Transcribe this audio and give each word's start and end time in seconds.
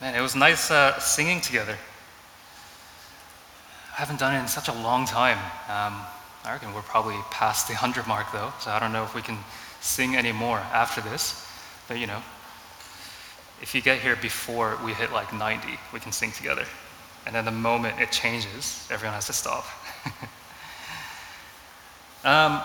Man, 0.00 0.14
it 0.14 0.22
was 0.22 0.34
nice 0.34 0.70
uh, 0.70 0.98
singing 0.98 1.42
together. 1.42 1.76
I 3.92 3.96
haven't 3.96 4.18
done 4.18 4.34
it 4.34 4.40
in 4.40 4.48
such 4.48 4.68
a 4.68 4.72
long 4.72 5.04
time. 5.04 5.36
Um, 5.68 6.00
I 6.42 6.52
reckon 6.52 6.72
we're 6.72 6.80
probably 6.80 7.16
past 7.30 7.68
the 7.68 7.74
100 7.74 8.06
mark 8.06 8.32
though, 8.32 8.50
so 8.60 8.70
I 8.70 8.78
don't 8.78 8.94
know 8.94 9.04
if 9.04 9.14
we 9.14 9.20
can 9.20 9.36
sing 9.82 10.16
anymore 10.16 10.56
after 10.72 11.02
this. 11.02 11.46
But 11.86 11.98
you 11.98 12.06
know, 12.06 12.22
if 13.60 13.74
you 13.74 13.82
get 13.82 14.00
here 14.00 14.16
before 14.16 14.78
we 14.82 14.94
hit 14.94 15.12
like 15.12 15.34
90, 15.34 15.68
we 15.92 16.00
can 16.00 16.12
sing 16.12 16.32
together. 16.32 16.64
And 17.26 17.34
then 17.34 17.44
the 17.44 17.50
moment 17.50 18.00
it 18.00 18.10
changes, 18.10 18.88
everyone 18.90 19.12
has 19.12 19.26
to 19.26 19.34
stop. 19.34 19.66
um, 22.24 22.62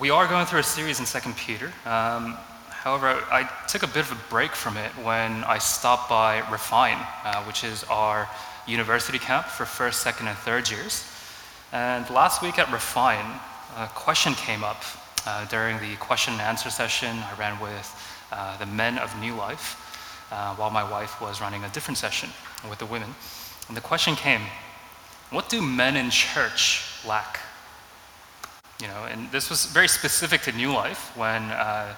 we 0.00 0.10
are 0.10 0.28
going 0.28 0.46
through 0.46 0.60
a 0.60 0.62
series 0.62 1.00
in 1.00 1.06
2 1.06 1.32
Peter. 1.32 1.72
Um, 1.84 2.38
However, 2.80 3.22
I 3.30 3.42
took 3.68 3.82
a 3.82 3.86
bit 3.86 4.10
of 4.10 4.12
a 4.12 4.30
break 4.30 4.52
from 4.52 4.78
it 4.78 4.90
when 5.04 5.44
I 5.44 5.58
stopped 5.58 6.08
by 6.08 6.38
Refine, 6.50 6.96
uh, 7.24 7.44
which 7.44 7.62
is 7.62 7.84
our 7.84 8.26
university 8.66 9.18
camp 9.18 9.44
for 9.44 9.66
first, 9.66 10.00
second, 10.00 10.28
and 10.28 10.38
third 10.38 10.70
years. 10.70 11.04
And 11.72 12.08
last 12.08 12.40
week 12.40 12.58
at 12.58 12.72
Refine, 12.72 13.38
a 13.76 13.86
question 13.88 14.32
came 14.32 14.64
up 14.64 14.82
uh, 15.26 15.44
during 15.44 15.78
the 15.78 15.94
question 15.96 16.32
and 16.32 16.40
answer 16.40 16.70
session 16.70 17.18
I 17.18 17.38
ran 17.38 17.60
with 17.60 18.16
uh, 18.32 18.56
the 18.56 18.64
men 18.64 18.96
of 18.96 19.14
New 19.20 19.34
Life, 19.34 19.76
uh, 20.32 20.54
while 20.54 20.70
my 20.70 20.90
wife 20.90 21.20
was 21.20 21.42
running 21.42 21.62
a 21.64 21.68
different 21.68 21.98
session 21.98 22.30
with 22.70 22.78
the 22.78 22.86
women. 22.86 23.14
And 23.68 23.76
the 23.76 23.82
question 23.82 24.16
came, 24.16 24.40
what 25.28 25.50
do 25.50 25.60
men 25.60 25.96
in 25.96 26.08
church 26.08 26.82
lack? 27.06 27.40
You 28.80 28.88
know, 28.88 29.04
and 29.04 29.30
this 29.30 29.50
was 29.50 29.66
very 29.66 29.88
specific 29.88 30.40
to 30.42 30.52
New 30.52 30.72
Life 30.72 31.14
when 31.14 31.42
uh, 31.42 31.94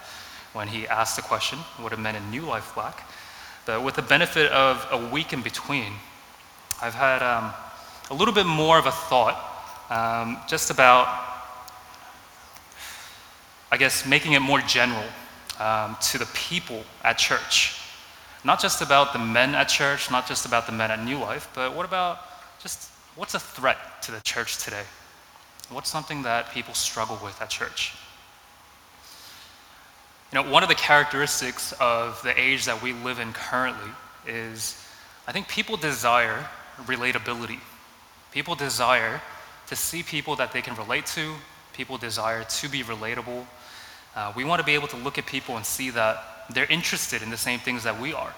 when 0.52 0.68
he 0.68 0.86
asked 0.86 1.16
the 1.16 1.22
question, 1.22 1.58
what 1.78 1.92
a 1.92 1.96
men 1.96 2.16
in 2.16 2.30
New 2.30 2.42
Life 2.42 2.76
lack? 2.76 3.08
But 3.64 3.82
with 3.82 3.94
the 3.94 4.02
benefit 4.02 4.50
of 4.52 4.86
a 4.90 5.08
week 5.08 5.32
in 5.32 5.42
between, 5.42 5.92
I've 6.82 6.94
had 6.94 7.22
um, 7.22 7.52
a 8.10 8.14
little 8.14 8.34
bit 8.34 8.46
more 8.46 8.78
of 8.78 8.86
a 8.86 8.90
thought 8.90 9.38
um, 9.88 10.38
just 10.48 10.70
about, 10.70 11.06
I 13.70 13.76
guess, 13.76 14.06
making 14.06 14.32
it 14.32 14.40
more 14.40 14.60
general 14.60 15.04
um, 15.60 15.96
to 16.10 16.18
the 16.18 16.26
people 16.34 16.84
at 17.04 17.18
church. 17.18 17.78
Not 18.44 18.60
just 18.60 18.82
about 18.82 19.12
the 19.12 19.20
men 19.20 19.54
at 19.54 19.68
church, 19.68 20.10
not 20.10 20.26
just 20.26 20.44
about 20.44 20.66
the 20.66 20.72
men 20.72 20.90
at 20.90 21.02
New 21.04 21.18
Life, 21.18 21.48
but 21.54 21.74
what 21.74 21.86
about 21.86 22.18
just 22.60 22.90
what's 23.14 23.34
a 23.34 23.40
threat 23.40 24.02
to 24.02 24.10
the 24.10 24.20
church 24.20 24.58
today? 24.58 24.82
What's 25.70 25.88
something 25.88 26.22
that 26.22 26.50
people 26.52 26.74
struggle 26.74 27.18
with 27.22 27.40
at 27.40 27.48
church? 27.48 27.94
You 30.32 30.42
know, 30.42 30.50
one 30.50 30.62
of 30.62 30.70
the 30.70 30.74
characteristics 30.74 31.74
of 31.78 32.22
the 32.22 32.38
age 32.40 32.64
that 32.64 32.82
we 32.82 32.94
live 32.94 33.18
in 33.18 33.34
currently 33.34 33.90
is 34.26 34.82
I 35.28 35.32
think 35.32 35.46
people 35.46 35.76
desire 35.76 36.48
relatability. 36.86 37.60
People 38.32 38.54
desire 38.54 39.20
to 39.66 39.76
see 39.76 40.02
people 40.02 40.34
that 40.36 40.52
they 40.52 40.62
can 40.62 40.74
relate 40.76 41.04
to. 41.06 41.34
People 41.74 41.98
desire 41.98 42.44
to 42.44 42.68
be 42.70 42.82
relatable. 42.82 43.44
Uh, 44.16 44.32
we 44.34 44.44
want 44.44 44.58
to 44.58 44.64
be 44.64 44.72
able 44.72 44.88
to 44.88 44.96
look 44.96 45.18
at 45.18 45.26
people 45.26 45.56
and 45.56 45.66
see 45.66 45.90
that 45.90 46.46
they're 46.48 46.64
interested 46.70 47.20
in 47.20 47.28
the 47.28 47.36
same 47.36 47.58
things 47.58 47.84
that 47.84 48.00
we 48.00 48.14
are. 48.14 48.34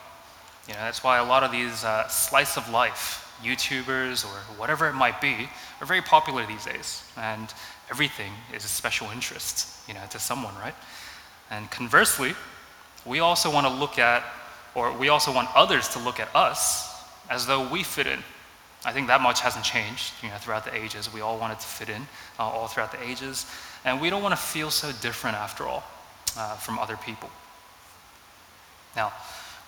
You 0.67 0.75
know, 0.75 0.81
that's 0.81 1.05
why 1.05 1.19
a 1.19 1.25
lot 1.25 1.45
of 1.45 1.53
these 1.53 1.85
uh, 1.85 2.09
slice 2.09 2.57
of 2.57 2.69
life 2.71 3.21
YouTubers 3.41 4.25
or 4.25 4.37
whatever 4.59 4.89
it 4.89 4.95
might 4.95 5.21
be 5.21 5.49
are 5.81 5.87
very 5.87 6.03
popular 6.03 6.45
these 6.45 6.65
days, 6.65 7.05
and 7.17 7.53
everything 7.89 8.33
is 8.53 8.65
a 8.65 8.69
special 8.69 9.09
interest, 9.11 9.69
you 9.87 9.95
know, 9.95 10.01
to 10.11 10.19
someone, 10.19 10.55
right? 10.57 10.75
And 11.51 11.71
conversely, 11.71 12.35
we 13.05 13.21
also 13.21 13.51
want 13.53 13.67
to 13.67 13.73
look 13.73 13.99
at, 13.99 14.25
or 14.75 14.93
we 14.97 15.09
also 15.09 15.33
want 15.33 15.49
others 15.55 15.89
to 15.91 15.99
look 15.99 16.21
at 16.21 16.35
us 16.35 16.91
as 17.31 17.47
though 17.47 17.69
we 17.69 17.83
fit 17.83 18.07
in. 18.07 18.21
I 18.85 18.93
think 18.93 19.07
that 19.07 19.21
much 19.23 19.41
hasn't 19.41 19.65
changed 19.65 20.13
you 20.23 20.29
know, 20.29 20.37
throughout 20.37 20.65
the 20.65 20.75
ages. 20.75 21.13
We 21.13 21.21
all 21.21 21.39
wanted 21.39 21.59
to 21.61 21.67
fit 21.67 21.89
in 21.89 22.03
uh, 22.39 22.43
all 22.43 22.67
throughout 22.67 22.93
the 22.93 23.03
ages. 23.03 23.47
And 23.85 24.01
we 24.01 24.11
don't 24.11 24.23
want 24.23 24.33
to 24.33 24.41
feel 24.41 24.71
so 24.71 24.93
different 25.01 25.37
after 25.37 25.65
all 25.65 25.85
uh, 26.37 26.57
from 26.57 26.79
other 26.79 26.97
people. 26.99 27.31
Now, 28.95 29.13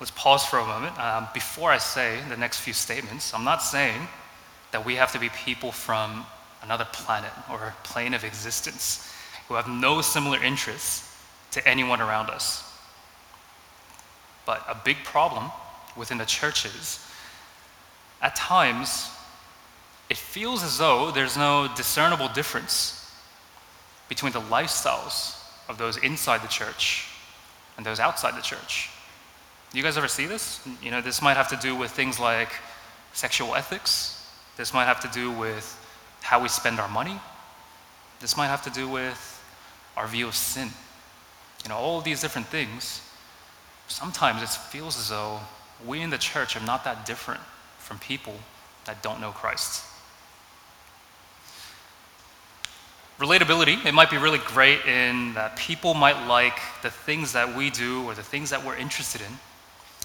let's 0.01 0.13
pause 0.13 0.45
for 0.45 0.59
a 0.59 0.67
moment. 0.67 0.99
Um, 0.99 1.29
before 1.33 1.71
I 1.71 1.79
say 1.79 2.21
the 2.29 2.37
next 2.37 2.61
few 2.61 2.73
statements, 2.73 3.33
I'm 3.33 3.45
not 3.45 3.63
saying 3.63 4.07
that 4.73 4.85
we 4.85 4.95
have 4.97 5.13
to 5.13 5.19
be 5.19 5.31
people 5.31 5.73
from 5.73 6.27
another 6.63 6.87
planet 6.93 7.31
or 7.51 7.75
plane 7.85 8.13
of 8.13 8.25
existence 8.25 9.11
who 9.49 9.55
have 9.55 9.69
no 9.69 10.01
similar 10.01 10.43
interests 10.43 11.06
to 11.57 11.67
anyone 11.67 12.03
around 12.03 12.29
us. 12.29 12.63
But 14.45 14.63
a 14.69 14.77
big 14.85 14.99
problem 15.05 15.51
within 15.97 16.19
the 16.19 16.27
churches, 16.27 17.05
at 18.21 18.37
times, 18.37 19.09
it 20.11 20.19
feels 20.19 20.63
as 20.63 20.77
though 20.77 21.11
there's 21.11 21.37
no 21.37 21.67
discernible 21.75 22.29
difference 22.29 23.11
between 24.11 24.33
the 24.33 24.41
lifestyles 24.43 25.43
of 25.67 25.79
those 25.79 25.97
inside 25.97 26.43
the 26.43 26.49
church 26.49 27.09
and 27.79 27.87
those 27.87 28.01
outside 28.01 28.37
the 28.37 28.43
church. 28.43 28.91
You 29.73 29.83
guys 29.83 29.97
ever 29.97 30.09
see 30.09 30.27
this? 30.27 30.61
You 30.83 30.91
know, 30.91 31.01
this 31.01 31.23
might 31.23 31.39
have 31.39 31.49
to 31.49 31.57
do 31.57 31.75
with 31.75 31.91
things 31.91 32.21
like 32.21 32.53
sexual 33.15 33.55
ethics. 33.55 34.29
This 34.59 34.75
might 34.75 34.85
have 34.85 35.01
to 35.01 35.09
do 35.09 35.33
with 35.33 35.67
how 36.21 36.43
we 36.43 36.49
spend 36.49 36.79
our 36.79 36.89
money. 36.89 37.19
This 38.21 38.37
might 38.37 38.49
have 38.49 38.63
to 38.65 38.71
do 38.71 38.87
with 38.87 39.43
our 39.97 40.07
view 40.07 40.29
of 40.29 40.35
sin 40.35 40.69
you 41.67 41.71
know, 41.71 41.79
all 41.79 42.01
these 42.01 42.21
different 42.21 42.47
things, 42.47 43.03
sometimes 43.89 44.41
it 44.41 44.49
feels 44.49 44.97
as 45.01 45.09
though 45.09 45.41
we 45.85 46.01
in 46.01 46.11
the 46.11 46.19
church 46.19 46.57
are 46.57 46.65
not 46.65 46.85
that 46.85 47.05
different 47.05 47.41
from 47.81 47.99
people 47.99 48.35
that 48.85 49.03
don't 49.03 49.21
know 49.21 49.33
Christ. 49.33 49.85
Relatability, 53.19 53.85
it 53.85 53.95
might 53.95 54.11
be 54.11 54.17
really 54.17 54.39
great 54.39 54.87
in 54.87 55.35
that 55.35 55.57
people 55.57 55.93
might 55.93 56.29
like 56.29 56.61
the 56.83 56.91
things 56.91 57.33
that 57.33 57.57
we 57.57 57.71
do 57.71 58.05
or 58.05 58.15
the 58.15 58.23
things 58.23 58.51
that 58.51 58.65
we're 58.65 58.77
interested 58.77 59.21
in. 59.21 59.39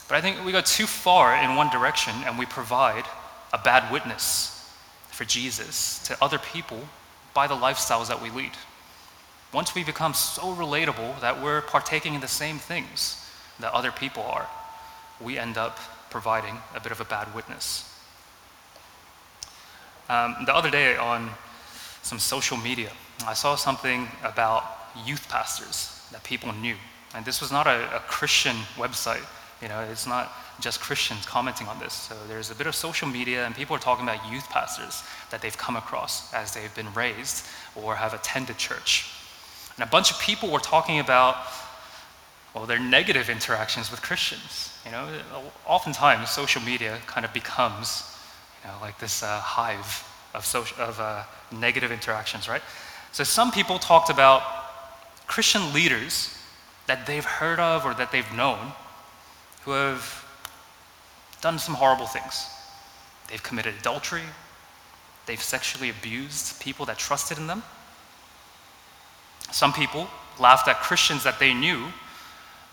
But 0.08 0.16
I 0.16 0.22
think 0.22 0.44
we 0.44 0.52
go 0.52 0.62
too 0.62 0.88
far 0.88 1.36
in 1.36 1.56
one 1.56 1.70
direction 1.70 2.14
and 2.26 2.40
we 2.40 2.48
provide 2.48 3.06
a 3.54 3.60
bad 3.60 3.92
witness 3.92 4.68
for 5.12 5.26
Jesus 5.26 6.02
to 6.08 6.18
other 6.24 6.40
people 6.40 6.80
by 7.36 7.46
the 7.46 7.54
lifestyles 7.54 8.08
that 8.08 8.20
we 8.20 8.32
lead 8.32 8.54
once 9.54 9.76
we 9.76 9.84
become 9.84 10.14
so 10.14 10.56
relatable 10.56 11.20
that 11.22 11.42
we're 11.44 11.62
partaking 11.62 12.14
in 12.14 12.22
the 12.22 12.28
same 12.28 12.58
things 12.58 13.18
that 13.60 13.74
other 13.74 13.92
people 13.92 14.24
are, 14.24 14.48
we 15.20 15.38
end 15.38 15.58
up 15.58 15.78
providing 16.10 16.58
a 16.76 16.80
bit 16.80 16.92
of 16.92 17.02
a 17.02 17.06
bad 17.06 17.34
witness. 17.36 17.88
Um, 20.10 20.36
the 20.46 20.56
other 20.56 20.70
day 20.70 20.96
on 20.98 21.30
some 22.02 22.20
social 22.20 22.58
media, 22.58 22.92
I 23.26 23.34
saw 23.34 23.56
something 23.56 24.08
about 24.24 24.64
youth 25.06 25.28
pastors 25.30 26.02
that 26.12 26.24
people 26.24 26.52
knew. 26.54 26.76
And 27.14 27.26
this 27.26 27.42
was 27.42 27.52
not 27.52 27.68
a, 27.68 27.96
a 27.96 28.00
Christian 28.00 28.56
website. 28.76 29.26
You 29.62 29.68
know, 29.68 29.80
it's 29.82 30.08
not 30.08 30.32
just 30.60 30.80
Christians 30.80 31.26
commenting 31.26 31.68
on 31.68 31.80
this. 31.80 31.94
So 31.94 32.16
there's 32.28 32.52
a 32.52 32.56
bit 32.56 32.68
of 32.68 32.76
social 32.76 33.08
media, 33.08 33.46
and 33.46 33.56
people 33.56 33.76
are 33.76 33.80
talking 33.80 34.08
about 34.08 34.32
youth 34.32 34.50
pastors 34.50 35.04
that 35.30 35.42
they've 35.42 35.58
come 35.58 35.76
across 35.76 36.34
as 36.34 36.54
they've 36.54 36.74
been 36.74 36.92
raised 36.94 37.46
or 37.76 37.96
have 37.96 38.14
attended 38.14 38.58
church. 38.58 39.12
And 39.78 39.88
a 39.88 39.90
bunch 39.90 40.12
of 40.12 40.20
people 40.20 40.50
were 40.50 40.60
talking 40.60 41.00
about, 41.00 41.38
well, 42.54 42.66
their 42.66 42.80
negative 42.80 43.30
interactions 43.30 43.90
with 43.90 44.02
Christians. 44.02 44.78
You 44.86 44.92
know, 44.92 45.08
oftentimes 45.66 46.30
social 46.30 46.62
media 46.62 46.98
kind 47.08 47.26
of 47.26 47.34
becomes, 47.34 48.18
you 48.64 48.70
know, 48.70 48.78
like 48.82 49.00
this 49.00 49.24
uh, 49.24 49.40
hive 49.40 50.08
of, 50.34 50.46
social, 50.46 50.82
of 50.82 51.00
uh, 51.00 51.24
negative 51.52 51.92
interactions, 51.92 52.48
right? 52.48 52.62
So 53.12 53.24
some 53.24 53.52
people 53.52 53.80
talked 53.80 54.10
about 54.10 54.42
Christian 55.28 55.74
leaders 55.74 56.38
that 56.88 57.06
they've 57.06 57.26
heard 57.26 57.60
of 57.60 57.86
or 57.86 57.94
that 57.94 58.12
they've 58.12 58.32
known 58.34 58.72
who 59.64 59.72
have 59.72 60.26
done 61.42 61.60
some 61.60 61.76
horrible 61.76 62.06
things. 62.06 62.48
They've 63.30 63.42
committed 63.42 63.76
adultery, 63.80 64.24
they've 65.26 65.42
sexually 65.42 65.90
abused 65.90 66.62
people 66.62 66.86
that 66.88 66.98
trusted 66.98 67.38
in 67.38 67.48
them. 67.48 67.64
Some 69.52 69.74
people 69.74 70.08
laughed 70.40 70.68
at 70.68 70.78
Christians 70.78 71.24
that 71.24 71.40
they 71.40 71.54
knew 71.54 71.88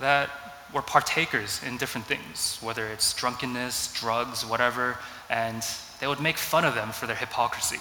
that 0.01 0.31
were 0.73 0.83
partakers 0.83 1.61
in 1.67 1.77
different 1.77 2.07
things, 2.07 2.59
whether 2.61 2.87
it's 2.87 3.15
drunkenness, 3.15 3.93
drugs, 3.95 4.45
whatever, 4.45 4.99
and 5.31 5.63
they 6.01 6.07
would 6.07 6.21
make 6.21 6.37
fun 6.37 6.65
of 6.65 6.75
them 6.75 6.93
for 6.93 7.07
their 7.07 7.17
hypocrisy. 7.17 7.79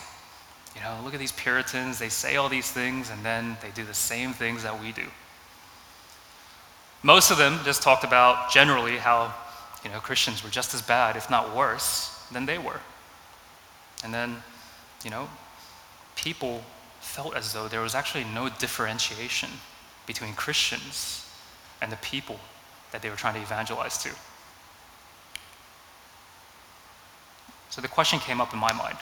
You 0.75 0.81
know, 0.81 0.99
look 1.03 1.13
at 1.13 1.19
these 1.19 1.31
Puritans, 1.31 1.99
they 1.99 2.09
say 2.09 2.35
all 2.35 2.49
these 2.49 2.71
things, 2.71 3.09
and 3.09 3.23
then 3.23 3.57
they 3.61 3.71
do 3.71 3.83
the 3.83 3.94
same 3.94 4.33
things 4.33 4.63
that 4.63 4.79
we 4.79 4.91
do. 4.91 5.05
Most 7.03 7.31
of 7.31 7.38
them 7.38 7.59
just 7.63 7.81
talked 7.81 8.03
about 8.03 8.51
generally 8.51 8.97
how, 8.97 9.33
you 9.83 9.89
know, 9.89 10.00
Christians 10.00 10.43
were 10.43 10.50
just 10.50 10.73
as 10.73 10.81
bad, 10.81 11.15
if 11.15 11.29
not 11.29 11.55
worse, 11.55 12.23
than 12.31 12.45
they 12.45 12.57
were. 12.57 12.79
And 14.03 14.13
then, 14.13 14.38
you 15.03 15.09
know, 15.09 15.29
people 16.15 16.63
felt 17.17 17.35
as 17.35 17.51
though 17.51 17.67
there 17.67 17.81
was 17.81 17.95
actually 17.95 18.25
no 18.25 18.47
differentiation 18.47 19.49
between 20.05 20.35
Christians 20.35 21.27
and 21.81 21.91
the 21.91 21.95
people 21.97 22.39
that 22.91 23.01
they 23.01 23.09
were 23.09 23.15
trying 23.15 23.33
to 23.33 23.41
evangelize 23.41 23.97
to. 24.03 24.09
So 27.71 27.81
the 27.81 27.87
question 27.87 28.19
came 28.19 28.39
up 28.39 28.53
in 28.53 28.59
my 28.59 28.71
mind 28.71 28.97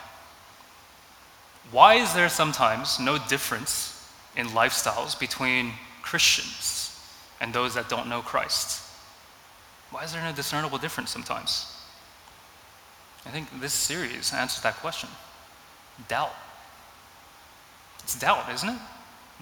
why 1.72 1.96
is 1.96 2.14
there 2.14 2.30
sometimes 2.30 3.02
no 3.02 3.18
difference 3.18 4.10
in 4.38 4.48
lifestyles 4.48 5.20
between 5.20 5.74
Christians 6.02 6.98
and 7.42 7.54
those 7.54 7.74
that 7.74 7.90
don't 7.90 8.08
know 8.08 8.22
Christ? 8.22 8.82
Why 9.92 10.06
is 10.06 10.14
there 10.14 10.24
no 10.24 10.32
discernible 10.32 10.78
difference 10.78 11.10
sometimes? 11.10 11.66
I 13.26 13.30
think 13.32 13.50
this 13.60 13.74
series 13.74 14.32
answers 14.32 14.64
that 14.64 14.78
question 14.78 15.10
doubt. 16.08 16.32
It's 18.06 18.20
doubt, 18.20 18.54
isn't 18.54 18.70
it? 18.70 18.78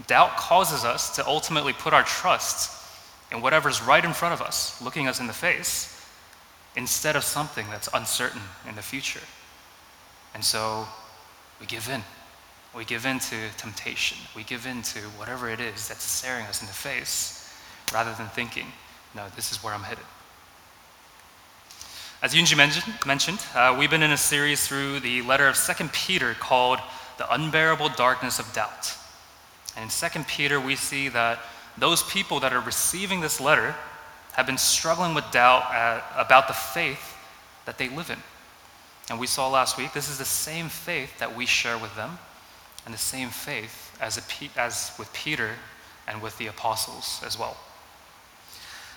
Doubt 0.07 0.37
causes 0.37 0.85
us 0.85 1.13
to 1.17 1.27
ultimately 1.27 1.73
put 1.73 1.93
our 1.93 2.03
trust 2.03 2.71
in 3.29 3.41
whatever's 3.41 3.81
right 3.81 4.03
in 4.05 4.13
front 4.13 4.33
of 4.33 4.41
us, 4.41 4.81
looking 4.81 5.05
us 5.05 5.19
in 5.19 5.27
the 5.27 5.33
face, 5.33 6.01
instead 6.77 7.17
of 7.17 7.25
something 7.25 7.65
that's 7.69 7.89
uncertain 7.93 8.39
in 8.69 8.75
the 8.75 8.81
future. 8.81 9.19
And 10.33 10.41
so 10.41 10.87
we 11.59 11.65
give 11.65 11.89
in. 11.89 12.01
We 12.73 12.85
give 12.85 13.05
in 13.05 13.19
to 13.19 13.35
temptation. 13.57 14.17
We 14.33 14.45
give 14.45 14.65
in 14.65 14.81
to 14.83 14.99
whatever 15.17 15.49
it 15.49 15.59
is 15.59 15.89
that's 15.89 16.03
staring 16.03 16.45
us 16.45 16.61
in 16.61 16.67
the 16.67 16.73
face 16.73 17.53
rather 17.93 18.13
than 18.13 18.27
thinking, 18.27 18.67
no, 19.13 19.25
this 19.35 19.51
is 19.51 19.61
where 19.61 19.73
I'm 19.73 19.83
headed. 19.83 20.05
As 22.21 22.33
Yunji 22.33 22.55
mentioned, 23.05 23.39
uh, 23.53 23.75
we've 23.77 23.89
been 23.89 24.03
in 24.03 24.11
a 24.11 24.17
series 24.17 24.65
through 24.65 25.01
the 25.01 25.21
letter 25.23 25.49
of 25.49 25.57
2 25.57 25.89
Peter 25.91 26.33
called 26.35 26.79
The 27.17 27.31
Unbearable 27.33 27.89
Darkness 27.89 28.39
of 28.39 28.51
Doubt. 28.53 28.95
And 29.75 29.83
in 29.85 30.11
2 30.11 30.23
Peter, 30.27 30.59
we 30.59 30.75
see 30.75 31.09
that 31.09 31.39
those 31.77 32.03
people 32.03 32.39
that 32.41 32.53
are 32.53 32.59
receiving 32.61 33.21
this 33.21 33.41
letter 33.41 33.75
have 34.33 34.45
been 34.45 34.57
struggling 34.57 35.13
with 35.13 35.29
doubt 35.31 35.71
at, 35.71 36.03
about 36.17 36.47
the 36.47 36.53
faith 36.53 37.15
that 37.65 37.77
they 37.77 37.89
live 37.89 38.09
in. 38.09 38.19
And 39.09 39.19
we 39.19 39.27
saw 39.27 39.49
last 39.49 39.77
week, 39.77 39.93
this 39.93 40.09
is 40.09 40.17
the 40.17 40.25
same 40.25 40.69
faith 40.69 41.19
that 41.19 41.35
we 41.35 41.45
share 41.45 41.77
with 41.77 41.95
them, 41.95 42.17
and 42.85 42.93
the 42.93 42.99
same 42.99 43.29
faith 43.29 43.95
as, 44.01 44.17
a, 44.17 44.59
as 44.59 44.91
with 44.97 45.11
Peter 45.13 45.51
and 46.07 46.21
with 46.21 46.37
the 46.37 46.47
apostles 46.47 47.21
as 47.25 47.37
well. 47.37 47.57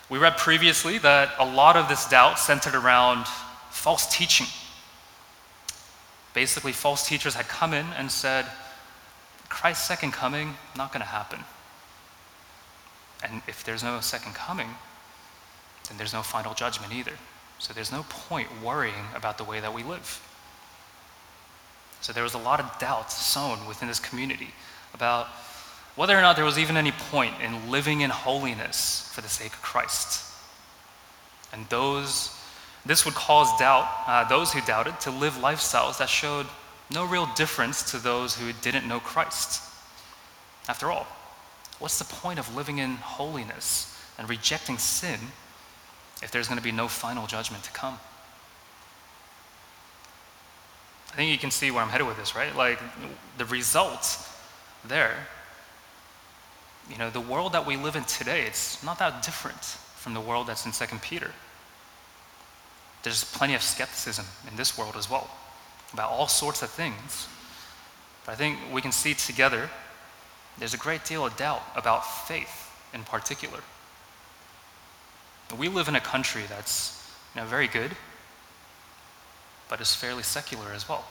We 0.09 0.19
read 0.19 0.37
previously 0.37 0.99
that 0.99 1.33
a 1.39 1.45
lot 1.45 1.77
of 1.77 1.89
this 1.89 2.09
doubt 2.09 2.39
centered 2.39 2.75
around 2.75 3.27
false 3.71 4.07
teaching. 4.07 4.47
Basically, 6.37 6.73
false 6.73 7.09
teachers 7.09 7.33
had 7.33 7.49
come 7.49 7.73
in 7.73 7.87
and 7.97 8.13
said, 8.13 8.45
Christ's 9.49 9.89
second 9.89 10.13
coming, 10.13 10.53
not 10.77 10.93
going 10.93 11.01
to 11.01 11.07
happen. 11.07 11.39
And 13.25 13.41
if 13.49 13.65
there's 13.65 13.83
no 13.83 14.01
second 14.01 14.35
coming, 14.35 14.69
then 15.89 15.97
there's 15.97 16.13
no 16.13 16.21
final 16.21 16.53
judgment 16.53 16.93
either. 16.93 17.15
So 17.59 17.73
there's 17.73 17.91
no 17.91 18.05
point 18.11 18.49
worrying 18.63 19.07
about 19.15 19.39
the 19.39 19.45
way 19.45 19.61
that 19.61 19.73
we 19.73 19.83
live. 19.83 20.21
So 22.03 22.13
there 22.13 22.23
was 22.23 22.35
a 22.35 22.39
lot 22.39 22.61
of 22.61 22.79
doubt 22.79 23.11
sown 23.11 23.67
within 23.67 23.89
this 23.89 23.99
community 23.99 24.51
about 24.93 25.29
whether 25.95 26.15
or 26.15 26.21
not 26.21 26.37
there 26.37 26.45
was 26.45 26.59
even 26.59 26.77
any 26.77 26.93
point 26.93 27.33
in 27.43 27.71
living 27.71 28.03
in 28.03 28.11
holiness 28.11 29.11
for 29.15 29.23
the 29.23 29.29
sake 29.31 29.55
of 29.55 29.63
Christ. 29.63 30.23
And 31.55 31.67
those, 31.71 32.36
this 32.87 33.05
would 33.05 33.15
cause 33.15 33.49
doubt, 33.59 33.89
uh, 34.07 34.25
those 34.29 34.53
who 34.53 34.61
doubted, 34.63 34.99
to 35.01 35.11
live 35.11 35.35
lifestyles 35.35 35.99
that 35.99 36.09
showed 36.09 36.47
no 36.91 37.05
real 37.05 37.29
difference 37.35 37.91
to 37.91 37.99
those 37.99 38.37
who 38.37 38.53
didn't 38.63 38.87
know 38.87 39.01
Christ. 39.01 39.63
After 40.69 40.91
all, 40.91 41.07
what's 41.79 41.99
the 41.99 42.05
point 42.05 42.39
of 42.39 42.55
living 42.55 42.79
in 42.79 42.97
holiness 42.97 43.99
and 44.19 44.29
rejecting 44.29 44.79
sin 44.79 45.19
if 46.23 46.31
there's 46.31 46.49
going 46.49 46.59
to 46.59 46.65
be 46.65 46.73
no 46.73 46.89
final 46.89 47.27
judgment 47.27 47.65
to 47.65 47.71
come? 47.73 47.99
I 51.13 51.17
think 51.17 51.31
you 51.31 51.39
can 51.39 51.51
see 51.51 51.71
where 51.71 51.83
I'm 51.83 51.89
headed 51.89 52.07
with 52.07 52.17
this, 52.19 52.37
right? 52.37 52.55
Like 52.55 52.79
the 53.39 53.47
result 53.47 54.19
there 54.87 55.17
you 56.91 56.99
know, 56.99 57.11
the 57.11 57.21
world 57.21 57.53
that 57.53 57.67
we 57.67 57.77
live 57.77 57.97
in 57.97 58.05
today, 58.05 58.43
it's 58.43 58.83
not 58.83 58.99
that 58.99 59.23
different 59.23 59.61
from 59.97 60.15
the 60.15 60.21
world 60.21 60.47
that's 60.47 60.67
in 60.67 60.73
2 60.73 60.97
Peter. 61.03 61.33
There's 63.07 63.23
plenty 63.23 63.55
of 63.55 63.63
skepticism 63.63 64.27
in 64.51 64.57
this 64.57 64.77
world 64.77 64.97
as 64.97 65.09
well 65.09 65.31
about 65.93 66.11
all 66.11 66.27
sorts 66.27 66.63
of 66.63 66.71
things. 66.71 67.29
But 68.25 68.33
I 68.33 68.35
think 68.35 68.59
we 68.73 68.83
can 68.83 68.91
see 68.91 69.15
together 69.15 69.71
there's 70.59 70.75
a 70.75 70.77
great 70.77 71.05
deal 71.05 71.25
of 71.25 71.37
doubt 71.37 71.63
about 71.77 72.01
faith 72.27 72.69
in 72.93 73.05
particular. 73.05 73.61
We 75.57 75.69
live 75.69 75.87
in 75.87 75.95
a 75.95 76.01
country 76.01 76.43
that's 76.49 77.09
you 77.37 77.43
know, 77.43 77.47
very 77.47 77.69
good, 77.69 77.93
but 79.69 79.81
is 79.81 79.95
fairly 79.95 80.25
secular 80.25 80.73
as 80.73 80.89
well. 80.89 81.05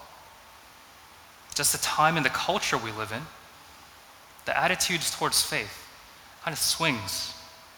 Just 1.54 1.72
the 1.72 1.78
time 1.78 2.18
and 2.18 2.26
the 2.26 2.30
culture 2.30 2.78
we 2.78 2.92
live 2.92 3.14
in 3.14 3.22
the 4.44 4.60
attitudes 4.60 5.16
towards 5.16 5.42
faith 5.42 5.88
kind 6.44 6.52
of 6.52 6.60
swings. 6.60 7.34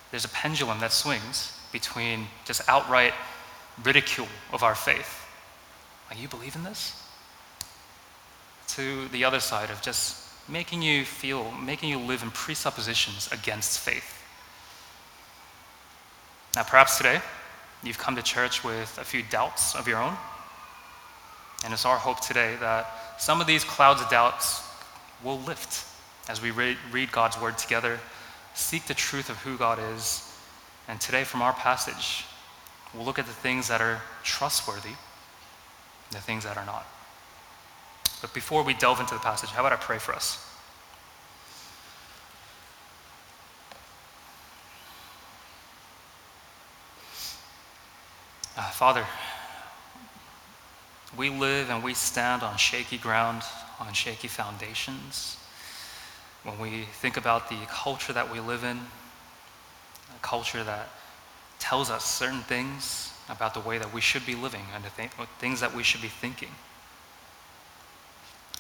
There's 0.09 0.25
a 0.25 0.29
pendulum 0.29 0.79
that 0.79 0.91
swings 0.91 1.55
between 1.71 2.25
just 2.45 2.67
outright 2.67 3.13
ridicule 3.83 4.27
of 4.51 4.63
our 4.63 4.75
faith. 4.75 5.25
Like, 6.09 6.21
you 6.21 6.27
believe 6.27 6.55
in 6.55 6.63
this? 6.63 7.03
To 8.69 9.07
the 9.09 9.23
other 9.23 9.39
side 9.39 9.69
of 9.69 9.81
just 9.81 10.23
making 10.49 10.81
you 10.81 11.03
feel, 11.03 11.51
making 11.51 11.89
you 11.89 11.99
live 11.99 12.23
in 12.23 12.31
presuppositions 12.31 13.29
against 13.31 13.79
faith. 13.79 14.13
Now, 16.55 16.63
perhaps 16.63 16.97
today, 16.97 17.21
you've 17.83 17.97
come 17.97 18.15
to 18.15 18.23
church 18.23 18.63
with 18.63 18.97
a 18.99 19.03
few 19.03 19.23
doubts 19.23 19.75
of 19.75 19.87
your 19.87 20.01
own. 20.01 20.15
And 21.63 21.73
it's 21.73 21.85
our 21.85 21.97
hope 21.97 22.21
today 22.21 22.55
that 22.59 22.87
some 23.19 23.41
of 23.41 23.47
these 23.47 23.63
clouds 23.63 24.01
of 24.01 24.09
doubts 24.09 24.63
will 25.23 25.39
lift 25.39 25.85
as 26.29 26.41
we 26.41 26.51
read, 26.51 26.77
read 26.91 27.11
God's 27.11 27.39
word 27.39 27.57
together, 27.57 27.99
seek 28.53 28.85
the 28.85 28.93
truth 28.93 29.29
of 29.29 29.37
who 29.37 29.57
God 29.57 29.79
is. 29.93 30.23
And 30.87 30.99
today, 30.99 31.23
from 31.23 31.41
our 31.41 31.53
passage, 31.53 32.25
we'll 32.93 33.05
look 33.05 33.19
at 33.19 33.25
the 33.25 33.33
things 33.33 33.67
that 33.67 33.81
are 33.81 34.01
trustworthy, 34.23 34.95
the 36.11 36.19
things 36.19 36.43
that 36.43 36.57
are 36.57 36.65
not. 36.65 36.85
But 38.21 38.33
before 38.33 38.63
we 38.63 38.73
delve 38.73 38.99
into 38.99 39.13
the 39.13 39.19
passage, 39.19 39.49
how 39.49 39.65
about 39.65 39.73
I 39.73 39.81
pray 39.81 39.99
for 39.99 40.13
us? 40.13 40.43
Uh, 48.57 48.63
Father, 48.71 49.05
we 51.15 51.29
live 51.29 51.69
and 51.69 51.83
we 51.83 51.93
stand 51.93 52.41
on 52.41 52.57
shaky 52.57 52.97
ground, 52.97 53.43
on 53.79 53.93
shaky 53.93 54.27
foundations 54.27 55.37
when 56.43 56.59
we 56.59 56.83
think 57.01 57.17
about 57.17 57.49
the 57.49 57.57
culture 57.67 58.13
that 58.13 58.31
we 58.31 58.39
live 58.39 58.63
in, 58.63 58.77
a 58.77 60.19
culture 60.21 60.63
that 60.63 60.87
tells 61.59 61.89
us 61.89 62.05
certain 62.05 62.41
things 62.41 63.13
about 63.29 63.53
the 63.53 63.59
way 63.59 63.77
that 63.77 63.93
we 63.93 64.01
should 64.01 64.25
be 64.25 64.35
living 64.35 64.65
and 64.73 64.83
the 64.83 64.89
th- 64.91 65.11
things 65.39 65.59
that 65.59 65.75
we 65.75 65.83
should 65.83 66.01
be 66.01 66.07
thinking. 66.07 66.51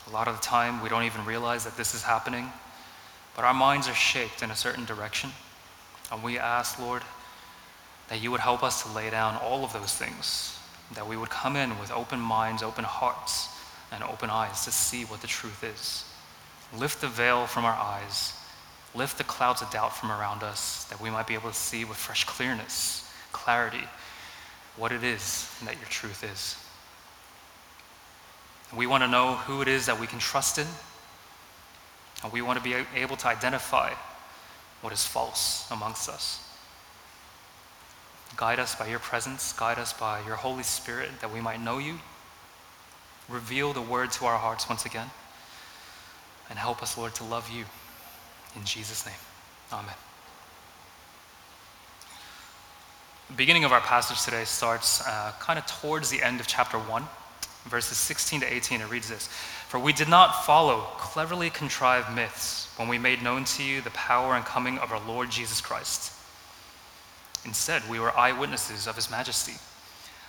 A 0.07 0.11
lot 0.11 0.27
of 0.27 0.35
the 0.35 0.41
time, 0.41 0.81
we 0.81 0.89
don't 0.89 1.03
even 1.03 1.25
realize 1.25 1.63
that 1.65 1.77
this 1.77 1.93
is 1.93 2.03
happening, 2.03 2.51
but 3.35 3.45
our 3.45 3.53
minds 3.53 3.87
are 3.87 3.93
shaped 3.93 4.41
in 4.41 4.51
a 4.51 4.55
certain 4.55 4.85
direction. 4.85 5.31
And 6.11 6.23
we 6.23 6.37
ask, 6.37 6.79
Lord, 6.79 7.03
that 8.07 8.21
you 8.21 8.31
would 8.31 8.39
help 8.39 8.63
us 8.63 8.83
to 8.83 8.91
lay 8.91 9.09
down 9.09 9.35
all 9.37 9.63
of 9.63 9.73
those 9.73 9.93
things, 9.93 10.57
that 10.95 11.07
we 11.07 11.17
would 11.17 11.29
come 11.29 11.55
in 11.55 11.77
with 11.79 11.91
open 11.91 12.19
minds, 12.19 12.63
open 12.63 12.85
hearts, 12.85 13.49
and 13.91 14.03
open 14.03 14.29
eyes 14.29 14.63
to 14.65 14.71
see 14.71 15.03
what 15.03 15.21
the 15.21 15.27
truth 15.27 15.63
is. 15.63 16.05
Lift 16.77 17.01
the 17.01 17.07
veil 17.07 17.47
from 17.47 17.65
our 17.65 17.75
eyes. 17.75 18.33
Lift 18.95 19.17
the 19.17 19.23
clouds 19.23 19.61
of 19.61 19.69
doubt 19.69 19.95
from 19.95 20.11
around 20.11 20.43
us 20.43 20.85
that 20.85 20.99
we 20.99 21.09
might 21.09 21.27
be 21.27 21.33
able 21.33 21.49
to 21.49 21.55
see 21.55 21.85
with 21.85 21.97
fresh 21.97 22.23
clearness, 22.23 23.11
clarity, 23.31 23.83
what 24.75 24.91
it 24.91 25.03
is 25.03 25.49
that 25.63 25.75
your 25.75 25.89
truth 25.89 26.23
is. 26.23 26.55
We 28.75 28.87
want 28.87 29.03
to 29.03 29.07
know 29.07 29.35
who 29.35 29.61
it 29.61 29.67
is 29.67 29.85
that 29.85 29.99
we 29.99 30.07
can 30.07 30.19
trust 30.19 30.57
in, 30.57 30.67
and 32.23 32.33
we 32.33 32.41
want 32.41 32.57
to 32.57 32.63
be 32.63 32.75
able 32.95 33.15
to 33.17 33.27
identify 33.27 33.93
what 34.81 34.93
is 34.93 35.05
false 35.05 35.69
amongst 35.71 36.09
us. 36.09 36.43
Guide 38.35 38.59
us 38.59 38.75
by 38.75 38.87
your 38.87 38.99
presence, 38.99 39.53
guide 39.53 39.79
us 39.79 39.93
by 39.93 40.19
your 40.25 40.35
Holy 40.35 40.63
Spirit 40.63 41.09
that 41.21 41.33
we 41.33 41.39
might 41.39 41.61
know 41.61 41.77
you. 41.77 41.99
Reveal 43.29 43.73
the 43.73 43.81
word 43.81 44.11
to 44.13 44.25
our 44.25 44.37
hearts 44.37 44.69
once 44.69 44.85
again. 44.85 45.09
And 46.49 46.59
help 46.59 46.81
us, 46.83 46.97
Lord, 46.97 47.15
to 47.15 47.23
love 47.23 47.49
you. 47.49 47.65
In 48.55 48.63
Jesus' 48.63 49.05
name, 49.05 49.15
amen. 49.71 49.93
The 53.29 53.33
beginning 53.33 53.65
of 53.65 53.73
our 53.73 53.81
passage 53.81 54.23
today 54.23 54.45
starts 54.45 55.05
uh, 55.05 55.33
kind 55.39 55.59
of 55.59 55.65
towards 55.65 56.09
the 56.09 56.23
end 56.23 56.39
of 56.39 56.47
chapter 56.47 56.77
1, 56.77 57.03
verses 57.65 57.97
16 57.97 58.41
to 58.41 58.53
18. 58.53 58.81
It 58.81 58.89
reads 58.89 59.09
this 59.09 59.27
For 59.67 59.79
we 59.79 59.91
did 59.91 60.07
not 60.07 60.45
follow 60.45 60.87
cleverly 60.97 61.49
contrived 61.49 62.15
myths 62.15 62.73
when 62.77 62.87
we 62.87 62.97
made 62.97 63.21
known 63.21 63.43
to 63.43 63.63
you 63.63 63.81
the 63.81 63.89
power 63.91 64.35
and 64.35 64.45
coming 64.45 64.77
of 64.79 64.91
our 64.91 65.05
Lord 65.05 65.29
Jesus 65.29 65.59
Christ. 65.59 66.13
Instead, 67.45 67.89
we 67.89 67.99
were 67.99 68.17
eyewitnesses 68.17 68.87
of 68.87 68.95
his 68.95 69.11
majesty. 69.11 69.55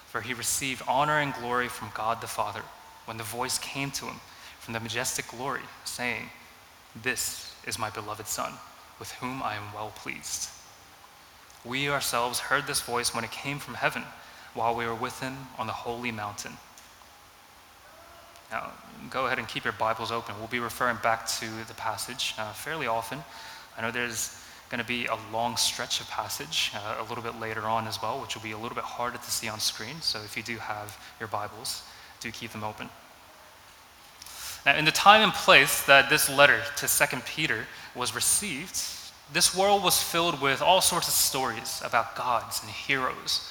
For 0.06 0.22
he 0.22 0.32
received 0.32 0.82
honor 0.88 1.18
and 1.18 1.34
glory 1.34 1.68
from 1.68 1.90
God 1.94 2.20
the 2.20 2.26
Father 2.26 2.62
when 3.04 3.16
the 3.16 3.22
voice 3.22 3.58
came 3.58 3.90
to 3.92 4.06
him 4.06 4.20
from 4.58 4.72
the 4.74 4.80
majestic 4.80 5.28
glory, 5.28 5.62
saying, 5.84 6.30
This 7.02 7.54
is 7.66 7.78
my 7.78 7.90
beloved 7.90 8.26
Son, 8.26 8.52
with 8.98 9.12
whom 9.12 9.42
I 9.42 9.54
am 9.54 9.72
well 9.74 9.92
pleased. 9.94 10.50
We 11.64 11.88
ourselves 11.88 12.38
heard 12.38 12.66
this 12.66 12.80
voice 12.80 13.14
when 13.14 13.24
it 13.24 13.30
came 13.30 13.58
from 13.58 13.74
heaven 13.74 14.04
while 14.54 14.74
we 14.74 14.86
were 14.86 14.94
with 14.94 15.20
him 15.20 15.36
on 15.58 15.66
the 15.66 15.72
holy 15.72 16.12
mountain. 16.12 16.52
Now, 18.50 18.72
go 19.10 19.26
ahead 19.26 19.38
and 19.38 19.46
keep 19.46 19.64
your 19.64 19.74
Bibles 19.74 20.10
open. 20.10 20.34
We'll 20.38 20.48
be 20.48 20.60
referring 20.60 20.98
back 21.02 21.26
to 21.38 21.46
the 21.66 21.74
passage 21.74 22.34
uh, 22.38 22.52
fairly 22.52 22.86
often. 22.86 23.22
I 23.76 23.82
know 23.82 23.90
there's 23.90 24.34
going 24.70 24.80
to 24.80 24.86
be 24.86 25.06
a 25.06 25.16
long 25.32 25.56
stretch 25.56 26.00
of 26.00 26.08
passage 26.08 26.72
uh, 26.74 26.96
a 26.98 27.08
little 27.08 27.22
bit 27.22 27.38
later 27.40 27.62
on 27.62 27.86
as 27.86 28.00
well, 28.00 28.20
which 28.20 28.34
will 28.34 28.42
be 28.42 28.52
a 28.52 28.58
little 28.58 28.74
bit 28.74 28.84
harder 28.84 29.18
to 29.18 29.30
see 29.30 29.48
on 29.48 29.60
screen. 29.60 30.00
So 30.00 30.18
if 30.20 30.36
you 30.36 30.42
do 30.42 30.56
have 30.56 30.98
your 31.18 31.28
Bibles, 31.28 31.82
do 32.20 32.30
keep 32.30 32.52
them 32.52 32.64
open. 32.64 32.88
Now, 34.68 34.76
in 34.76 34.84
the 34.84 34.92
time 34.92 35.22
and 35.22 35.32
place 35.32 35.80
that 35.84 36.10
this 36.10 36.28
letter 36.28 36.60
to 36.76 36.88
Second 36.88 37.24
Peter 37.24 37.64
was 37.94 38.14
received, 38.14 38.78
this 39.32 39.56
world 39.56 39.82
was 39.82 40.02
filled 40.02 40.42
with 40.42 40.60
all 40.60 40.82
sorts 40.82 41.08
of 41.08 41.14
stories 41.14 41.80
about 41.82 42.14
gods 42.14 42.60
and 42.60 42.70
heroes. 42.70 43.50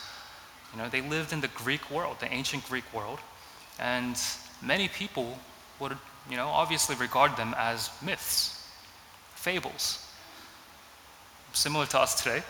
You 0.72 0.78
know, 0.80 0.90
they 0.90 1.02
lived 1.02 1.34
in 1.34 1.42
the 1.42 1.48
Greek 1.48 1.90
world, 1.90 2.18
the 2.20 2.32
ancient 2.32 2.70
Greek 2.70 2.84
world, 2.94 3.18
and 3.80 4.16
many 4.62 4.90
people 4.90 5.40
would, 5.80 5.98
you 6.30 6.38
know, 6.38 6.50
obviously 6.50 6.96
regard 6.98 7.36
them 7.36 7.56
as 7.58 7.90
myths, 8.00 8.70
fables. 9.34 10.06
Similar 11.52 11.88
to 11.88 12.00
us 12.00 12.22
today, 12.22 12.44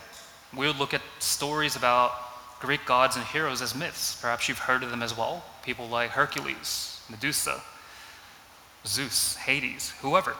we 0.54 0.66
would 0.66 0.78
look 0.78 0.92
at 0.92 1.00
stories 1.20 1.74
about 1.74 2.12
Greek 2.60 2.84
gods 2.84 3.16
and 3.16 3.24
heroes 3.24 3.62
as 3.62 3.74
myths. 3.74 4.20
Perhaps 4.20 4.46
you've 4.46 4.58
heard 4.58 4.82
of 4.82 4.90
them 4.90 5.02
as 5.02 5.16
well. 5.16 5.42
People 5.62 5.88
like 5.88 6.10
Hercules, 6.10 7.00
Medusa, 7.08 7.62
Zeus, 8.86 9.36
Hades, 9.36 9.92
whoever. 10.00 10.34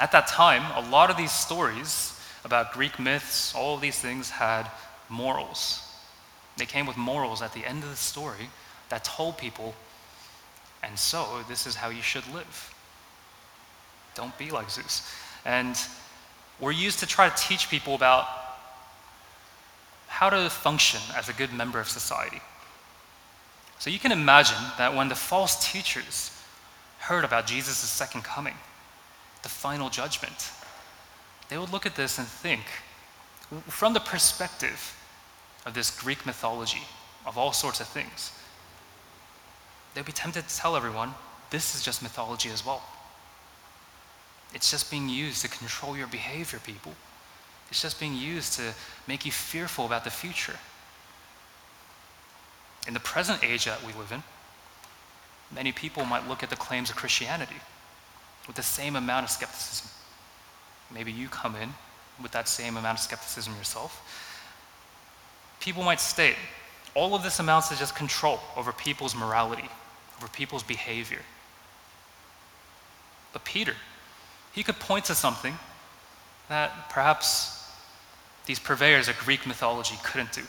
At 0.00 0.12
that 0.12 0.26
time, 0.26 0.62
a 0.74 0.90
lot 0.90 1.10
of 1.10 1.16
these 1.16 1.32
stories 1.32 2.18
about 2.44 2.72
Greek 2.72 2.98
myths, 2.98 3.54
all 3.54 3.76
of 3.76 3.80
these 3.80 3.98
things 3.98 4.30
had 4.30 4.68
morals. 5.08 5.82
They 6.56 6.66
came 6.66 6.86
with 6.86 6.96
morals 6.96 7.42
at 7.42 7.52
the 7.52 7.64
end 7.64 7.82
of 7.82 7.90
the 7.90 7.96
story 7.96 8.48
that 8.88 9.04
told 9.04 9.38
people, 9.38 9.74
and 10.82 10.98
so 10.98 11.42
this 11.48 11.66
is 11.66 11.74
how 11.74 11.88
you 11.88 12.02
should 12.02 12.26
live. 12.34 12.74
Don't 14.14 14.36
be 14.38 14.50
like 14.50 14.70
Zeus. 14.70 15.08
And 15.44 15.76
we're 16.60 16.72
used 16.72 17.00
to 17.00 17.06
try 17.06 17.28
to 17.28 17.36
teach 17.36 17.68
people 17.68 17.94
about 17.94 18.26
how 20.06 20.30
to 20.30 20.48
function 20.48 21.00
as 21.16 21.28
a 21.28 21.32
good 21.32 21.52
member 21.52 21.80
of 21.80 21.88
society. 21.88 22.40
So 23.84 23.90
you 23.90 23.98
can 23.98 24.12
imagine 24.12 24.56
that 24.78 24.94
when 24.94 25.10
the 25.10 25.14
false 25.14 25.70
teachers 25.70 26.30
heard 27.00 27.22
about 27.22 27.46
Jesus' 27.46 27.76
second 27.76 28.24
coming, 28.24 28.54
the 29.42 29.50
final 29.50 29.90
judgment, 29.90 30.52
they 31.50 31.58
would 31.58 31.70
look 31.70 31.84
at 31.84 31.94
this 31.94 32.16
and 32.16 32.26
think, 32.26 32.62
from 33.68 33.92
the 33.92 34.00
perspective 34.00 34.96
of 35.66 35.74
this 35.74 35.90
Greek 36.00 36.24
mythology, 36.24 36.80
of 37.26 37.36
all 37.36 37.52
sorts 37.52 37.78
of 37.78 37.86
things, 37.86 38.32
they'd 39.92 40.06
be 40.06 40.12
tempted 40.12 40.48
to 40.48 40.56
tell 40.56 40.76
everyone 40.76 41.12
this 41.50 41.74
is 41.74 41.82
just 41.82 42.02
mythology 42.02 42.48
as 42.48 42.64
well. 42.64 42.82
It's 44.54 44.70
just 44.70 44.90
being 44.90 45.10
used 45.10 45.42
to 45.42 45.48
control 45.48 45.94
your 45.94 46.06
behavior, 46.06 46.58
people. 46.58 46.94
It's 47.68 47.82
just 47.82 48.00
being 48.00 48.14
used 48.14 48.54
to 48.54 48.72
make 49.06 49.26
you 49.26 49.30
fearful 49.30 49.84
about 49.84 50.04
the 50.04 50.10
future. 50.10 50.56
In 52.86 52.94
the 52.94 53.00
present 53.00 53.42
age 53.42 53.64
that 53.64 53.84
we 53.84 53.92
live 53.94 54.12
in, 54.12 54.22
many 55.54 55.72
people 55.72 56.04
might 56.04 56.28
look 56.28 56.42
at 56.42 56.50
the 56.50 56.56
claims 56.56 56.90
of 56.90 56.96
Christianity 56.96 57.56
with 58.46 58.56
the 58.56 58.62
same 58.62 58.96
amount 58.96 59.24
of 59.24 59.30
skepticism. 59.30 59.88
Maybe 60.92 61.10
you 61.10 61.28
come 61.28 61.56
in 61.56 61.70
with 62.22 62.32
that 62.32 62.48
same 62.48 62.76
amount 62.76 62.98
of 62.98 63.04
skepticism 63.04 63.54
yourself. 63.56 64.02
People 65.60 65.82
might 65.82 66.00
state, 66.00 66.36
all 66.94 67.14
of 67.14 67.22
this 67.22 67.40
amounts 67.40 67.68
to 67.70 67.78
just 67.78 67.96
control 67.96 68.38
over 68.56 68.72
people's 68.72 69.14
morality, 69.14 69.68
over 70.18 70.28
people's 70.28 70.62
behavior. 70.62 71.22
But 73.32 73.44
Peter, 73.44 73.74
he 74.52 74.62
could 74.62 74.78
point 74.78 75.06
to 75.06 75.14
something 75.14 75.58
that 76.48 76.90
perhaps 76.90 77.68
these 78.46 78.58
purveyors 78.58 79.08
of 79.08 79.18
Greek 79.18 79.46
mythology 79.46 79.96
couldn't 80.04 80.32
do. 80.32 80.42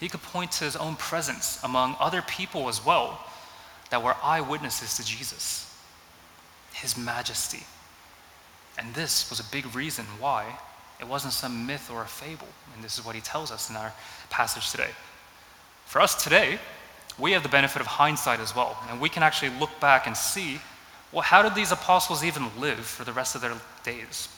He 0.00 0.08
could 0.08 0.22
point 0.22 0.52
to 0.52 0.64
his 0.64 0.76
own 0.76 0.96
presence 0.96 1.58
among 1.62 1.96
other 1.98 2.22
people 2.22 2.68
as 2.68 2.84
well 2.84 3.20
that 3.90 4.02
were 4.02 4.16
eyewitnesses 4.22 4.96
to 4.96 5.04
Jesus, 5.04 5.74
his 6.72 6.96
majesty. 6.96 7.64
And 8.78 8.94
this 8.94 9.28
was 9.28 9.40
a 9.40 9.44
big 9.44 9.74
reason 9.74 10.04
why 10.20 10.46
it 11.00 11.08
wasn't 11.08 11.32
some 11.32 11.66
myth 11.66 11.90
or 11.90 12.02
a 12.02 12.06
fable. 12.06 12.48
And 12.74 12.84
this 12.84 12.98
is 12.98 13.04
what 13.04 13.14
he 13.14 13.20
tells 13.20 13.50
us 13.50 13.70
in 13.70 13.76
our 13.76 13.92
passage 14.30 14.70
today. 14.70 14.90
For 15.86 16.00
us 16.00 16.22
today, 16.22 16.58
we 17.18 17.32
have 17.32 17.42
the 17.42 17.48
benefit 17.48 17.80
of 17.80 17.86
hindsight 17.86 18.40
as 18.40 18.54
well. 18.54 18.78
And 18.90 19.00
we 19.00 19.08
can 19.08 19.22
actually 19.22 19.50
look 19.58 19.70
back 19.80 20.06
and 20.06 20.16
see 20.16 20.60
well, 21.12 21.22
how 21.22 21.42
did 21.42 21.54
these 21.54 21.72
apostles 21.72 22.22
even 22.22 22.50
live 22.58 22.80
for 22.80 23.04
the 23.04 23.12
rest 23.12 23.34
of 23.34 23.40
their 23.40 23.54
days? 23.82 24.28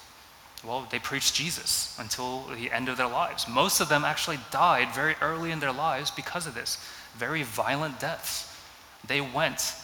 Well, 0.63 0.87
they 0.91 0.99
preached 0.99 1.35
Jesus 1.35 1.97
until 1.99 2.43
the 2.55 2.71
end 2.71 2.89
of 2.89 2.97
their 2.97 3.09
lives. 3.09 3.49
Most 3.49 3.81
of 3.81 3.89
them 3.89 4.05
actually 4.05 4.39
died 4.51 4.95
very 4.95 5.15
early 5.23 5.53
in 5.53 5.61
their 5.61 5.73
lives 5.73 6.11
because 6.11 6.47
of 6.47 6.55
this 6.55 6.77
very 7.17 7.43
violent 7.43 7.99
deaths. 7.99 8.55
They 9.07 9.21
went 9.21 9.75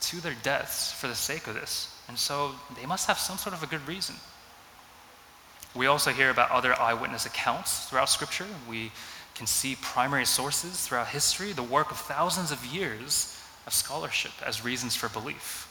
to 0.00 0.20
their 0.20 0.36
deaths 0.42 0.92
for 0.92 1.08
the 1.08 1.14
sake 1.14 1.46
of 1.46 1.54
this. 1.54 1.94
And 2.08 2.18
so 2.18 2.52
they 2.78 2.86
must 2.86 3.06
have 3.06 3.18
some 3.18 3.38
sort 3.38 3.54
of 3.54 3.62
a 3.62 3.66
good 3.66 3.86
reason. 3.86 4.16
We 5.74 5.86
also 5.86 6.10
hear 6.10 6.30
about 6.30 6.50
other 6.50 6.78
eyewitness 6.78 7.26
accounts 7.26 7.86
throughout 7.86 8.08
Scripture. 8.08 8.46
We 8.68 8.92
can 9.34 9.46
see 9.46 9.76
primary 9.80 10.24
sources 10.24 10.86
throughout 10.86 11.08
history, 11.08 11.52
the 11.52 11.62
work 11.62 11.90
of 11.90 11.98
thousands 11.98 12.52
of 12.52 12.64
years 12.64 13.36
of 13.66 13.72
scholarship 13.72 14.32
as 14.44 14.64
reasons 14.64 14.94
for 14.94 15.08
belief. 15.08 15.68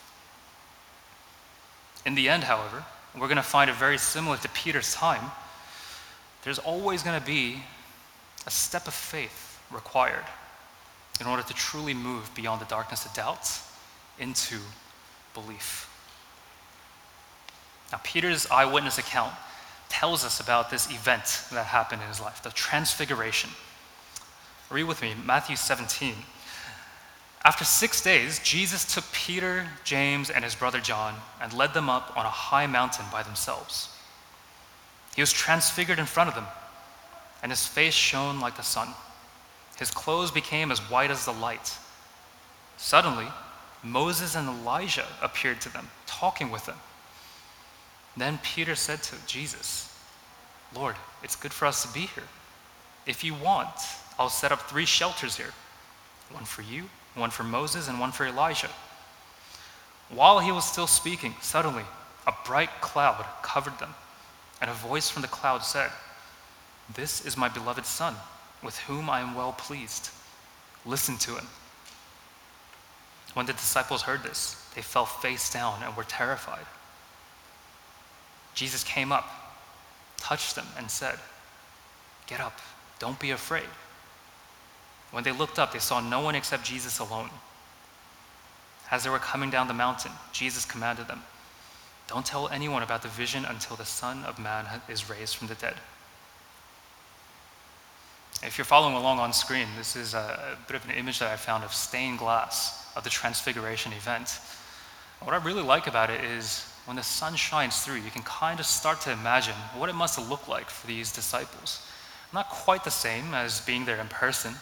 In 2.06 2.16
the 2.16 2.28
end, 2.28 2.44
however, 2.44 2.84
we're 3.22 3.28
going 3.28 3.38
to 3.38 3.44
find 3.44 3.70
it 3.70 3.76
very 3.76 3.98
similar 3.98 4.38
to 4.38 4.50
Peter's 4.50 4.94
time. 4.94 5.32
There's 6.44 6.60
always 6.60 7.04
going 7.04 7.20
to 7.20 7.26
be 7.26 7.64
a 8.46 8.52
step 8.52 8.88
of 8.88 8.94
faith 8.94 9.62
required 9.72 10.26
in 11.22 11.28
order 11.28 11.44
to 11.44 11.54
truly 11.54 11.94
move 11.94 12.34
beyond 12.36 12.60
the 12.60 12.66
darkness 12.66 13.06
of 13.06 13.14
doubt 13.14 13.50
into 14.20 14.58
belief. 15.34 15.90
Now, 17.92 18.00
Peter's 18.04 18.48
eyewitness 18.48 18.98
account 18.98 19.34
tells 19.90 20.26
us 20.26 20.40
about 20.40 20.72
this 20.72 20.90
event 20.90 21.46
that 21.52 21.68
happened 21.68 22.02
in 22.02 22.08
his 22.08 22.20
life, 22.20 22.42
the 22.42 22.50
transfiguration. 22.50 23.52
Read 24.72 24.86
with 24.86 25.02
me, 25.04 25.14
Matthew 25.24 25.56
17. 25.56 26.16
After 27.46 27.66
six 27.66 28.02
days, 28.02 28.40
Jesus 28.40 28.94
took 28.94 29.04
Peter, 29.12 29.68
James, 29.84 30.30
and 30.30 30.44
his 30.44 30.56
brother 30.56 30.80
John 30.80 31.16
and 31.42 31.52
led 31.52 31.74
them 31.74 31.90
up 31.90 32.16
on 32.16 32.26
a 32.26 32.30
high 32.30 32.68
mountain 32.68 33.06
by 33.12 33.22
themselves. 33.22 33.90
He 35.16 35.22
was 35.22 35.34
transfigured 35.34 36.00
in 36.00 36.06
front 36.06 36.30
of 36.30 36.36
them, 36.36 36.46
and 37.42 37.52
his 37.52 37.68
face 37.68 37.94
shone 37.94 38.40
like 38.40 38.56
the 38.56 38.64
sun. 38.64 38.90
His 39.78 39.92
clothes 39.92 40.32
became 40.32 40.72
as 40.72 40.80
white 40.90 41.12
as 41.12 41.26
the 41.26 41.34
light. 41.34 41.78
Suddenly, 42.78 43.28
Moses 43.84 44.36
and 44.36 44.48
Elijah 44.48 45.06
appeared 45.22 45.60
to 45.62 45.74
them, 45.74 45.90
talking 46.06 46.50
with 46.50 46.66
them. 46.66 46.78
Then 48.16 48.40
Peter 48.42 48.76
said 48.76 49.04
to 49.04 49.16
Jesus, 49.28 49.94
Lord, 50.74 50.96
it's 51.22 51.36
good 51.36 51.52
for 51.52 51.66
us 51.66 51.84
to 51.84 51.94
be 51.94 52.08
here. 52.08 52.24
If 53.06 53.24
you 53.24 53.34
want, 53.34 53.70
I'll 54.18 54.30
set 54.30 54.52
up 54.54 54.62
three 54.62 54.86
shelters 54.86 55.36
here 55.36 55.52
one 56.32 56.46
for 56.46 56.62
you, 56.64 56.86
one 57.16 57.30
for 57.30 57.44
Moses, 57.44 57.88
and 57.88 58.00
one 58.00 58.12
for 58.12 58.26
Elijah. 58.26 58.70
While 60.10 60.40
he 60.40 60.52
was 60.52 60.70
still 60.70 60.88
speaking, 60.88 61.36
suddenly 61.42 61.84
a 62.28 62.34
bright 62.46 62.82
cloud 62.82 63.26
covered 63.42 63.78
them, 63.80 63.94
and 64.62 64.70
a 64.70 64.74
voice 64.74 65.10
from 65.10 65.22
the 65.22 65.28
cloud 65.28 65.64
said, 65.64 65.92
This 66.94 67.26
is 67.26 67.38
my 67.38 67.50
beloved 67.50 67.86
Son, 67.86 68.16
with 68.62 68.78
whom 68.80 69.10
I 69.10 69.22
am 69.22 69.36
well 69.36 69.54
pleased. 69.54 70.10
Listen 70.86 71.18
to 71.20 71.36
him. 71.36 71.48
When 73.34 73.46
the 73.46 73.54
disciples 73.54 74.04
heard 74.04 74.24
this, 74.24 74.64
they 74.76 74.82
fell 74.82 75.06
face 75.06 75.52
down 75.52 75.82
and 75.84 75.96
were 75.96 76.04
terrified. 76.04 76.66
Jesus 78.54 78.84
came 78.84 79.12
up, 79.12 79.28
touched 80.18 80.56
them, 80.56 80.68
and 80.78 80.90
said, 80.90 81.18
Get 82.28 82.40
up, 82.40 82.60
don't 83.00 83.20
be 83.20 83.32
afraid. 83.32 83.70
When 85.14 85.24
they 85.24 85.32
looked 85.32 85.60
up, 85.60 85.72
they 85.72 85.80
saw 85.80 86.00
no 86.02 86.22
one 86.22 86.34
except 86.34 86.66
Jesus 86.66 86.98
alone. 86.98 87.30
As 88.90 89.04
they 89.04 89.12
were 89.12 89.20
coming 89.20 89.52
down 89.52 89.68
the 89.68 89.74
mountain, 89.74 90.12
Jesus 90.32 90.66
commanded 90.66 91.08
them, 91.08 91.22
Don't 92.08 92.26
tell 92.26 92.50
anyone 92.50 92.82
about 92.82 93.04
the 93.04 93.10
vision 93.10 93.46
until 93.46 93.76
the 93.76 93.86
Son 93.86 94.24
of 94.26 94.40
Man 94.40 94.66
is 94.90 95.12
raised 95.12 95.36
from 95.36 95.48
the 95.48 95.56
dead. 95.56 95.76
If 98.42 98.58
you're 98.58 98.66
following 98.66 98.96
along 98.96 99.20
on 99.20 99.34
screen, 99.34 99.68
this 99.78 99.96
is 99.96 100.16
a, 100.16 100.58
bit 100.68 100.76
of 100.76 100.90
an 100.90 100.96
image 100.96 101.20
that 101.20 101.32
I 101.32 101.36
found 101.36 101.64
of 101.64 101.76
stained 101.76 102.18
glass 102.18 102.92
of 102.96 103.04
the 103.04 103.10
Transfiguration 103.12 103.94
event. 103.94 104.40
What 105.22 105.36
I 105.36 105.46
really 105.46 105.62
like 105.62 105.86
about 105.86 106.10
it 106.10 106.24
is 106.24 106.68
when 106.86 106.98
the 106.98 107.04
sun 107.04 107.36
shines 107.36 107.82
through, 107.82 107.98
you 107.98 108.10
can 108.10 108.24
kind 108.24 108.60
of 108.60 108.66
start 108.66 109.00
to 109.02 109.12
imagine 109.12 109.54
what 109.78 109.90
it 109.90 109.94
must 109.94 110.20
have 110.20 110.28
looked 110.28 110.50
like 110.50 110.72
for 110.72 110.88
these 110.88 111.14
disciples. 111.14 111.86
Not 112.34 112.50
quite 112.50 112.84
the 112.84 112.90
same 112.90 113.36
as 113.36 113.62
being 113.62 113.86
there 113.86 114.02
in 114.02 114.08
person, 114.08 114.56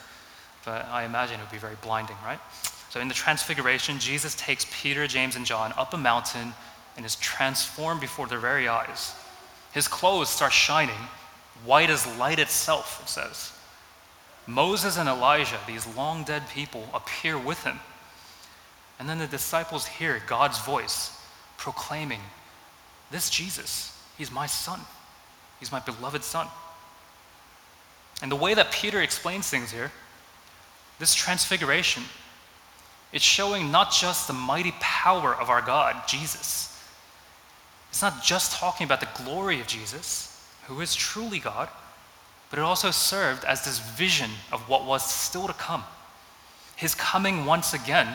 but 0.66 0.86
I 0.86 1.04
imagine 1.04 1.40
it 1.40 1.44
would 1.44 1.52
be 1.52 1.58
very 1.58 1.78
blinding, 1.82 2.18
right? 2.24 2.40
So 2.90 3.00
in 3.00 3.08
the 3.08 3.14
Transfiguration, 3.14 4.00
Jesus 4.00 4.36
takes 4.36 4.66
Peter, 4.82 5.08
James, 5.08 5.36
and 5.36 5.46
John 5.46 5.74
up 5.78 5.94
a 5.94 5.98
mountain 5.98 6.54
and 6.98 7.06
is 7.06 7.16
transformed 7.16 8.02
before 8.02 8.28
their 8.28 8.40
very 8.40 8.68
eyes. 8.68 9.14
His 9.74 9.88
clothes 9.88 10.30
start 10.30 10.52
shining, 10.52 11.00
white 11.66 11.90
as 11.90 12.06
light 12.18 12.40
itself, 12.40 13.02
it 13.02 13.10
says. 13.10 13.54
Moses 14.48 14.98
and 14.98 15.08
Elijah, 15.08 15.60
these 15.68 15.88
long 15.96 16.24
dead 16.24 16.44
people, 16.50 16.88
appear 16.94 17.38
with 17.38 17.64
him. 17.64 17.80
And 19.00 19.08
then 19.08 19.20
the 19.20 19.28
disciples 19.28 19.88
hear 19.88 20.22
God's 20.28 20.60
voice 20.60 21.18
proclaiming, 21.58 22.20
This 23.10 23.30
Jesus, 23.30 23.98
he's 24.18 24.32
my 24.32 24.48
son. 24.48 24.80
He's 25.60 25.72
my 25.72 25.80
beloved 25.80 26.24
son. 26.24 26.48
And 28.22 28.32
the 28.32 28.36
way 28.36 28.54
that 28.54 28.72
Peter 28.72 29.02
explains 29.02 29.50
things 29.50 29.72
here, 29.72 29.92
this 31.02 31.16
transfiguration, 31.16 32.04
it's 33.12 33.26
showing 33.26 33.72
not 33.72 33.92
just 33.92 34.28
the 34.28 34.34
mighty 34.34 34.72
power 34.80 35.36
of 35.36 35.50
our 35.50 35.64
God, 35.64 36.08
Jesus. 36.08 36.80
It's 37.90 38.04
not 38.04 38.24
just 38.24 38.54
talking 38.54 38.86
about 38.86 39.00
the 39.00 39.24
glory 39.24 39.60
of 39.60 39.66
Jesus, 39.66 40.48
who 40.68 40.80
is 40.80 40.94
truly 40.94 41.40
God, 41.40 41.70
but 42.52 42.60
it 42.60 42.62
also 42.62 42.92
served 42.92 43.44
as 43.46 43.66
this 43.66 43.80
vision 43.80 44.30
of 44.52 44.70
what 44.70 44.86
was 44.86 45.04
still 45.04 45.48
to 45.48 45.54
come 45.54 45.84
his 46.76 46.96
coming 46.96 47.46
once 47.46 47.76
again 47.76 48.08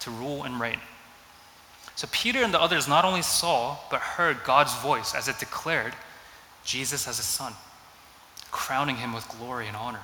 to 0.00 0.10
rule 0.10 0.42
and 0.42 0.60
reign. 0.60 0.80
So 1.94 2.08
Peter 2.10 2.42
and 2.42 2.52
the 2.52 2.60
others 2.60 2.88
not 2.88 3.04
only 3.04 3.22
saw, 3.22 3.76
but 3.88 4.00
heard 4.00 4.42
God's 4.42 4.74
voice 4.82 5.14
as 5.14 5.28
it 5.28 5.38
declared 5.38 5.94
Jesus 6.64 7.06
as 7.06 7.20
a 7.20 7.22
son, 7.22 7.52
crowning 8.50 8.96
him 8.96 9.12
with 9.12 9.28
glory 9.28 9.68
and 9.68 9.76
honor. 9.76 10.00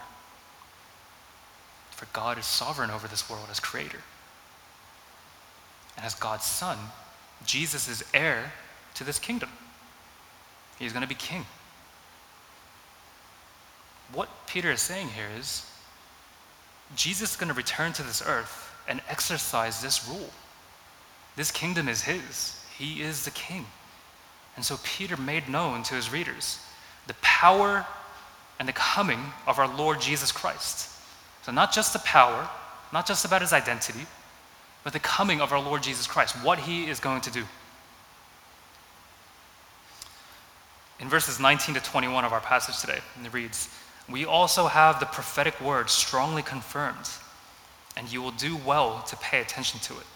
For 2.01 2.07
God 2.15 2.39
is 2.39 2.47
sovereign 2.47 2.91
over 2.91 3.07
this 3.07 3.29
world 3.29 3.49
as 3.51 3.61
creator. 3.61 3.99
And 5.99 6.07
as 6.07 6.15
God's 6.15 6.47
son, 6.47 6.79
Jesus 7.45 7.89
is 7.89 8.03
heir 8.15 8.55
to 8.95 9.05
this 9.05 9.19
kingdom. 9.19 9.51
He's 10.79 10.95
going 10.95 11.03
to 11.03 11.09
be 11.09 11.15
king. 11.15 11.45
What 14.15 14.31
Peter 14.47 14.71
is 14.71 14.81
saying 14.81 15.09
here 15.09 15.29
is 15.39 15.71
Jesus 16.97 17.33
is 17.33 17.37
going 17.37 17.49
to 17.49 17.55
return 17.55 17.93
to 17.93 18.03
this 18.03 18.23
earth 18.25 18.75
and 18.89 19.03
exercise 19.11 19.83
this 19.83 20.09
rule. 20.09 20.31
This 21.37 21.51
kingdom 21.51 21.87
is 21.87 22.01
his, 22.01 22.65
he 22.79 23.03
is 23.03 23.27
the 23.27 23.31
king. 23.33 23.67
And 24.57 24.65
so 24.65 24.79
Peter 24.85 25.19
made 25.19 25.51
known 25.51 25.83
to 25.83 25.95
his 25.95 26.11
readers 26.11 26.61
the 27.07 27.15
power 27.21 27.85
and 28.59 28.67
the 28.67 28.73
coming 28.73 29.21
of 29.47 29.59
our 29.59 29.69
Lord 29.69 30.01
Jesus 30.01 30.33
Christ. 30.33 30.91
So, 31.43 31.53
not 31.53 31.73
just 31.73 31.93
the 31.93 31.99
power, 32.01 32.49
not 32.93 33.07
just 33.07 33.25
about 33.25 33.41
his 33.41 33.53
identity, 33.53 34.07
but 34.85 34.93
the 34.93 35.01
coming 35.01 35.41
of 35.41 35.53
our 35.53 35.61
Lord 35.61 35.83
Jesus 35.83 36.07
Christ, 36.07 36.37
what 36.43 36.59
he 36.59 36.89
is 36.89 37.01
going 37.01 37.21
to 37.23 37.31
do. 37.31 37.45
In 40.99 41.09
verses 41.09 41.41
19 41.41 41.77
to 41.77 41.81
21 41.81 42.25
of 42.25 42.33
our 42.33 42.41
passage 42.41 42.79
today, 42.79 43.01
it 43.23 43.33
reads, 43.33 43.71
We 44.09 44.25
also 44.25 44.67
have 44.67 45.01
the 45.01 45.07
prophetic 45.07 45.59
word 45.61 45.89
strongly 45.89 46.43
confirmed, 46.43 47.09
and 47.97 48.11
you 48.13 48.21
will 48.21 48.33
do 48.33 48.57
well 48.67 49.03
to 49.09 49.17
pay 49.17 49.41
attention 49.41 49.81
to 49.81 49.95
it, 49.95 50.07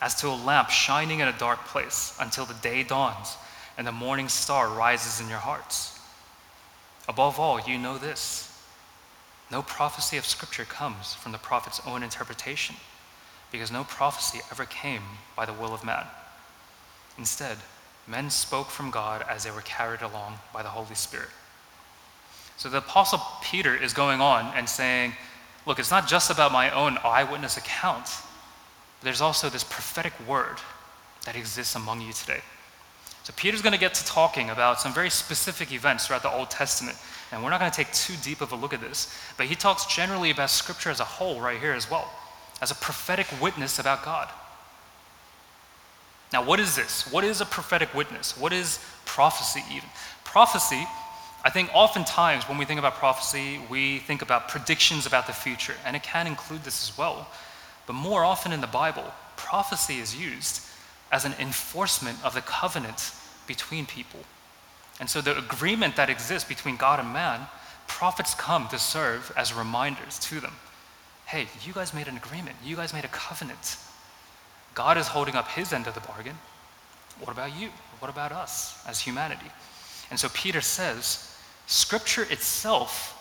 as 0.00 0.14
to 0.16 0.28
a 0.28 0.42
lamp 0.44 0.70
shining 0.70 1.20
in 1.20 1.28
a 1.28 1.38
dark 1.38 1.64
place 1.66 2.16
until 2.18 2.46
the 2.46 2.54
day 2.54 2.82
dawns 2.82 3.36
and 3.76 3.86
the 3.86 3.92
morning 3.92 4.28
star 4.28 4.68
rises 4.68 5.20
in 5.20 5.28
your 5.28 5.38
hearts. 5.38 5.98
Above 7.08 7.38
all, 7.38 7.60
you 7.60 7.78
know 7.78 7.98
this 7.98 8.51
no 9.52 9.62
prophecy 9.62 10.16
of 10.16 10.24
Scripture 10.24 10.64
comes 10.64 11.12
from 11.12 11.30
the 11.30 11.38
prophet's 11.38 11.80
own 11.86 12.02
interpretation, 12.02 12.74
because 13.52 13.70
no 13.70 13.84
prophecy 13.84 14.40
ever 14.50 14.64
came 14.64 15.02
by 15.36 15.44
the 15.44 15.52
will 15.52 15.74
of 15.74 15.84
man. 15.84 16.06
Instead, 17.18 17.58
men 18.08 18.30
spoke 18.30 18.68
from 18.68 18.90
God 18.90 19.22
as 19.28 19.44
they 19.44 19.50
were 19.50 19.60
carried 19.60 20.00
along 20.00 20.38
by 20.54 20.62
the 20.62 20.70
Holy 20.70 20.94
Spirit. 20.94 21.28
So 22.56 22.70
the 22.70 22.78
Apostle 22.78 23.20
Peter 23.42 23.76
is 23.76 23.92
going 23.92 24.22
on 24.22 24.50
and 24.56 24.66
saying, 24.66 25.12
Look, 25.66 25.78
it's 25.78 25.90
not 25.90 26.08
just 26.08 26.30
about 26.30 26.50
my 26.50 26.70
own 26.70 26.98
eyewitness 27.04 27.56
account, 27.56 28.08
there's 29.02 29.20
also 29.20 29.48
this 29.48 29.62
prophetic 29.62 30.12
word 30.26 30.56
that 31.24 31.36
exists 31.36 31.76
among 31.76 32.00
you 32.00 32.12
today. 32.12 32.40
So 33.22 33.32
Peter's 33.36 33.62
going 33.62 33.72
to 33.72 33.78
get 33.78 33.94
to 33.94 34.04
talking 34.04 34.50
about 34.50 34.80
some 34.80 34.92
very 34.92 35.10
specific 35.10 35.72
events 35.72 36.06
throughout 36.06 36.22
the 36.22 36.32
Old 36.32 36.50
Testament. 36.50 36.96
And 37.30 37.42
we're 37.42 37.50
not 37.50 37.60
going 37.60 37.70
to 37.70 37.76
take 37.76 37.92
too 37.92 38.14
deep 38.22 38.40
of 38.40 38.52
a 38.52 38.56
look 38.56 38.74
at 38.74 38.80
this, 38.80 39.14
but 39.36 39.46
he 39.46 39.54
talks 39.54 39.86
generally 39.86 40.30
about 40.30 40.50
Scripture 40.50 40.90
as 40.90 41.00
a 41.00 41.04
whole 41.04 41.40
right 41.40 41.58
here 41.58 41.72
as 41.72 41.90
well, 41.90 42.10
as 42.60 42.70
a 42.70 42.74
prophetic 42.74 43.26
witness 43.40 43.78
about 43.78 44.04
God. 44.04 44.28
Now, 46.32 46.44
what 46.44 46.58
is 46.60 46.74
this? 46.74 47.10
What 47.12 47.24
is 47.24 47.40
a 47.40 47.46
prophetic 47.46 47.94
witness? 47.94 48.36
What 48.36 48.52
is 48.52 48.80
prophecy, 49.04 49.62
even? 49.70 49.88
Prophecy, 50.24 50.86
I 51.44 51.50
think 51.50 51.70
oftentimes 51.74 52.48
when 52.48 52.58
we 52.58 52.64
think 52.64 52.78
about 52.78 52.94
prophecy, 52.94 53.60
we 53.68 53.98
think 54.00 54.22
about 54.22 54.48
predictions 54.48 55.06
about 55.06 55.26
the 55.26 55.32
future, 55.32 55.74
and 55.84 55.94
it 55.94 56.02
can 56.02 56.26
include 56.26 56.64
this 56.64 56.88
as 56.88 56.96
well. 56.96 57.28
But 57.86 57.94
more 57.94 58.24
often 58.24 58.52
in 58.52 58.60
the 58.60 58.66
Bible, 58.66 59.04
prophecy 59.36 59.98
is 59.98 60.16
used 60.16 60.61
as 61.12 61.24
an 61.24 61.34
enforcement 61.38 62.18
of 62.24 62.34
the 62.34 62.40
covenant 62.40 63.12
between 63.46 63.86
people. 63.86 64.20
And 64.98 65.08
so 65.08 65.20
the 65.20 65.38
agreement 65.38 65.96
that 65.96 66.10
exists 66.10 66.48
between 66.48 66.76
God 66.76 66.98
and 66.98 67.12
man, 67.12 67.46
prophets 67.86 68.34
come 68.34 68.66
to 68.68 68.78
serve 68.78 69.30
as 69.36 69.52
reminders 69.52 70.18
to 70.20 70.40
them. 70.40 70.54
Hey, 71.26 71.46
you 71.64 71.72
guys 71.72 71.94
made 71.94 72.08
an 72.08 72.16
agreement. 72.16 72.56
You 72.64 72.76
guys 72.76 72.92
made 72.92 73.04
a 73.04 73.08
covenant. 73.08 73.76
God 74.74 74.96
is 74.96 75.08
holding 75.08 75.34
up 75.34 75.48
his 75.48 75.72
end 75.72 75.86
of 75.86 75.94
the 75.94 76.00
bargain. 76.00 76.36
What 77.20 77.32
about 77.32 77.58
you? 77.58 77.68
What 77.98 78.10
about 78.10 78.32
us 78.32 78.82
as 78.86 79.00
humanity? 79.00 79.50
And 80.10 80.18
so 80.18 80.28
Peter 80.34 80.60
says, 80.60 81.34
Scripture 81.66 82.26
itself 82.30 83.18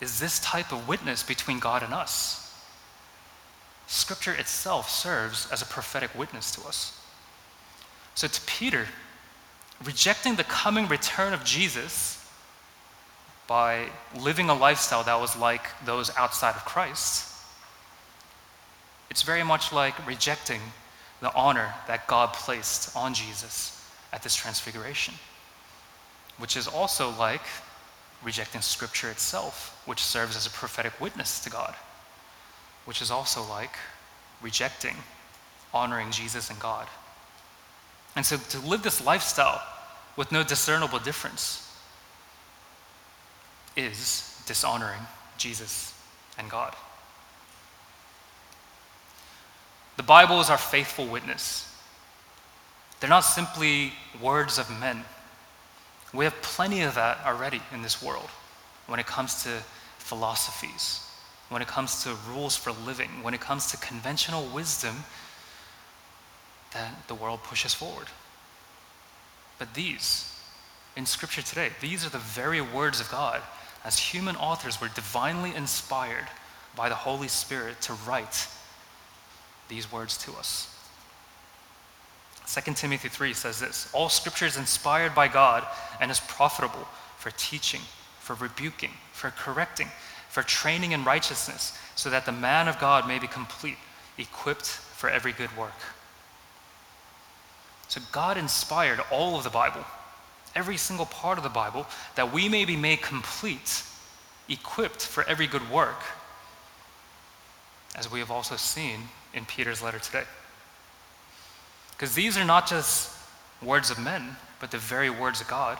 is 0.00 0.18
this 0.18 0.40
type 0.40 0.72
of 0.72 0.88
witness 0.88 1.22
between 1.22 1.58
God 1.58 1.82
and 1.82 1.92
us. 1.92 2.43
Scripture 3.86 4.32
itself 4.32 4.88
serves 4.88 5.50
as 5.50 5.62
a 5.62 5.66
prophetic 5.66 6.14
witness 6.14 6.50
to 6.52 6.66
us. 6.66 7.00
So 8.14 8.28
to 8.28 8.40
Peter, 8.42 8.86
rejecting 9.84 10.36
the 10.36 10.44
coming 10.44 10.88
return 10.88 11.32
of 11.32 11.44
Jesus 11.44 12.20
by 13.46 13.88
living 14.18 14.48
a 14.48 14.54
lifestyle 14.54 15.02
that 15.04 15.20
was 15.20 15.36
like 15.36 15.66
those 15.84 16.10
outside 16.16 16.54
of 16.54 16.64
Christ 16.64 17.34
it's 19.14 19.22
very 19.22 19.44
much 19.44 19.72
like 19.72 20.06
rejecting 20.08 20.60
the 21.20 21.32
honor 21.34 21.72
that 21.86 22.08
God 22.08 22.32
placed 22.32 22.96
on 22.96 23.14
Jesus 23.14 23.88
at 24.12 24.24
this 24.24 24.34
transfiguration, 24.34 25.14
which 26.38 26.56
is 26.56 26.66
also 26.66 27.10
like 27.10 27.42
rejecting 28.24 28.60
Scripture 28.60 29.10
itself, 29.10 29.80
which 29.86 30.02
serves 30.02 30.36
as 30.36 30.48
a 30.48 30.50
prophetic 30.50 31.00
witness 31.00 31.38
to 31.44 31.48
God, 31.48 31.76
which 32.84 33.02
is 33.02 33.10
also 33.10 33.42
like 33.44 33.76
rejecting 34.42 34.96
honoring 35.72 36.10
Jesus 36.10 36.50
and 36.50 36.58
God. 36.60 36.86
And 38.16 38.24
so 38.24 38.36
to 38.36 38.60
live 38.60 38.82
this 38.82 39.04
lifestyle 39.04 39.62
with 40.16 40.30
no 40.30 40.44
discernible 40.44 40.98
difference 41.00 41.60
is 43.76 44.40
dishonoring 44.46 45.00
Jesus 45.36 45.92
and 46.38 46.48
God. 46.48 46.74
The 49.96 50.02
Bible 50.02 50.40
is 50.40 50.50
our 50.50 50.58
faithful 50.58 51.06
witness. 51.06 51.70
They're 53.00 53.10
not 53.10 53.20
simply 53.20 53.92
words 54.20 54.58
of 54.58 54.70
men. 54.80 55.04
We 56.12 56.24
have 56.24 56.40
plenty 56.42 56.82
of 56.82 56.94
that 56.94 57.18
already 57.26 57.60
in 57.72 57.82
this 57.82 58.02
world 58.02 58.28
when 58.86 59.00
it 59.00 59.06
comes 59.06 59.42
to 59.44 59.50
philosophies, 59.98 61.00
when 61.48 61.62
it 61.62 61.68
comes 61.68 62.02
to 62.04 62.16
rules 62.28 62.56
for 62.56 62.72
living, 62.72 63.22
when 63.22 63.34
it 63.34 63.40
comes 63.40 63.70
to 63.70 63.76
conventional 63.76 64.44
wisdom 64.46 65.04
that 66.72 67.06
the 67.06 67.14
world 67.14 67.42
pushes 67.42 67.72
forward. 67.72 68.08
But 69.58 69.74
these, 69.74 70.38
in 70.96 71.06
Scripture 71.06 71.42
today, 71.42 71.70
these 71.80 72.04
are 72.04 72.10
the 72.10 72.18
very 72.18 72.60
words 72.60 73.00
of 73.00 73.10
God 73.10 73.40
as 73.84 73.98
human 73.98 74.36
authors 74.36 74.80
were 74.80 74.88
divinely 74.88 75.54
inspired 75.54 76.26
by 76.74 76.88
the 76.88 76.94
Holy 76.94 77.28
Spirit 77.28 77.80
to 77.82 77.92
write 78.06 78.48
these 79.68 79.90
words 79.92 80.16
to 80.18 80.32
us. 80.32 80.70
2 82.46 82.74
Timothy 82.74 83.08
3 83.08 83.32
says 83.32 83.60
this 83.60 83.88
All 83.92 84.08
scripture 84.08 84.46
is 84.46 84.56
inspired 84.56 85.14
by 85.14 85.28
God 85.28 85.66
and 86.00 86.10
is 86.10 86.20
profitable 86.20 86.86
for 87.18 87.30
teaching, 87.32 87.80
for 88.20 88.34
rebuking, 88.34 88.90
for 89.12 89.30
correcting, 89.30 89.88
for 90.34 90.42
training 90.42 90.90
in 90.90 91.04
righteousness, 91.04 91.78
so 91.94 92.10
that 92.10 92.26
the 92.26 92.32
man 92.32 92.66
of 92.66 92.76
God 92.80 93.06
may 93.06 93.20
be 93.20 93.28
complete, 93.28 93.76
equipped 94.18 94.66
for 94.66 95.08
every 95.08 95.30
good 95.30 95.56
work. 95.56 95.78
So 97.86 98.00
God 98.10 98.36
inspired 98.36 98.98
all 99.12 99.36
of 99.36 99.44
the 99.44 99.50
Bible, 99.50 99.84
every 100.56 100.76
single 100.76 101.06
part 101.06 101.38
of 101.38 101.44
the 101.44 101.50
Bible, 101.50 101.86
that 102.16 102.32
we 102.32 102.48
may 102.48 102.64
be 102.64 102.74
made 102.74 103.00
complete, 103.00 103.84
equipped 104.48 105.06
for 105.06 105.22
every 105.28 105.46
good 105.46 105.70
work, 105.70 106.02
as 107.94 108.10
we 108.10 108.18
have 108.18 108.32
also 108.32 108.56
seen 108.56 109.02
in 109.34 109.44
Peter's 109.44 109.82
letter 109.82 110.00
today. 110.00 110.24
Because 111.92 112.16
these 112.16 112.36
are 112.36 112.44
not 112.44 112.66
just 112.66 113.16
words 113.62 113.88
of 113.92 114.00
men, 114.00 114.34
but 114.58 114.72
the 114.72 114.78
very 114.78 115.10
words 115.10 115.40
of 115.40 115.46
God, 115.46 115.78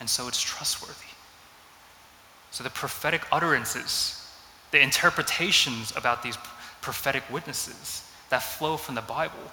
and 0.00 0.10
so 0.10 0.26
it's 0.26 0.42
trustworthy. 0.42 1.05
So 2.50 2.64
the 2.64 2.70
prophetic 2.70 3.22
utterances, 3.30 4.28
the 4.70 4.80
interpretations 4.80 5.94
about 5.96 6.22
these 6.22 6.38
prophetic 6.80 7.22
witnesses 7.30 8.08
that 8.30 8.42
flow 8.42 8.76
from 8.76 8.94
the 8.94 9.02
Bible 9.02 9.52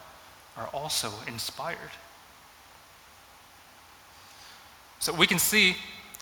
are 0.58 0.68
also 0.68 1.12
inspired. 1.28 1.78
So 5.00 5.14
we 5.14 5.28
can 5.28 5.40
see 5.40 5.76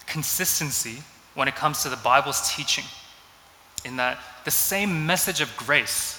consistency 0.07 1.03
when 1.35 1.47
it 1.47 1.55
comes 1.55 1.83
to 1.83 1.89
the 1.89 1.97
Bible's 1.97 2.53
teaching, 2.53 2.85
in 3.85 3.97
that 3.97 4.19
the 4.43 4.51
same 4.51 5.05
message 5.05 5.39
of 5.39 5.55
grace 5.55 6.17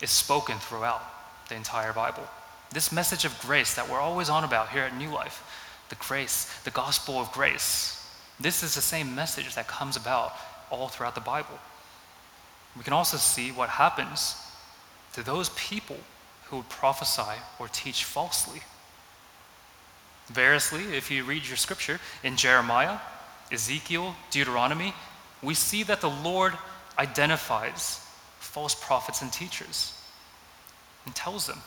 is 0.00 0.10
spoken 0.10 0.58
throughout 0.58 1.02
the 1.48 1.54
entire 1.54 1.92
Bible. 1.92 2.22
This 2.70 2.92
message 2.92 3.24
of 3.24 3.38
grace 3.40 3.74
that 3.74 3.88
we're 3.88 4.00
always 4.00 4.28
on 4.28 4.44
about 4.44 4.70
here 4.70 4.82
at 4.82 4.96
New 4.96 5.10
Life, 5.10 5.42
the 5.88 5.94
grace, 5.96 6.52
the 6.64 6.70
gospel 6.70 7.18
of 7.18 7.30
grace, 7.32 7.95
this 8.38 8.62
is 8.62 8.74
the 8.74 8.80
same 8.80 9.14
message 9.14 9.54
that 9.54 9.66
comes 9.66 9.96
about 9.96 10.34
all 10.70 10.88
throughout 10.88 11.14
the 11.14 11.20
Bible. 11.20 11.58
We 12.76 12.84
can 12.84 12.92
also 12.92 13.16
see 13.16 13.50
what 13.50 13.68
happens 13.68 14.36
to 15.14 15.22
those 15.22 15.48
people 15.50 15.96
who 16.44 16.62
prophesy 16.68 17.40
or 17.58 17.68
teach 17.68 18.04
falsely. 18.04 18.60
Variously, 20.28 20.96
if 20.96 21.10
you 21.10 21.24
read 21.24 21.46
your 21.46 21.56
scripture 21.56 22.00
in 22.22 22.36
Jeremiah, 22.36 22.98
Ezekiel, 23.50 24.14
Deuteronomy, 24.30 24.92
we 25.42 25.54
see 25.54 25.82
that 25.84 26.00
the 26.00 26.10
Lord 26.10 26.52
identifies 26.98 28.00
false 28.38 28.74
prophets 28.74 29.22
and 29.22 29.32
teachers 29.32 29.98
and 31.04 31.14
tells 31.14 31.46
them, 31.46 31.60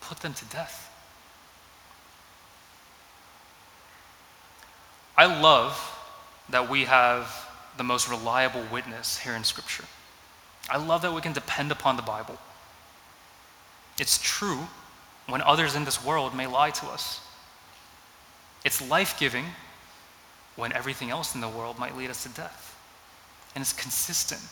put 0.00 0.20
them 0.20 0.34
to 0.34 0.44
death. 0.46 0.90
I 5.24 5.40
love 5.40 5.72
that 6.50 6.68
we 6.68 6.84
have 6.84 7.48
the 7.78 7.82
most 7.82 8.10
reliable 8.10 8.62
witness 8.70 9.16
here 9.16 9.32
in 9.32 9.42
Scripture. 9.42 9.86
I 10.68 10.76
love 10.76 11.00
that 11.00 11.14
we 11.14 11.22
can 11.22 11.32
depend 11.32 11.72
upon 11.72 11.96
the 11.96 12.02
Bible. 12.02 12.38
It's 13.98 14.18
true 14.22 14.68
when 15.26 15.40
others 15.40 15.76
in 15.76 15.86
this 15.86 16.04
world 16.04 16.36
may 16.36 16.46
lie 16.46 16.72
to 16.72 16.86
us. 16.88 17.22
It's 18.66 18.86
life 18.86 19.18
giving 19.18 19.46
when 20.56 20.74
everything 20.74 21.08
else 21.08 21.34
in 21.34 21.40
the 21.40 21.48
world 21.48 21.78
might 21.78 21.96
lead 21.96 22.10
us 22.10 22.24
to 22.24 22.28
death. 22.28 22.78
And 23.54 23.62
it's 23.62 23.72
consistent 23.72 24.42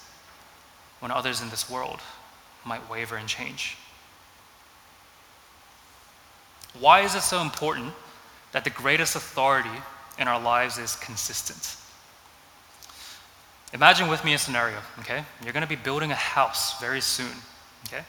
when 1.01 1.11
others 1.11 1.43
in 1.43 1.51
this 1.51 1.69
world 1.69 2.01
might 2.65 2.89
waver 2.89 3.17
and 3.17 3.29
change. 3.29 3.77
Why 6.81 7.01
is 7.01 7.15
it 7.15 7.21
so 7.21 7.43
important 7.43 7.93
that 8.53 8.65
the 8.65 8.71
greatest 8.71 9.17
authority 9.17 9.83
in 10.23 10.29
our 10.29 10.41
lives 10.41 10.79
is 10.79 10.97
consistent? 10.97 11.77
Imagine 13.75 14.09
with 14.09 14.25
me 14.25 14.35
a 14.35 14.39
scenario, 14.39 14.79
okay? 15.01 15.25
You're 15.43 15.53
going 15.53 15.65
to 15.65 15.69
be 15.69 15.77
building 15.77 16.13
a 16.13 16.15
house 16.15 16.81
very 16.81 17.01
soon, 17.01 17.33
okay? 17.89 18.05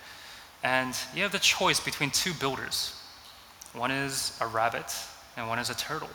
And 0.63 0.95
you 1.15 1.23
have 1.23 1.31
the 1.31 1.39
choice 1.39 1.79
between 1.79 2.11
two 2.11 2.33
builders. 2.33 2.95
One 3.73 3.91
is 3.91 4.37
a 4.39 4.47
rabbit 4.47 4.93
and 5.35 5.49
one 5.49 5.57
is 5.57 5.69
a 5.69 5.75
turtle. 5.75 6.09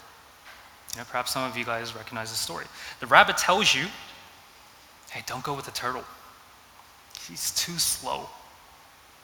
You 0.95 1.01
know, 1.01 1.05
perhaps 1.11 1.33
some 1.33 1.43
of 1.43 1.59
you 1.59 1.65
guys 1.65 1.95
recognize 1.95 2.31
the 2.31 2.37
story. 2.37 2.65
The 3.01 3.07
rabbit 3.07 3.37
tells 3.37 3.75
you, 3.75 3.87
hey, 5.11 5.23
don't 5.27 5.43
go 5.43 5.55
with 5.55 5.65
the 5.65 5.73
turtle. 5.73 6.05
He's 7.29 7.53
too 7.55 7.79
slow. 7.79 8.29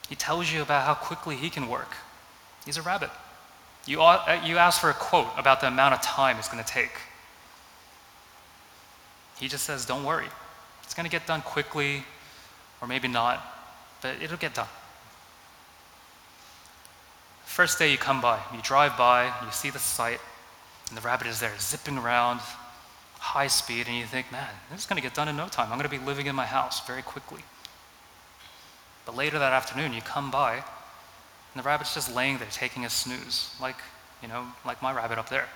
He 0.08 0.16
tells 0.16 0.52
you 0.52 0.60
about 0.60 0.84
how 0.84 0.94
quickly 0.94 1.36
he 1.36 1.48
can 1.50 1.68
work. 1.68 1.94
He's 2.66 2.76
a 2.76 2.82
rabbit. 2.82 3.10
You, 3.86 4.02
uh, 4.02 4.40
you 4.44 4.56
ask 4.56 4.80
for 4.80 4.90
a 4.90 4.94
quote 4.94 5.28
about 5.36 5.60
the 5.60 5.66
amount 5.66 5.94
of 5.94 6.00
time 6.00 6.38
it's 6.38 6.48
going 6.48 6.62
to 6.62 6.70
take. 6.70 6.92
He 9.38 9.48
just 9.48 9.64
says, 9.64 9.84
don't 9.84 10.04
worry. 10.04 10.26
It's 10.84 10.94
going 10.94 11.04
to 11.04 11.10
get 11.10 11.26
done 11.26 11.42
quickly, 11.42 12.04
or 12.80 12.88
maybe 12.88 13.08
not, 13.08 13.44
but 14.00 14.16
it'll 14.22 14.36
get 14.36 14.54
done. 14.54 14.68
First 17.44 17.78
day 17.78 17.90
you 17.90 17.98
come 17.98 18.20
by, 18.20 18.40
you 18.54 18.60
drive 18.62 18.96
by, 18.96 19.26
you 19.44 19.50
see 19.52 19.70
the 19.70 19.78
site, 19.78 20.20
and 20.88 20.96
the 20.96 21.02
rabbit 21.02 21.26
is 21.26 21.40
there 21.40 21.52
zipping 21.58 21.98
around, 21.98 22.40
high 23.18 23.46
speed, 23.46 23.86
and 23.86 23.96
you 23.96 24.06
think, 24.06 24.30
man, 24.32 24.48
this 24.70 24.80
is 24.80 24.86
going 24.86 25.00
to 25.00 25.02
get 25.02 25.14
done 25.14 25.28
in 25.28 25.36
no 25.36 25.48
time. 25.48 25.70
I'm 25.70 25.78
going 25.78 25.88
to 25.88 25.98
be 25.98 26.04
living 26.04 26.26
in 26.26 26.34
my 26.34 26.46
house 26.46 26.86
very 26.86 27.02
quickly. 27.02 27.42
But 29.06 29.16
later 29.16 29.38
that 29.38 29.52
afternoon, 29.52 29.92
you 29.92 30.00
come 30.00 30.30
by, 30.30 30.62
and 31.54 31.62
the 31.62 31.66
rabbit's 31.66 31.94
just 31.94 32.14
laying 32.14 32.38
there 32.38 32.48
taking 32.50 32.84
a 32.84 32.90
snooze, 32.90 33.54
like, 33.60 33.76
you 34.20 34.28
know, 34.28 34.44
like 34.66 34.82
my 34.82 34.92
rabbit 34.92 35.18
up 35.18 35.28
there. 35.28 35.48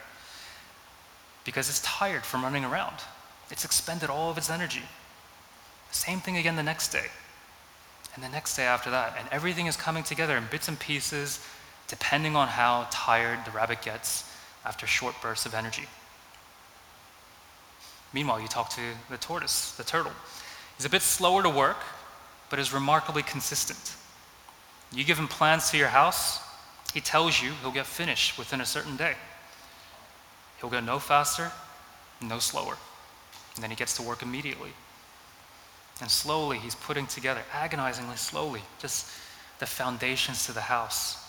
Because 1.44 1.68
it's 1.68 1.80
tired 1.80 2.24
from 2.24 2.44
running 2.44 2.64
around. 2.64 2.94
It's 3.50 3.64
expended 3.64 4.08
all 4.08 4.30
of 4.30 4.38
its 4.38 4.48
energy. 4.48 4.82
Same 5.90 6.20
thing 6.20 6.36
again 6.36 6.54
the 6.54 6.62
next 6.62 6.92
day. 6.92 7.06
And 8.14 8.22
the 8.22 8.28
next 8.28 8.56
day 8.56 8.64
after 8.64 8.90
that. 8.90 9.16
And 9.18 9.28
everything 9.32 9.66
is 9.66 9.76
coming 9.76 10.04
together 10.04 10.36
in 10.36 10.44
bits 10.50 10.68
and 10.68 10.78
pieces, 10.78 11.44
depending 11.88 12.36
on 12.36 12.46
how 12.46 12.86
tired 12.90 13.44
the 13.44 13.50
rabbit 13.50 13.82
gets 13.82 14.30
after 14.64 14.86
short 14.86 15.16
bursts 15.20 15.46
of 15.46 15.54
energy. 15.54 15.84
Meanwhile, 18.12 18.40
you 18.40 18.48
talk 18.48 18.70
to 18.70 18.80
the 19.10 19.16
tortoise, 19.16 19.72
the 19.72 19.84
turtle. 19.84 20.12
He's 20.76 20.86
a 20.86 20.90
bit 20.90 21.02
slower 21.02 21.42
to 21.42 21.50
work, 21.50 21.78
but 22.50 22.58
is 22.60 22.72
remarkably 22.72 23.22
consistent. 23.22 23.96
You 24.92 25.04
give 25.04 25.18
him 25.18 25.28
plans 25.28 25.70
to 25.70 25.76
your 25.76 25.88
house, 25.88 26.40
he 26.94 27.00
tells 27.00 27.42
you 27.42 27.52
he'll 27.60 27.70
get 27.70 27.86
finished 27.86 28.38
within 28.38 28.60
a 28.60 28.66
certain 28.66 28.96
day. 28.96 29.14
He'll 30.60 30.70
go 30.70 30.80
no 30.80 30.98
faster, 30.98 31.52
no 32.20 32.38
slower. 32.38 32.76
And 33.54 33.62
then 33.62 33.70
he 33.70 33.76
gets 33.76 33.96
to 33.96 34.02
work 34.02 34.22
immediately. 34.22 34.70
And 36.00 36.10
slowly, 36.10 36.58
he's 36.58 36.74
putting 36.74 37.06
together, 37.06 37.42
agonizingly 37.52 38.16
slowly, 38.16 38.62
just 38.78 39.08
the 39.58 39.66
foundations 39.66 40.46
to 40.46 40.52
the 40.52 40.60
house, 40.60 41.24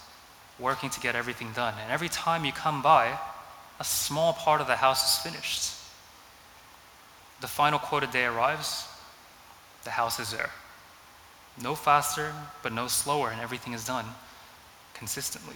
working 0.60 0.90
to 0.92 1.00
get 1.00 1.16
everything 1.16 1.52
done. 1.54 1.74
And 1.82 1.92
every 1.92 2.10
time 2.10 2.46
you 2.46 2.52
come 2.52 2.82
by, 2.82 3.18
a 3.80 3.84
small 3.84 4.34
part 4.34 4.62
of 4.62 4.68
the 4.68 4.76
house 4.76 5.18
is 5.18 5.24
finished. 5.24 5.74
The 7.42 7.48
final 7.48 7.80
quoted 7.80 8.12
day 8.12 8.26
arrives, 8.26 8.88
the 9.84 9.92
house 9.92 10.20
is 10.20 10.32
there. 10.32 10.52
No 11.62 11.76
faster, 11.76 12.34
but 12.64 12.72
no 12.72 12.88
slower, 12.88 13.30
and 13.30 13.42
everything 13.42 13.74
is 13.74 13.86
done 13.86 14.06
consistently. 14.94 15.56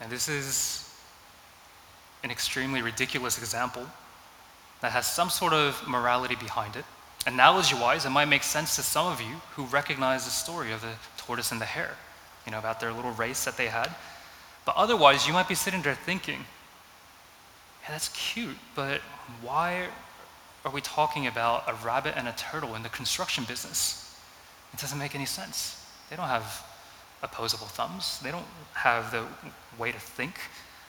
And 0.00 0.10
this 0.10 0.28
is 0.28 0.90
an 2.22 2.30
extremely 2.30 2.82
ridiculous 2.82 3.38
example 3.38 3.86
that 4.80 4.92
has 4.92 5.06
some 5.06 5.30
sort 5.30 5.52
of 5.52 5.82
morality 5.86 6.34
behind 6.34 6.76
it. 6.76 6.84
Analogy 7.26 7.74
wise, 7.74 8.04
it 8.04 8.10
might 8.10 8.28
make 8.28 8.42
sense 8.42 8.76
to 8.76 8.82
some 8.82 9.06
of 9.06 9.20
you 9.20 9.40
who 9.52 9.64
recognize 9.64 10.24
the 10.24 10.30
story 10.30 10.72
of 10.72 10.82
the 10.82 10.92
tortoise 11.16 11.52
and 11.52 11.60
the 11.60 11.64
hare, 11.64 11.96
you 12.44 12.52
know, 12.52 12.58
about 12.58 12.80
their 12.80 12.92
little 12.92 13.12
race 13.12 13.44
that 13.44 13.56
they 13.56 13.68
had. 13.68 13.90
But 14.66 14.76
otherwise, 14.76 15.26
you 15.26 15.32
might 15.32 15.48
be 15.48 15.54
sitting 15.54 15.82
there 15.82 15.94
thinking, 15.94 16.44
yeah, 17.82 17.90
that's 17.90 18.08
cute, 18.08 18.56
but 18.74 19.00
why 19.42 19.86
are 20.64 20.70
we 20.70 20.80
talking 20.80 21.26
about 21.26 21.64
a 21.68 21.74
rabbit 21.84 22.14
and 22.16 22.26
a 22.26 22.32
turtle 22.32 22.74
in 22.74 22.82
the 22.82 22.88
construction 22.88 23.44
business? 23.44 24.18
It 24.72 24.80
doesn't 24.80 24.98
make 24.98 25.14
any 25.14 25.26
sense. 25.26 25.84
They 26.08 26.16
don't 26.16 26.28
have 26.28 26.64
opposable 27.22 27.66
thumbs, 27.66 28.20
they 28.22 28.30
don't 28.30 28.46
have 28.74 29.10
the 29.10 29.24
way 29.78 29.92
to 29.92 29.98
think. 29.98 30.34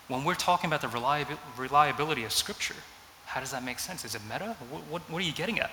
When 0.08 0.24
we're 0.24 0.36
talking 0.36 0.70
about 0.70 0.82
the 0.82 0.88
reliabi- 0.88 1.38
reliability 1.58 2.24
of 2.24 2.32
Scripture, 2.32 2.76
how 3.26 3.40
does 3.40 3.52
that 3.52 3.64
make 3.64 3.80
sense? 3.80 4.06
Is 4.06 4.16
it 4.16 4.22
meta? 4.30 4.56
What, 4.70 4.82
what, 4.84 5.02
what 5.10 5.22
are 5.22 5.26
you 5.26 5.34
getting 5.34 5.60
at? 5.60 5.72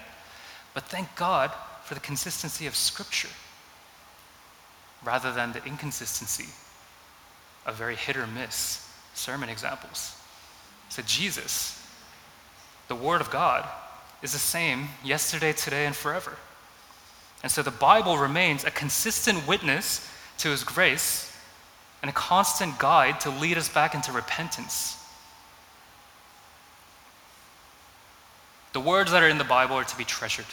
But 0.75 0.85
thank 0.85 1.15
God 1.17 1.51
for 1.85 1.95
the 1.95 2.01
consistency 2.01 2.67
of 2.67 2.75
Scripture 2.75 3.29
rather 5.05 5.33
than 5.33 5.53
the 5.53 5.65
inconsistency 5.65 6.49
of 7.67 7.75
very 7.77 7.97
hit 7.97 8.17
or 8.17 8.27
miss 8.27 8.89
sermon 9.15 9.49
examples. 9.49 10.17
So, 10.89 11.03
Jesus, 11.03 11.87
the 12.89 12.95
Word 12.95 13.21
of 13.21 13.31
God, 13.31 13.69
is 14.23 14.33
the 14.33 14.39
same 14.39 14.89
yesterday, 15.05 15.53
today, 15.53 15.87
and 15.87 15.95
forever. 15.95 16.37
And 17.43 17.51
so 17.51 17.63
the 17.63 17.71
Bible 17.71 18.19
remains 18.19 18.65
a 18.65 18.71
consistent 18.71 19.47
witness 19.49 20.09
to 20.39 20.49
His 20.49 20.63
grace 20.63 21.37
and 22.03 22.09
a 22.09 22.15
constant 22.15 22.79
guide 22.79 23.21
to 23.21 23.31
lead 23.31 23.59
us 23.59 23.69
back 23.69 23.95
into 23.95 24.13
repentance. 24.13 24.97
The 28.73 28.81
words 28.81 29.13
that 29.13 29.23
are 29.23 29.29
in 29.29 29.39
the 29.39 29.45
Bible 29.45 29.77
are 29.77 29.85
to 29.85 29.99
be 29.99 30.05
treasured. 30.05 30.47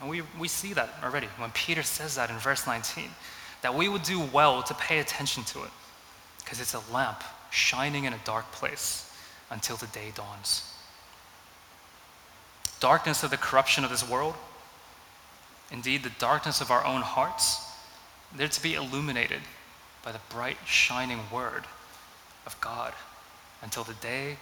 And 0.00 0.10
we, 0.10 0.22
we 0.38 0.48
see 0.48 0.74
that 0.74 0.90
already 1.02 1.26
when 1.38 1.50
Peter 1.52 1.82
says 1.82 2.16
that 2.16 2.28
in 2.28 2.36
verse 2.36 2.66
19, 2.66 3.08
that 3.62 3.74
we 3.74 3.88
would 3.88 4.02
do 4.02 4.20
well 4.32 4.62
to 4.62 4.74
pay 4.74 4.98
attention 4.98 5.42
to 5.44 5.62
it 5.62 5.70
because 6.38 6.60
it's 6.60 6.74
a 6.74 6.92
lamp 6.92 7.24
shining 7.50 8.04
in 8.04 8.12
a 8.12 8.20
dark 8.24 8.50
place 8.52 9.10
until 9.50 9.76
the 9.76 9.86
day 9.88 10.12
dawns. 10.14 10.70
Darkness 12.80 13.22
of 13.22 13.30
the 13.30 13.36
corruption 13.36 13.84
of 13.84 13.90
this 13.90 14.08
world, 14.08 14.34
indeed, 15.70 16.02
the 16.02 16.10
darkness 16.18 16.60
of 16.60 16.70
our 16.70 16.84
own 16.84 17.02
hearts, 17.02 17.60
they're 18.34 18.48
to 18.48 18.62
be 18.62 18.74
illuminated 18.74 19.40
by 20.02 20.12
the 20.12 20.20
bright, 20.28 20.58
shining 20.66 21.20
word 21.32 21.64
of 22.44 22.60
God 22.60 22.92
until 23.62 23.84
the 23.84 23.94
day 23.94 24.36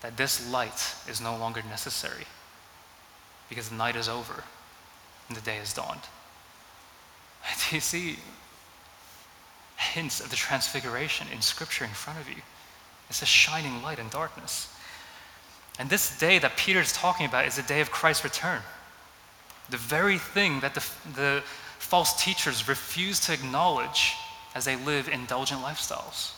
that 0.00 0.16
this 0.16 0.50
light 0.50 0.94
is 1.08 1.20
no 1.20 1.36
longer 1.36 1.62
necessary 1.68 2.24
because 3.48 3.68
the 3.68 3.74
night 3.74 3.96
is 3.96 4.08
over 4.08 4.44
and 5.28 5.36
the 5.36 5.40
day 5.40 5.56
has 5.56 5.72
dawned. 5.72 6.00
Do 7.68 7.76
you 7.76 7.80
see 7.80 8.18
hints 9.76 10.20
of 10.20 10.30
the 10.30 10.36
transfiguration 10.36 11.26
in 11.32 11.40
Scripture 11.40 11.84
in 11.84 11.90
front 11.90 12.20
of 12.20 12.28
you? 12.28 12.42
It's 13.08 13.22
a 13.22 13.26
shining 13.26 13.82
light 13.82 13.98
in 13.98 14.08
darkness. 14.08 14.72
And 15.78 15.88
this 15.88 16.18
day 16.18 16.38
that 16.38 16.56
Peter 16.56 16.80
is 16.80 16.92
talking 16.92 17.26
about 17.26 17.46
is 17.46 17.56
the 17.56 17.62
day 17.62 17.80
of 17.80 17.90
Christ's 17.90 18.24
return. 18.24 18.60
The 19.70 19.76
very 19.76 20.18
thing 20.18 20.60
that 20.60 20.74
the, 20.74 20.84
the 21.14 21.42
false 21.78 22.22
teachers 22.22 22.68
refuse 22.68 23.20
to 23.20 23.32
acknowledge 23.32 24.14
as 24.54 24.64
they 24.64 24.76
live 24.76 25.08
indulgent 25.08 25.60
lifestyles. 25.60 26.32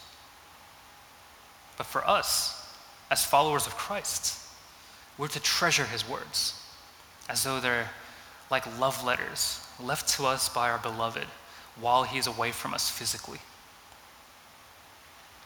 But 1.79 1.87
for 1.87 2.07
us, 2.07 2.69
as 3.11 3.25
followers 3.25 3.67
of 3.67 3.77
Christ, 3.77 4.39
we're 5.17 5.29
to 5.29 5.41
treasure 5.41 5.87
his 5.87 6.07
words 6.09 6.55
as 7.29 7.45
though 7.45 7.61
they're 7.61 7.91
like 8.51 8.67
love 8.79 9.05
letters 9.05 9.65
left 9.79 10.09
to 10.09 10.27
us 10.27 10.49
by 10.49 10.69
our 10.69 10.79
beloved 10.79 11.27
while 11.81 12.03
he 12.03 12.19
is 12.19 12.27
away 12.27 12.51
from 12.51 12.75
us 12.75 12.91
physically. 12.91 13.39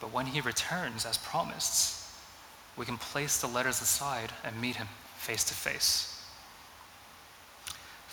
But 0.01 0.11
when 0.11 0.25
he 0.25 0.41
returns, 0.41 1.05
as 1.05 1.17
promised, 1.17 2.04
we 2.77 2.85
can 2.85 2.97
place 2.97 3.39
the 3.39 3.47
letters 3.47 3.81
aside 3.81 4.31
and 4.43 4.59
meet 4.59 4.75
him 4.75 4.87
face 5.17 5.43
to 5.45 5.53
face. 5.53 6.11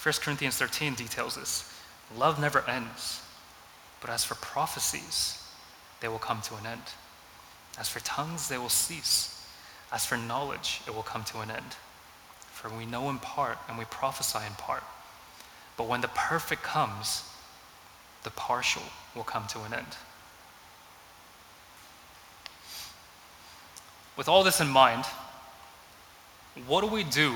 1 0.03 0.15
Corinthians 0.21 0.57
13 0.57 0.95
details 0.95 1.37
this. 1.37 1.73
Love 2.17 2.41
never 2.41 2.69
ends, 2.69 3.21
but 4.01 4.11
as 4.11 4.25
for 4.25 4.35
prophecies, 4.37 5.43
they 6.01 6.09
will 6.09 6.19
come 6.19 6.41
to 6.43 6.57
an 6.57 6.67
end. 6.67 6.83
As 7.79 7.89
for 7.89 8.01
tongues, 8.01 8.49
they 8.49 8.59
will 8.59 8.69
cease. 8.69 9.47
As 9.93 10.05
for 10.05 10.17
knowledge, 10.17 10.81
it 10.87 10.95
will 10.95 11.03
come 11.03 11.25
to 11.25 11.41
an 11.41 11.51
end. 11.51 11.77
For 12.51 12.69
we 12.69 12.87
know 12.87 13.11
in 13.11 13.19
part 13.19 13.59
and 13.69 13.79
we 13.79 13.85
prophesy 13.87 14.41
in 14.47 14.55
part. 14.55 14.83
But 15.77 15.89
when 15.89 16.01
the 16.01 16.09
perfect 16.09 16.63
comes, 16.63 17.25
the 18.25 18.31
partial 18.31 18.83
will 19.15 19.25
come 19.25 19.47
to 19.49 19.63
an 19.63 19.75
end. 19.75 19.97
With 24.17 24.29
all 24.29 24.45
this 24.45 24.61
in 24.61 24.69
mind, 24.69 25.05
what 26.67 26.83
do 26.83 26.87
we 26.87 27.05
do 27.05 27.35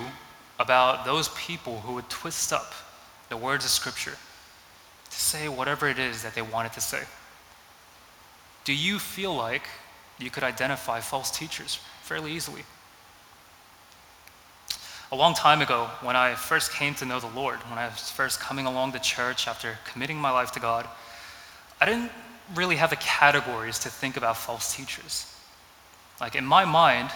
about 0.59 1.05
those 1.05 1.29
people 1.31 1.81
who 1.81 1.95
would 1.95 2.09
twist 2.09 2.53
up 2.53 2.75
the 3.29 3.37
words 3.37 3.65
of 3.65 3.71
Scripture 3.71 4.17
to 5.11 5.17
say 5.17 5.49
whatever 5.49 5.89
it 5.89 5.99
is 5.99 6.23
that 6.23 6.35
they 6.35 6.43
wanted 6.43 6.73
to 6.75 6.81
say? 6.81 7.03
Do 8.65 8.75
you 8.75 8.99
feel 8.99 9.35
like 9.35 9.63
you 10.19 10.31
could 10.31 10.43
identify 10.43 11.01
false 11.01 11.31
teachers 11.31 11.79
fairly 12.03 12.33
easily? 12.33 12.63
A 15.13 15.17
long 15.17 15.35
time 15.35 15.63
ago, 15.63 15.89
when 16.03 16.17
I 16.17 16.35
first 16.35 16.73
came 16.73 16.95
to 16.97 17.05
know 17.05 17.21
the 17.21 17.29
Lord, 17.29 17.59
when 17.71 17.79
I 17.79 17.87
was 17.87 18.11
first 18.11 18.41
coming 18.41 18.67
along 18.67 18.91
the 18.91 18.99
church 18.99 19.47
after 19.47 19.79
committing 19.85 20.19
my 20.19 20.31
life 20.31 20.51
to 20.53 20.61
God, 20.61 20.87
I 21.81 21.87
didn't 21.87 22.11
really 22.55 22.77
have 22.77 22.91
the 22.91 22.97
categories 22.97 23.79
to 23.81 23.89
think 23.89 24.17
about 24.17 24.37
false 24.37 24.75
teachers. 24.75 25.33
Like 26.21 26.35
in 26.35 26.47
my 26.47 26.65
mind, 26.65 27.11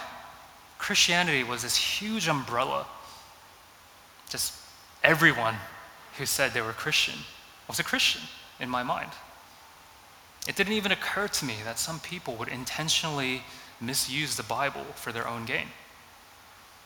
Christianity 0.77 1.43
was 1.43 1.63
this 1.63 1.75
huge 1.75 2.27
umbrella. 2.27 2.85
Just 4.29 4.53
everyone 5.03 5.55
who 6.17 6.25
said 6.25 6.53
they 6.53 6.61
were 6.61 6.73
Christian 6.73 7.15
was 7.67 7.79
a 7.79 7.83
Christian 7.83 8.21
in 8.59 8.69
my 8.69 8.83
mind. 8.83 9.11
It 10.47 10.55
didn't 10.55 10.73
even 10.73 10.91
occur 10.91 11.27
to 11.27 11.45
me 11.45 11.55
that 11.65 11.77
some 11.77 11.99
people 11.99 12.35
would 12.35 12.47
intentionally 12.47 13.43
misuse 13.79 14.35
the 14.35 14.43
Bible 14.43 14.85
for 14.95 15.11
their 15.11 15.27
own 15.27 15.45
gain. 15.45 15.67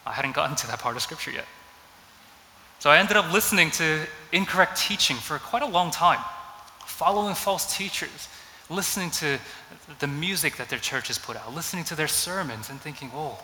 I 0.06 0.12
hadn't 0.12 0.36
gotten 0.36 0.56
to 0.58 0.68
that 0.68 0.80
part 0.80 0.96
of 0.96 1.02
Scripture 1.02 1.32
yet. 1.32 1.46
So 2.80 2.90
I 2.90 2.98
ended 2.98 3.18
up 3.18 3.32
listening 3.32 3.72
to 3.72 4.06
incorrect 4.32 4.78
teaching 4.78 5.16
for 5.16 5.40
quite 5.40 5.64
a 5.64 5.68
long 5.68 5.90
time, 5.90 6.20
following 6.86 7.34
false 7.34 7.76
teachers, 7.76 8.28
listening 8.70 9.12
to 9.12 9.40
the 10.00 10.08
music 10.08 10.58
that 10.58 10.70
their 10.70 10.80
churches 10.80 11.18
put 11.18 11.38
out, 11.38 11.54
listening 11.54 11.84
to 11.86 11.96
their 11.96 12.08
sermons, 12.08 12.70
and 12.70 12.80
thinking, 12.82 13.12
oh, 13.14 13.40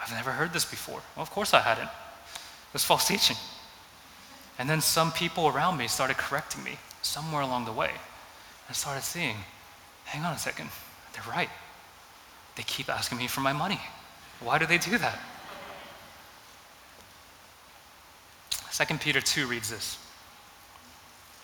I've 0.00 0.12
never 0.12 0.30
heard 0.30 0.52
this 0.52 0.64
before. 0.64 1.00
Well, 1.14 1.22
of 1.22 1.30
course 1.30 1.54
I 1.54 1.60
hadn't. 1.60 1.88
It 1.88 2.72
was 2.72 2.84
false 2.84 3.06
teaching. 3.06 3.36
And 4.58 4.68
then 4.68 4.80
some 4.80 5.12
people 5.12 5.48
around 5.48 5.76
me 5.76 5.88
started 5.88 6.16
correcting 6.16 6.64
me 6.64 6.78
somewhere 7.02 7.42
along 7.42 7.66
the 7.66 7.72
way. 7.72 7.90
I 8.68 8.72
started 8.72 9.02
seeing, 9.02 9.36
hang 10.04 10.24
on 10.24 10.32
a 10.34 10.38
second, 10.38 10.70
they're 11.12 11.32
right. 11.32 11.50
They 12.56 12.62
keep 12.62 12.88
asking 12.88 13.18
me 13.18 13.26
for 13.26 13.40
my 13.42 13.52
money. 13.52 13.80
Why 14.40 14.58
do 14.58 14.66
they 14.66 14.78
do 14.78 14.98
that? 14.98 15.18
2 18.72 18.94
Peter 18.98 19.20
2 19.20 19.46
reads 19.46 19.70
this 19.70 19.98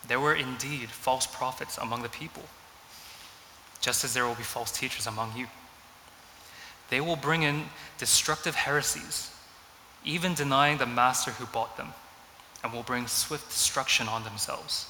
There 0.09 0.21
were 0.21 0.35
indeed 0.35 0.91
false 0.91 1.27
prophets 1.27 1.79
among 1.79 2.03
the 2.03 2.09
people, 2.09 2.43
just 3.83 4.05
as 4.05 4.15
there 4.15 4.27
will 4.27 4.35
be 4.35 4.43
false 4.43 4.73
teachers 4.73 5.07
among 5.07 5.37
you. 5.37 5.47
They 6.89 7.03
will 7.03 7.17
bring 7.17 7.43
in 7.43 7.65
destructive 7.99 8.55
heresies, 8.55 9.31
even 10.05 10.33
denying 10.33 10.79
the 10.79 10.87
master 10.87 11.33
who 11.33 11.45
bought 11.45 11.77
them, 11.77 11.93
and 12.65 12.73
will 12.73 12.83
bring 12.83 13.07
swift 13.07 13.51
destruction 13.51 14.09
on 14.09 14.25
themselves. 14.25 14.87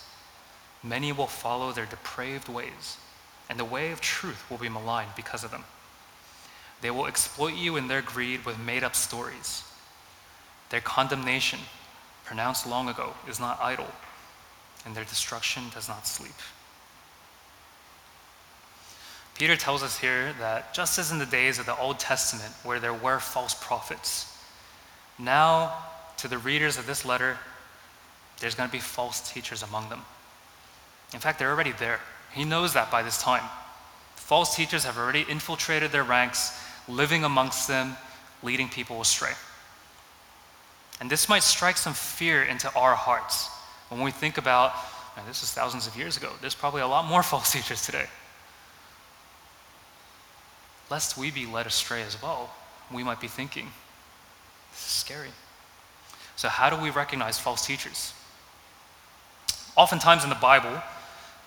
Many 0.85 1.11
will 1.11 1.27
follow 1.27 1.73
their 1.73 1.87
depraved 1.87 2.49
ways, 2.49 2.97
and 3.51 3.59
the 3.59 3.65
way 3.65 3.91
of 3.91 4.01
truth 4.01 4.49
will 4.49 4.59
be 4.59 4.69
maligned 4.69 5.11
because 5.17 5.43
of 5.43 5.51
them. 5.51 5.65
They 6.81 6.91
will 6.91 7.07
exploit 7.07 7.55
you 7.55 7.77
in 7.77 7.89
their 7.89 8.03
greed 8.03 8.45
with 8.45 8.59
made 8.59 8.85
up 8.85 8.95
stories. 8.95 9.65
Their 10.71 10.81
condemnation 10.81 11.59
pronounced 12.25 12.67
long 12.67 12.89
ago, 12.89 13.13
is 13.29 13.41
not 13.41 13.61
idle, 13.61 13.91
and 14.85 14.95
their 14.95 15.05
destruction 15.05 15.65
does 15.75 15.89
not 15.89 16.07
sleep. 16.07 16.33
Peter 19.43 19.57
tells 19.57 19.83
us 19.83 19.99
here 19.99 20.33
that 20.39 20.73
just 20.73 21.01
as 21.01 21.11
in 21.11 21.19
the 21.19 21.27
days 21.27 21.59
of 21.59 21.67
the 21.67 21.77
Old 21.77 21.99
Testament, 21.99 22.55
where 22.63 22.79
there 22.79 22.95
were 22.95 23.19
false 23.19 23.57
prophets, 23.61 24.33
now 25.19 25.77
to 26.19 26.29
the 26.29 26.39
readers 26.39 26.79
of 26.79 26.87
this 26.87 27.05
letter, 27.05 27.37
there's 28.39 28.55
going 28.55 28.69
to 28.69 28.73
be 28.73 28.79
false 28.79 29.33
teachers 29.33 29.65
among 29.65 29.89
them. 29.89 30.01
In 31.13 31.19
fact, 31.19 31.41
they're 31.41 31.51
already 31.51 31.73
there. 31.73 31.99
He 32.33 32.45
knows 32.45 32.75
that 32.75 32.93
by 32.93 33.03
this 33.03 33.21
time. 33.21 33.43
False 34.15 34.55
teachers 34.55 34.85
have 34.85 34.97
already 34.97 35.27
infiltrated 35.29 35.91
their 35.91 36.05
ranks, 36.05 36.57
living 36.87 37.25
amongst 37.25 37.67
them, 37.67 37.97
leading 38.45 38.69
people 38.69 39.01
astray. 39.01 39.33
And 41.01 41.11
this 41.11 41.29
might 41.29 41.43
strike 41.43 41.79
some 41.79 41.95
fear 41.95 42.45
into 42.45 42.73
our 42.77 42.95
hearts 42.95 43.49
when 43.89 44.03
we 44.03 44.13
think 44.13 44.39
about, 44.39 44.73
man, 45.17 45.27
this 45.27 45.43
is 45.43 45.51
thousands 45.51 45.89
of 45.89 45.97
years 45.97 46.17
ago. 46.17 46.31
There's 46.41 46.55
probably 46.55 46.83
a 46.83 46.87
lot 46.87 47.07
more 47.07 47.23
false 47.25 47.51
teachers 47.51 47.85
today. 47.85 48.07
Lest 50.93 51.17
we 51.17 51.31
be 51.31 51.47
led 51.47 51.67
astray 51.67 52.03
as 52.03 52.21
well, 52.21 52.51
we 52.93 53.03
might 53.03 53.19
be 53.19 53.27
thinking, 53.27 53.67
this 54.73 54.81
is 54.81 54.93
scary. 54.93 55.31
So, 56.37 56.51
how 56.51 56.69
do 56.69 56.77
we 56.77 56.91
recognize 56.91 57.39
false 57.39 57.67
teachers? 57.67 58.13
Oftentimes 59.75 60.23
in 60.23 60.29
the 60.29 60.37
Bible, 60.37 60.83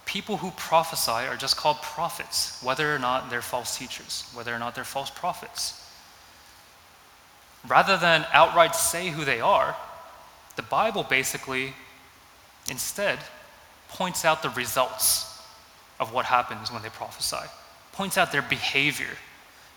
people 0.08 0.38
who 0.38 0.50
prophesy 0.58 1.28
are 1.28 1.36
just 1.36 1.58
called 1.58 1.80
prophets, 1.84 2.60
whether 2.64 2.96
or 2.96 2.98
not 2.98 3.30
they're 3.30 3.44
false 3.44 3.78
teachers, 3.78 4.28
whether 4.34 4.52
or 4.52 4.58
not 4.58 4.74
they're 4.74 4.84
false 4.84 5.12
prophets. 5.12 5.80
Rather 7.68 7.98
than 7.98 8.26
outright 8.34 8.76
say 8.76 9.10
who 9.10 9.26
they 9.26 9.42
are, 9.42 9.76
the 10.56 10.64
Bible 10.64 11.04
basically 11.04 11.76
instead 12.68 13.20
points 13.90 14.26
out 14.26 14.42
the 14.42 14.50
results 14.50 15.40
of 16.00 16.12
what 16.12 16.26
happens 16.26 16.72
when 16.72 16.82
they 16.82 16.90
prophesy, 16.90 17.48
points 17.92 18.18
out 18.18 18.32
their 18.32 18.42
behavior. 18.42 19.16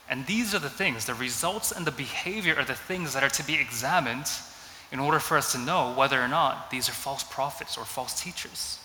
And 0.09 0.25
these 0.27 0.55
are 0.55 0.59
the 0.59 0.71
things, 0.71 1.05
the 1.05 1.15
results 1.15 1.71
and 1.71 1.87
the 1.87 1.91
behavior 1.91 2.57
are 2.57 2.65
the 2.65 2.75
things 2.75 3.13
that 3.13 3.23
are 3.23 3.29
to 3.31 3.47
be 3.47 3.55
examined 3.55 4.31
in 4.91 4.99
order 4.99 5.19
for 5.19 5.37
us 5.37 5.53
to 5.53 5.59
know 5.59 5.93
whether 5.95 6.21
or 6.21 6.29
not 6.29 6.71
these 6.71 6.89
are 6.89 6.93
false 6.93 7.23
prophets 7.23 7.77
or 7.77 7.85
false 7.85 8.19
teachers. 8.19 8.79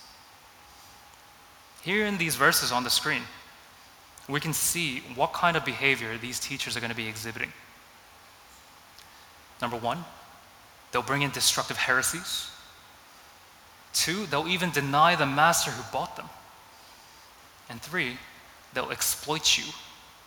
Here 1.81 2.05
in 2.05 2.17
these 2.17 2.35
verses 2.35 2.71
on 2.73 2.83
the 2.83 2.89
screen, 2.89 3.21
we 4.27 4.41
can 4.41 4.53
see 4.53 4.99
what 5.15 5.33
kind 5.33 5.55
of 5.55 5.63
behavior 5.63 6.17
these 6.17 6.39
teachers 6.39 6.75
are 6.75 6.81
going 6.81 6.91
to 6.91 6.95
be 6.95 7.07
exhibiting. 7.07 7.51
Number 9.61 9.77
one, 9.77 10.03
they'll 10.91 11.01
bring 11.01 11.21
in 11.21 11.31
destructive 11.31 11.77
heresies. 11.77 12.49
Two, 13.93 14.25
they'll 14.25 14.47
even 14.47 14.71
deny 14.71 15.15
the 15.15 15.25
master 15.25 15.71
who 15.71 15.83
bought 15.91 16.17
them. 16.17 16.27
And 17.69 17.81
three, 17.81 18.17
they'll 18.73 18.91
exploit 18.91 19.57
you 19.57 19.65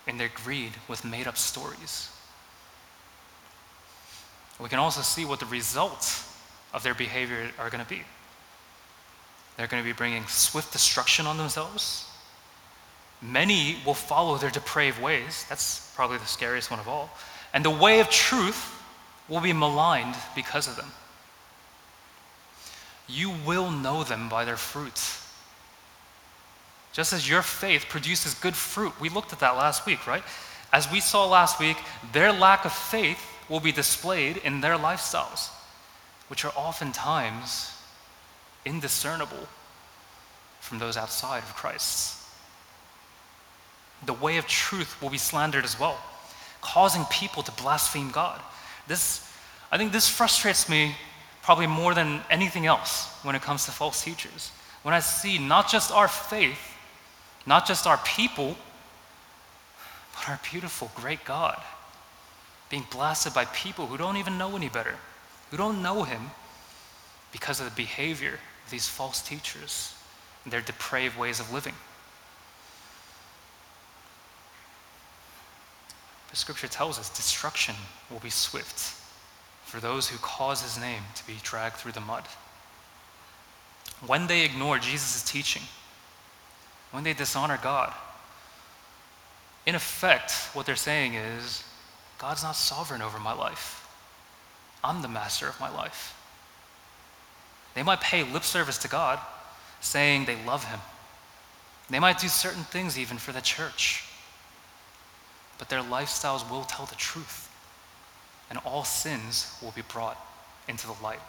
in 0.07 0.19
their 0.19 0.31
greed 0.45 0.73
with 0.89 1.05
made 1.05 1.27
up 1.27 1.37
stories. 1.37 2.11
We 4.61 4.69
can 4.69 4.79
also 4.79 5.03
see 5.03 5.25
what 5.25 5.41
the 5.41 5.47
results 5.47 6.33
of 6.73 6.83
their 6.83 6.95
behavior 6.95 7.51
are 7.59 7.71
going 7.71 7.83
to 7.83 7.89
be. 7.89 8.03
They're 9.57 9.67
going 9.67 9.83
to 9.83 9.89
be 9.89 9.93
bringing 9.93 10.27
swift 10.27 10.73
destruction 10.73 11.27
on 11.27 11.39
themselves. 11.39 12.09
Many 13.23 13.79
will 13.85 13.95
follow 13.95 14.37
their 14.37 14.51
depraved 14.51 15.01
ways. 15.01 15.47
That's 15.49 15.93
probably 15.95 16.19
the 16.19 16.27
scariest 16.27 16.71
one 16.71 16.81
of 16.81 16.89
all. 16.89 17.11
And 17.55 17.65
the 17.65 17.71
way 17.71 18.01
of 18.01 18.11
truth 18.11 18.73
will 19.29 19.41
be 19.41 19.53
maligned 19.53 20.15
because 20.35 20.69
of 20.69 20.77
them. 20.77 20.91
You 23.09 23.33
will 23.47 23.71
know 23.71 24.05
them 24.05 24.29
by 24.29 24.45
their 24.45 24.57
fruits. 24.57 25.26
Just 26.97 27.13
as 27.13 27.29
your 27.29 27.43
faith 27.43 27.91
produces 27.91 28.33
good 28.33 28.57
fruit. 28.57 28.99
We 28.99 29.11
looked 29.11 29.35
at 29.35 29.41
that 29.41 29.59
last 29.59 29.85
week, 29.85 30.07
right? 30.07 30.23
As 30.73 30.91
we 30.91 31.01
saw 31.01 31.27
last 31.27 31.61
week, 31.61 31.77
their 32.11 32.33
lack 32.33 32.65
of 32.65 32.73
faith 32.73 33.23
will 33.51 33.61
be 33.61 33.71
displayed 33.71 34.39
in 34.39 34.63
their 34.63 34.79
lifestyles, 34.79 35.51
which 36.29 36.47
are 36.47 36.53
oftentimes 36.57 37.71
indiscernible 38.65 39.47
from 40.61 40.79
those 40.79 40.97
outside 40.97 41.43
of 41.43 41.55
Christ. 41.55 42.17
The 44.07 44.15
way 44.15 44.39
of 44.39 44.47
truth 44.47 45.03
will 45.03 45.11
be 45.11 45.19
slandered 45.19 45.67
as 45.67 45.79
well, 45.79 46.01
causing 46.63 47.05
people 47.11 47.43
to 47.43 47.53
blaspheme 47.63 48.11
God. 48.11 48.41
This, 48.89 49.31
I 49.71 49.77
think 49.77 49.93
this 49.93 50.09
frustrates 50.09 50.67
me 50.67 50.95
probably 51.43 51.67
more 51.67 51.93
than 51.93 52.23
anything 52.31 52.65
else 52.65 53.09
when 53.23 53.37
it 53.37 53.43
comes 53.43 53.67
to 53.67 53.71
false 53.71 54.03
teachers. 54.03 54.51
When 54.83 54.95
I 54.95 55.01
see 55.01 55.37
not 55.37 55.69
just 55.69 55.93
our 55.93 56.09
faith, 56.09 56.73
not 57.47 57.67
just 57.67 57.87
our 57.87 57.99
people, 57.99 58.57
but 60.15 60.29
our 60.29 60.41
beautiful, 60.51 60.91
great 60.95 61.25
God 61.25 61.61
being 62.69 62.87
blasted 62.91 63.33
by 63.33 63.45
people 63.47 63.87
who 63.87 63.97
don't 63.97 64.17
even 64.17 64.39
know 64.39 64.57
any 64.57 64.69
better, 64.69 64.97
who 65.51 65.57
don't 65.57 65.83
know 65.83 66.03
Him 66.03 66.31
because 67.33 67.61
of 67.61 67.67
the 67.67 67.77
behavior 67.77 68.39
of 68.65 68.71
these 68.71 68.89
false 68.89 69.23
teachers 69.23 69.95
and 70.45 70.53
their 70.53 70.61
depraved 70.61 71.17
ways 71.17 71.39
of 71.39 71.53
living. 71.53 71.75
The 76.31 76.37
scripture 76.37 76.69
tells 76.69 76.99
us 76.99 77.09
destruction 77.17 77.77
will 78.11 78.19
be 78.19 78.31
swift 78.31 78.95
for 79.65 79.81
those 79.81 80.09
who 80.09 80.19
cause 80.19 80.63
his 80.63 80.79
name 80.79 81.03
to 81.15 81.27
be 81.27 81.35
dragged 81.43 81.77
through 81.77 81.93
the 81.93 82.01
mud. 82.01 82.25
When 84.07 84.27
they 84.27 84.45
ignore 84.45 84.79
Jesus' 84.79 85.23
teaching, 85.23 85.63
when 86.91 87.05
they 87.05 87.13
dishonor 87.13 87.59
God, 87.63 87.93
in 89.67 89.75
effect, 89.75 90.33
what 90.55 90.65
they're 90.65 90.77
saying 90.77 91.15
is 91.15 91.65
God's 92.19 92.43
not 92.43 92.57
sovereign 92.57 93.03
over 93.03 93.19
my 93.19 93.33
life. 93.33 93.89
I'm 94.83 95.03
the 95.03 95.09
master 95.09 95.49
of 95.49 95.59
my 95.61 95.69
life. 95.69 96.15
They 97.75 97.83
might 97.83 98.01
pay 98.01 98.23
lip 98.23 98.45
service 98.45 98.79
to 98.79 98.89
God, 98.89 99.19
saying 99.81 100.25
they 100.25 100.43
love 100.45 100.65
Him. 100.65 100.81
They 101.91 101.99
might 101.99 102.19
do 102.19 102.29
certain 102.29 102.63
things 102.63 102.99
even 102.99 103.19
for 103.19 103.33
the 103.33 103.41
church. 103.41 104.05
But 105.59 105.69
their 105.69 105.83
lifestyles 105.83 106.49
will 106.49 106.65
tell 106.65 106.87
the 106.87 106.95
truth, 106.95 107.51
and 108.51 108.59
all 108.65 108.85
sins 108.85 109.57
will 109.63 109.73
be 109.73 109.83
brought 109.83 110.19
into 110.69 110.87
the 110.87 110.97
light. 111.03 111.21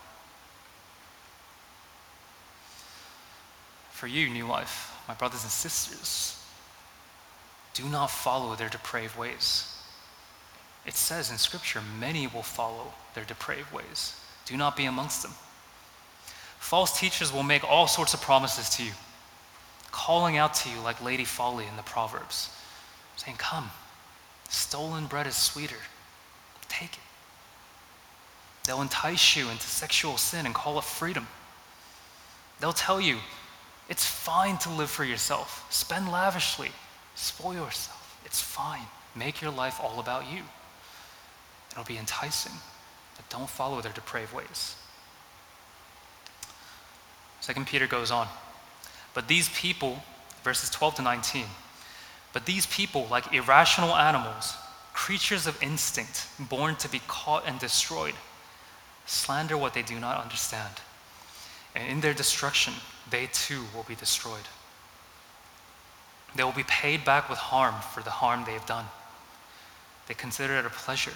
For 3.91 4.08
you, 4.08 4.30
New 4.30 4.46
Life, 4.46 4.96
my 5.08 5.13
brothers 5.13 5.43
and 5.43 5.52
sisters, 5.52 6.38
do 7.74 7.88
not 7.88 8.12
follow 8.12 8.56
their 8.56 8.70
depraved 8.70 9.17
ways. 9.17 9.74
It 10.86 10.96
says 10.96 11.32
in 11.32 11.38
Scripture, 11.38 11.82
many 12.00 12.28
will 12.28 12.43
follow 12.43 12.93
their 13.13 13.26
depraved 13.26 13.72
ways. 13.72 14.20
Do 14.46 14.58
not 14.58 14.76
be 14.76 14.86
amongst 14.86 15.22
them. 15.22 15.34
False 16.60 17.00
teachers 17.00 17.32
will 17.32 17.43
make 17.43 17.63
all 17.63 17.88
sorts 17.88 18.13
of 18.13 18.22
promises 18.22 18.70
to 18.72 18.84
you, 18.84 18.91
calling 19.91 20.38
out 20.38 20.54
to 20.56 20.70
you 20.70 20.80
like 20.80 21.04
Lady 21.04 21.26
Folly 21.26 21.65
in 21.67 21.76
the 21.76 21.84
Proverbs, 21.84 22.50
saying, 23.15 23.38
Come, 23.38 23.70
stolen 24.50 25.06
bread 25.06 25.28
is 25.28 25.36
sweeter. 25.36 25.76
Take 26.67 26.93
it. 26.93 27.00
They'll 28.65 28.82
entice 28.82 29.36
you 29.36 29.50
into 29.50 29.63
sexual 29.63 30.17
sin 30.17 30.46
and 30.46 30.54
call 30.54 30.78
it 30.78 30.84
freedom. 30.84 31.28
They'll 32.60 32.74
tell 32.74 33.00
you 33.00 33.17
it's 33.89 34.06
fine 34.06 34.58
to 34.60 34.69
live 34.69 34.89
for 34.89 35.06
yourself, 35.06 35.65
spend 35.69 36.12
lavishly, 36.12 36.71
spoil 37.15 37.54
yourself. 37.54 38.19
It's 38.26 38.41
fine. 38.41 38.86
Make 39.15 39.41
your 39.41 39.52
life 39.52 39.80
all 39.82 40.00
about 40.00 40.32
you. 40.32 40.41
It'll 41.71 41.86
be 41.86 41.97
enticing, 41.97 42.52
but 43.15 43.30
don't 43.30 43.50
follow 43.50 43.82
their 43.82 43.93
depraved 43.93 44.34
ways. 44.34 44.76
Second 47.39 47.67
Peter 47.67 47.88
goes 47.88 48.12
on. 48.12 48.28
But 49.13 49.28
these 49.28 49.50
people, 49.50 50.04
verses 50.43 50.69
12 50.69 50.95
to 50.95 51.02
19, 51.02 51.45
but 52.34 52.45
these 52.45 52.65
people, 52.67 53.08
like 53.10 53.34
irrational 53.34 53.95
animals, 53.95 54.54
creatures 54.93 55.47
of 55.47 55.62
instinct, 55.63 56.28
born 56.50 56.76
to 56.76 56.89
be 56.89 57.02
caught 57.08 57.47
and 57.47 57.58
destroyed, 57.60 58.15
slander 59.06 59.58
what 59.58 59.73
they 59.73 59.82
do 59.82 60.00
not 60.00 60.21
understand. 60.21 60.73
And 61.73 61.88
in 61.89 62.02
their 62.02 62.13
destruction, 62.13 62.73
they 63.10 63.28
too 63.28 63.63
will 63.74 63.84
be 63.84 63.96
destroyed. 63.96 64.48
They 66.36 66.43
will 66.43 66.52
be 66.52 66.63
paid 66.63 67.06
back 67.06 67.30
with 67.30 67.39
harm 67.39 67.76
for 67.93 68.04
the 68.04 68.10
harm 68.10 68.43
they 68.46 68.54
have 68.54 68.65
done. 68.65 68.86
They 70.08 70.13
consider 70.13 70.56
it 70.58 70.65
a 70.65 70.70
pleasure 70.70 71.13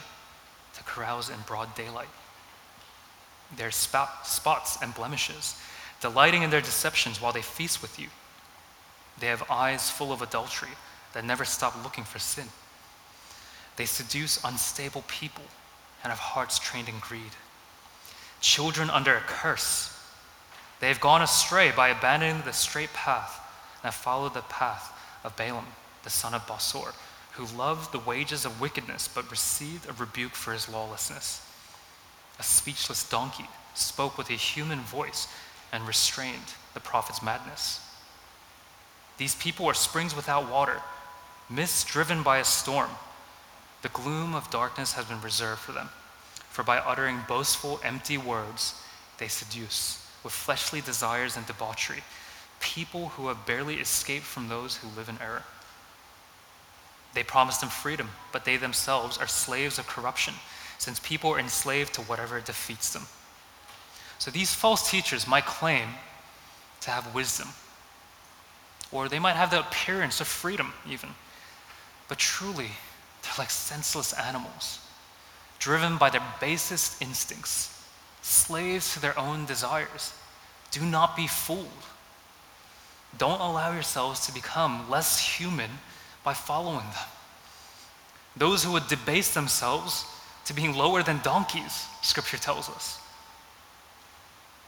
to 0.73 0.84
carouse 0.84 1.30
in 1.30 1.36
broad 1.45 1.75
daylight. 1.75 2.10
Their 3.56 3.71
spots 3.71 4.77
and 4.82 4.95
blemishes, 4.95 5.56
delighting 5.99 6.43
in 6.43 6.49
their 6.49 6.62
deceptions 6.62 7.21
while 7.21 7.34
they 7.34 7.41
feast 7.41 7.82
with 7.82 7.99
you. 7.99 8.08
They 9.19 9.27
have 9.27 9.49
eyes 9.51 9.89
full 9.89 10.12
of 10.12 10.21
adultery 10.21 10.71
that 11.13 11.25
never 11.25 11.45
stop 11.45 11.82
looking 11.84 12.06
for 12.06 12.19
sin. 12.19 12.47
They 13.75 13.86
seduce 13.86 14.43
unstable 14.43 15.04
people 15.08 15.43
and 16.04 16.12
have 16.12 16.19
hearts 16.19 16.58
trained 16.58 16.89
in 16.89 16.99
greed. 16.99 17.36
Children 18.39 18.89
under 18.89 19.15
a 19.15 19.21
curse. 19.21 19.97
They 20.81 20.89
have 20.89 20.99
gone 20.99 21.21
astray 21.21 21.71
by 21.71 21.89
abandoning 21.89 22.41
the 22.43 22.51
straight 22.51 22.93
path 22.93 23.39
and 23.81 23.85
have 23.85 23.95
followed 23.95 24.33
the 24.33 24.41
path 24.41 24.91
of 25.23 25.37
Balaam, 25.37 25.67
the 26.03 26.09
son 26.09 26.33
of 26.33 26.45
Bosor 26.45 26.93
who 27.33 27.57
loved 27.57 27.91
the 27.91 27.99
wages 27.99 28.45
of 28.45 28.59
wickedness 28.59 29.07
but 29.07 29.29
received 29.31 29.89
a 29.89 29.93
rebuke 29.93 30.35
for 30.35 30.53
his 30.53 30.67
lawlessness. 30.67 31.45
A 32.39 32.43
speechless 32.43 33.07
donkey 33.07 33.47
spoke 33.73 34.17
with 34.17 34.29
a 34.29 34.33
human 34.33 34.79
voice 34.79 35.27
and 35.71 35.87
restrained 35.87 36.53
the 36.73 36.79
prophet's 36.79 37.23
madness. 37.23 37.79
These 39.17 39.35
people 39.35 39.65
are 39.67 39.73
springs 39.73 40.15
without 40.15 40.49
water, 40.49 40.81
mists 41.49 41.83
driven 41.83 42.23
by 42.23 42.39
a 42.39 42.45
storm. 42.45 42.89
The 43.81 43.89
gloom 43.89 44.35
of 44.35 44.49
darkness 44.49 44.93
has 44.93 45.05
been 45.05 45.21
reserved 45.21 45.61
for 45.61 45.71
them, 45.71 45.89
for 46.49 46.63
by 46.63 46.79
uttering 46.79 47.19
boastful, 47.27 47.79
empty 47.83 48.17
words, 48.17 48.75
they 49.19 49.27
seduce 49.27 50.00
with 50.23 50.34
fleshly 50.34 50.81
desires 50.81 51.38
and 51.38 51.45
debauchery 51.45 52.03
people 52.62 53.10
who 53.10 53.27
have 53.27 53.45
barely 53.45 53.75
escaped 53.75 54.26
from 54.26 54.47
those 54.47 54.78
who 54.78 54.88
live 54.95 55.09
in 55.09 55.19
error. 55.19 55.43
They 57.13 57.24
promise 57.24 57.57
them 57.57 57.69
freedom, 57.69 58.09
but 58.32 58.45
they 58.45 58.55
themselves 58.55 59.17
are 59.17 59.28
slaves 59.28 59.78
of 59.78 59.88
corruption, 59.88 60.36
since 60.78 60.99
people 60.99 61.32
are 61.32 61.39
enslaved 61.39 61.93
to 61.95 62.01
whatever 62.01 62.39
defeats 62.39 62.93
them. 62.93 63.03
So 64.19 64.32
these 64.32 64.53
false 64.53 64.89
teachers 64.89 65.28
might 65.28 65.45
claim 65.45 65.89
to 66.82 66.91
have 66.91 67.13
wisdom, 67.13 67.49
or 68.91 69.09
they 69.09 69.19
might 69.19 69.36
have 69.36 69.51
the 69.51 69.59
appearance 69.59 70.22
of 70.22 70.28
freedom, 70.28 70.74
even. 70.89 71.09
But 72.07 72.17
truly, 72.17 72.69
they're 73.24 73.34
like 73.38 73.49
senseless 73.49 74.13
animals, 74.13 74.80
driven 75.59 75.97
by 75.97 76.09
their 76.09 76.24
basest 76.39 77.01
instincts, 77.01 77.80
slaves 78.22 78.93
to 78.93 79.01
their 79.01 79.17
own 79.17 79.45
desires. 79.45 80.13
Do 80.72 80.82
not 80.82 81.15
be 81.15 81.28
fooled. 81.28 81.67
Don't 83.17 83.41
allow 83.41 83.74
yourselves 83.74 84.26
to 84.26 84.34
become 84.34 84.89
less 84.89 85.19
human 85.19 85.69
by 86.24 86.34
following 86.34 86.78
them. 86.78 87.09
Those 88.38 88.63
who 88.63 88.72
would 88.72 88.88
debase 88.88 89.34
themselves 89.34 90.05
to 90.45 90.53
being 90.53 90.74
lower 90.74 91.03
than 91.03 91.19
donkeys, 91.24 91.86
scripture 92.01 92.38
tells 92.38 92.69
us. 92.69 92.99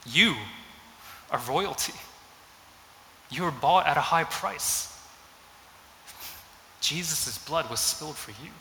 You 0.06 0.36
are 1.32 1.40
royalty. 1.48 1.94
You 3.30 3.44
were 3.44 3.52
bought 3.52 3.88
at 3.88 3.98
a 3.98 4.02
high 4.02 4.26
price. 4.26 4.90
Jesus' 6.82 7.38
blood 7.38 7.70
was 7.70 7.80
spilled 7.80 8.18
for 8.18 8.32
you. 8.32 8.52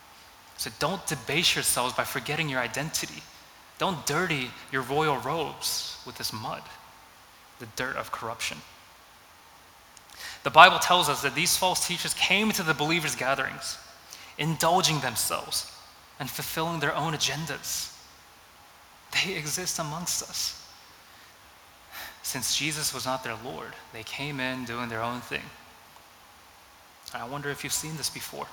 So 0.57 0.71
don't 0.79 1.05
debase 1.07 1.57
yourselves 1.57 1.93
by 1.95 2.05
forgetting 2.05 2.49
your 2.49 2.61
identity. 2.61 3.23
Don't 3.83 4.07
dirty 4.07 4.49
your 4.71 4.83
royal 4.83 5.17
robes 5.17 5.99
with 6.07 6.17
this 6.17 6.33
mud, 6.33 6.63
the 7.59 7.67
dirt 7.75 7.97
of 7.97 8.13
corruption. 8.13 8.59
The 10.45 10.51
Bible 10.51 10.79
tells 10.79 11.09
us 11.09 11.23
that 11.23 11.35
these 11.35 11.57
false 11.57 11.85
teachers 11.89 12.15
came 12.15 12.53
to 12.53 12.63
the 12.63 12.75
believers' 12.75 13.17
gatherings, 13.17 13.79
indulging 14.39 15.01
themselves 15.01 15.69
and 16.21 16.31
fulfilling 16.31 16.79
their 16.79 16.95
own 16.95 17.13
agendas. 17.13 17.93
They 19.25 19.35
exist 19.35 19.81
amongst 19.81 20.23
us. 20.23 20.65
Since 22.23 22.57
Jesus 22.57 22.95
was 22.95 23.05
not 23.05 23.25
their 23.25 23.37
Lord, 23.45 23.73
they 23.93 24.05
came 24.05 24.39
in 24.39 24.65
doing 24.65 24.91
their 24.91 25.03
own 25.03 25.23
thing. 25.23 25.43
I 27.13 27.29
wonder 27.29 27.51
if 27.51 27.65
you've 27.65 27.73
seen 27.73 27.97
this 27.97 28.11
before. 28.11 28.47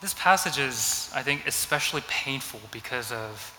This 0.00 0.14
passage 0.14 0.58
is, 0.58 1.10
I 1.14 1.22
think, 1.22 1.46
especially 1.46 2.02
painful 2.08 2.60
because 2.70 3.12
of 3.12 3.52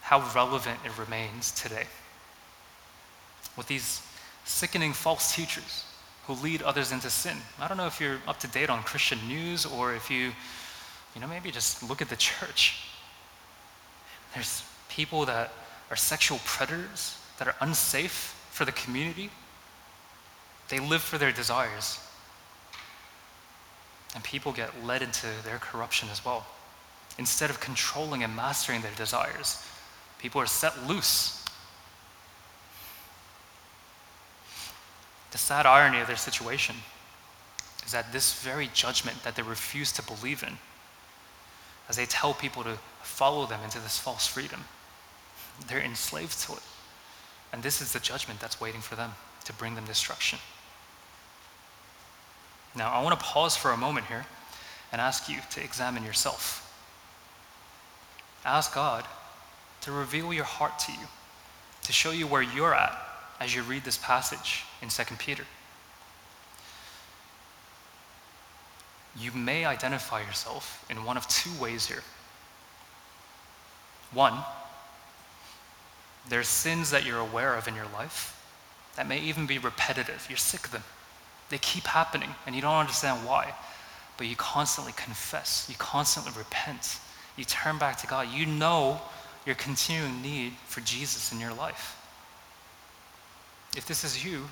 how 0.00 0.20
relevant 0.34 0.78
it 0.84 0.98
remains 0.98 1.52
today. 1.52 1.86
With 3.56 3.66
these 3.66 4.00
sickening 4.44 4.94
false 4.94 5.34
teachers 5.34 5.84
who 6.26 6.34
lead 6.34 6.62
others 6.62 6.92
into 6.92 7.10
sin. 7.10 7.36
I 7.60 7.68
don't 7.68 7.76
know 7.76 7.86
if 7.86 8.00
you're 8.00 8.18
up 8.26 8.38
to 8.40 8.48
date 8.48 8.70
on 8.70 8.82
Christian 8.82 9.18
news 9.28 9.66
or 9.66 9.94
if 9.94 10.10
you, 10.10 10.32
you 11.14 11.20
know, 11.20 11.26
maybe 11.26 11.50
just 11.50 11.88
look 11.88 12.00
at 12.00 12.08
the 12.08 12.16
church. 12.16 12.84
There's 14.34 14.62
people 14.88 15.24
that 15.26 15.52
are 15.90 15.96
sexual 15.96 16.38
predators, 16.44 17.18
that 17.38 17.48
are 17.48 17.54
unsafe 17.60 18.34
for 18.50 18.64
the 18.64 18.72
community. 18.72 19.30
They 20.68 20.80
live 20.80 21.02
for 21.02 21.18
their 21.18 21.32
desires. 21.32 21.98
And 24.14 24.24
people 24.24 24.52
get 24.52 24.84
led 24.84 25.02
into 25.02 25.26
their 25.44 25.58
corruption 25.58 26.08
as 26.10 26.24
well. 26.24 26.46
Instead 27.18 27.50
of 27.50 27.60
controlling 27.60 28.22
and 28.22 28.34
mastering 28.34 28.80
their 28.80 28.94
desires, 28.96 29.62
people 30.18 30.40
are 30.40 30.46
set 30.46 30.86
loose. 30.86 31.44
The 35.30 35.38
sad 35.38 35.66
irony 35.66 36.00
of 36.00 36.06
their 36.06 36.16
situation 36.16 36.76
is 37.84 37.92
that 37.92 38.12
this 38.12 38.40
very 38.42 38.70
judgment 38.72 39.22
that 39.24 39.36
they 39.36 39.42
refuse 39.42 39.92
to 39.92 40.02
believe 40.02 40.42
in, 40.42 40.58
as 41.88 41.96
they 41.96 42.06
tell 42.06 42.34
people 42.34 42.62
to 42.64 42.78
follow 43.02 43.46
them 43.46 43.60
into 43.64 43.78
this 43.78 43.98
false 43.98 44.26
freedom, 44.26 44.64
they're 45.66 45.80
enslaved 45.80 46.38
to 46.42 46.52
it. 46.52 46.62
And 47.52 47.62
this 47.62 47.80
is 47.80 47.92
the 47.92 48.00
judgment 48.00 48.40
that's 48.40 48.60
waiting 48.60 48.80
for 48.80 48.94
them 48.94 49.12
to 49.44 49.52
bring 49.54 49.74
them 49.74 49.84
destruction. 49.86 50.38
Now, 52.78 52.92
I 52.92 53.02
want 53.02 53.18
to 53.18 53.26
pause 53.26 53.56
for 53.56 53.72
a 53.72 53.76
moment 53.76 54.06
here 54.06 54.24
and 54.92 55.00
ask 55.00 55.28
you 55.28 55.38
to 55.50 55.62
examine 55.62 56.04
yourself. 56.04 56.64
Ask 58.44 58.72
God 58.72 59.04
to 59.80 59.90
reveal 59.90 60.32
your 60.32 60.44
heart 60.44 60.78
to 60.80 60.92
you, 60.92 61.08
to 61.82 61.92
show 61.92 62.12
you 62.12 62.28
where 62.28 62.40
you're 62.40 62.72
at 62.72 62.96
as 63.40 63.52
you 63.52 63.62
read 63.62 63.82
this 63.82 63.98
passage 63.98 64.64
in 64.80 64.88
2 64.88 65.02
Peter. 65.18 65.44
You 69.18 69.32
may 69.32 69.64
identify 69.64 70.20
yourself 70.20 70.86
in 70.88 71.04
one 71.04 71.16
of 71.16 71.26
two 71.26 71.50
ways 71.60 71.86
here. 71.86 72.04
One, 74.12 74.34
there's 76.28 76.46
sins 76.46 76.92
that 76.92 77.04
you're 77.04 77.18
aware 77.18 77.56
of 77.56 77.66
in 77.66 77.74
your 77.74 77.88
life 77.92 78.40
that 78.94 79.08
may 79.08 79.18
even 79.18 79.46
be 79.46 79.58
repetitive. 79.58 80.26
You're 80.28 80.38
sick 80.38 80.64
of 80.66 80.70
them. 80.70 80.84
They 81.50 81.58
keep 81.58 81.84
happening 81.84 82.30
and 82.46 82.54
you 82.54 82.62
don't 82.62 82.76
understand 82.76 83.26
why. 83.26 83.54
But 84.16 84.26
you 84.26 84.36
constantly 84.36 84.92
confess, 84.96 85.66
you 85.68 85.76
constantly 85.78 86.32
repent, 86.36 86.98
you 87.36 87.44
turn 87.44 87.78
back 87.78 87.98
to 87.98 88.06
God. 88.06 88.28
You 88.32 88.46
know 88.46 89.00
your 89.46 89.54
continuing 89.54 90.20
need 90.20 90.52
for 90.66 90.80
Jesus 90.80 91.32
in 91.32 91.40
your 91.40 91.54
life. 91.54 91.94
If 93.76 93.86
this 93.86 94.02
is 94.02 94.24
you, 94.24 94.48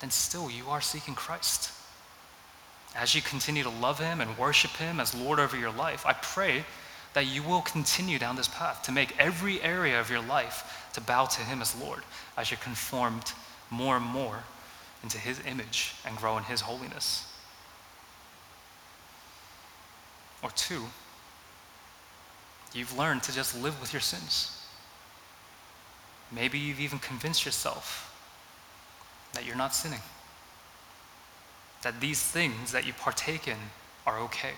then 0.00 0.10
still 0.10 0.50
you 0.50 0.68
are 0.68 0.80
seeking 0.80 1.14
Christ. 1.14 1.72
As 2.94 3.14
you 3.14 3.22
continue 3.22 3.62
to 3.62 3.70
love 3.70 3.98
Him 3.98 4.20
and 4.20 4.36
worship 4.36 4.72
Him 4.72 5.00
as 5.00 5.14
Lord 5.14 5.40
over 5.40 5.56
your 5.56 5.72
life, 5.72 6.04
I 6.04 6.12
pray 6.12 6.64
that 7.14 7.26
you 7.26 7.42
will 7.42 7.62
continue 7.62 8.18
down 8.18 8.36
this 8.36 8.48
path 8.48 8.82
to 8.84 8.92
make 8.92 9.14
every 9.18 9.62
area 9.62 9.98
of 10.00 10.10
your 10.10 10.22
life 10.22 10.90
to 10.92 11.00
bow 11.00 11.24
to 11.24 11.40
Him 11.40 11.62
as 11.62 11.80
Lord 11.80 12.02
as 12.36 12.50
you're 12.50 12.58
conformed 12.58 13.32
more 13.70 13.96
and 13.96 14.04
more 14.04 14.44
into 15.02 15.18
His 15.18 15.40
image 15.46 15.94
and 16.06 16.16
grow 16.16 16.36
in 16.38 16.44
His 16.44 16.60
holiness. 16.60 17.26
Or 20.42 20.50
two, 20.50 20.82
you've 22.74 22.96
learned 22.96 23.22
to 23.24 23.34
just 23.34 23.60
live 23.60 23.80
with 23.80 23.92
your 23.92 24.00
sins. 24.00 24.58
Maybe 26.30 26.58
you've 26.58 26.80
even 26.80 26.98
convinced 26.98 27.44
yourself 27.44 28.08
that 29.34 29.46
you're 29.46 29.56
not 29.56 29.74
sinning, 29.74 30.00
that 31.82 32.00
these 32.00 32.22
things 32.22 32.72
that 32.72 32.86
you 32.86 32.92
partake 32.92 33.48
in 33.48 33.56
are 34.06 34.18
okay. 34.20 34.52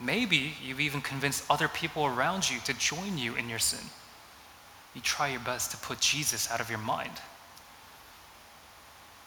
Maybe 0.00 0.54
you've 0.64 0.80
even 0.80 1.02
convinced 1.02 1.44
other 1.50 1.68
people 1.68 2.06
around 2.06 2.48
you 2.48 2.58
to 2.60 2.74
join 2.74 3.18
you 3.18 3.34
in 3.34 3.48
your 3.48 3.58
sin. 3.58 3.84
You 4.94 5.02
try 5.02 5.28
your 5.28 5.40
best 5.40 5.70
to 5.72 5.76
put 5.76 6.00
Jesus 6.00 6.50
out 6.50 6.60
of 6.60 6.70
your 6.70 6.78
mind. 6.78 7.12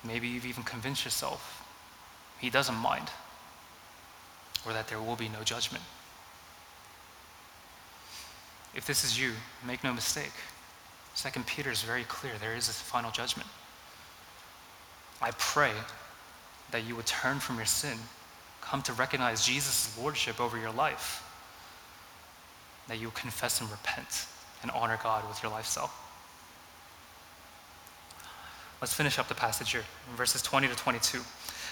Maybe 0.03 0.27
you've 0.27 0.45
even 0.45 0.63
convinced 0.63 1.05
yourself 1.05 1.63
he 2.43 2.49
doesn't 2.49 2.75
mind 2.75 3.09
or 4.65 4.73
that 4.73 4.89
there 4.89 4.99
will 4.99 5.15
be 5.15 5.29
no 5.29 5.43
judgment. 5.43 5.81
If 8.75 8.85
this 8.85 9.05
is 9.05 9.17
you, 9.17 9.31
make 9.65 9.81
no 9.81 9.93
mistake. 9.93 10.33
Second 11.13 11.47
Peter 11.47 11.71
is 11.71 11.83
very 11.83 12.03
clear. 12.03 12.33
There 12.37 12.53
is 12.53 12.67
a 12.67 12.73
final 12.73 13.11
judgment. 13.11 13.47
I 15.21 15.31
pray 15.37 15.71
that 16.71 16.85
you 16.85 16.97
would 16.97 17.05
turn 17.05 17.39
from 17.39 17.55
your 17.55 17.65
sin, 17.65 17.97
come 18.59 18.81
to 18.81 18.93
recognize 18.93 19.45
Jesus' 19.45 19.97
lordship 19.97 20.41
over 20.41 20.57
your 20.57 20.71
life, 20.71 21.23
that 22.89 22.99
you 22.99 23.09
confess 23.11 23.61
and 23.61 23.71
repent 23.71 24.25
and 24.63 24.71
honor 24.71 24.99
God 25.01 25.25
with 25.29 25.41
your 25.41 25.51
lifestyle. 25.51 25.93
Let's 28.83 28.93
finish 28.93 29.17
up 29.17 29.29
the 29.29 29.33
passage 29.33 29.71
here, 29.71 29.85
verses 30.17 30.41
20 30.41 30.67
to 30.67 30.75
22. 30.75 31.19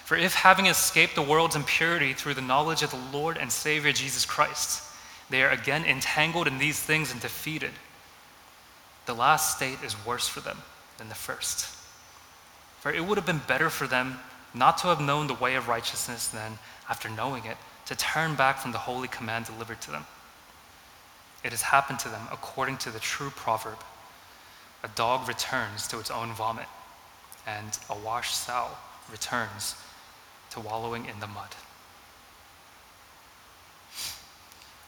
For 0.06 0.16
if 0.16 0.34
having 0.34 0.68
escaped 0.68 1.14
the 1.14 1.22
world's 1.22 1.58
impurity 1.58 2.14
through 2.14 2.36
the 2.36 2.42
knowledge 2.42 2.84
of 2.84 2.92
the 2.92 3.18
Lord 3.18 3.38
and 3.38 3.52
Savior 3.52 3.92
Jesus 3.92 4.26
Christ, 4.26 4.82
they 5.30 5.44
are 5.44 5.50
again 5.50 5.84
entangled 5.84 6.48
in 6.48 6.58
these 6.58 6.80
things 6.80 7.12
and 7.12 7.20
defeated, 7.20 7.72
the 9.08 9.14
last 9.14 9.58
state 9.58 9.80
is 9.84 10.06
worse 10.06 10.30
for 10.30 10.40
them 10.40 10.60
than 11.00 11.10
the 11.10 11.16
first. 11.16 11.66
For 12.80 12.94
it 12.94 13.06
would 13.06 13.18
have 13.18 13.26
been 13.26 13.42
better 13.46 13.70
for 13.70 13.88
them 13.88 14.18
not 14.54 14.78
to 14.78 14.88
have 14.88 15.02
known 15.02 15.28
the 15.28 15.34
way 15.34 15.56
of 15.56 15.68
righteousness 15.68 16.30
than, 16.30 16.60
after 16.90 17.10
knowing 17.10 17.44
it, 17.44 17.58
to 17.88 17.96
turn 17.98 18.36
back 18.36 18.58
from 18.58 18.72
the 18.72 18.78
holy 18.78 19.10
command 19.10 19.48
delivered 19.48 19.82
to 19.82 19.92
them. 19.92 20.06
It 21.44 21.52
has 21.52 21.62
happened 21.62 22.00
to 22.00 22.10
them 22.10 22.30
according 22.32 22.78
to 22.78 22.90
the 22.90 23.00
true 23.00 23.32
proverb 23.32 23.80
a 24.82 24.88
dog 24.96 25.28
returns 25.28 25.90
to 25.90 26.00
its 26.00 26.10
own 26.10 26.32
vomit 26.32 26.68
and 27.48 27.78
a 27.90 27.96
washed 27.96 28.36
sow 28.36 28.68
returns 29.12 29.76
to 30.52 30.60
wallowing 30.60 31.06
in 31.06 31.20
the 31.20 31.28
mud. 31.28 31.50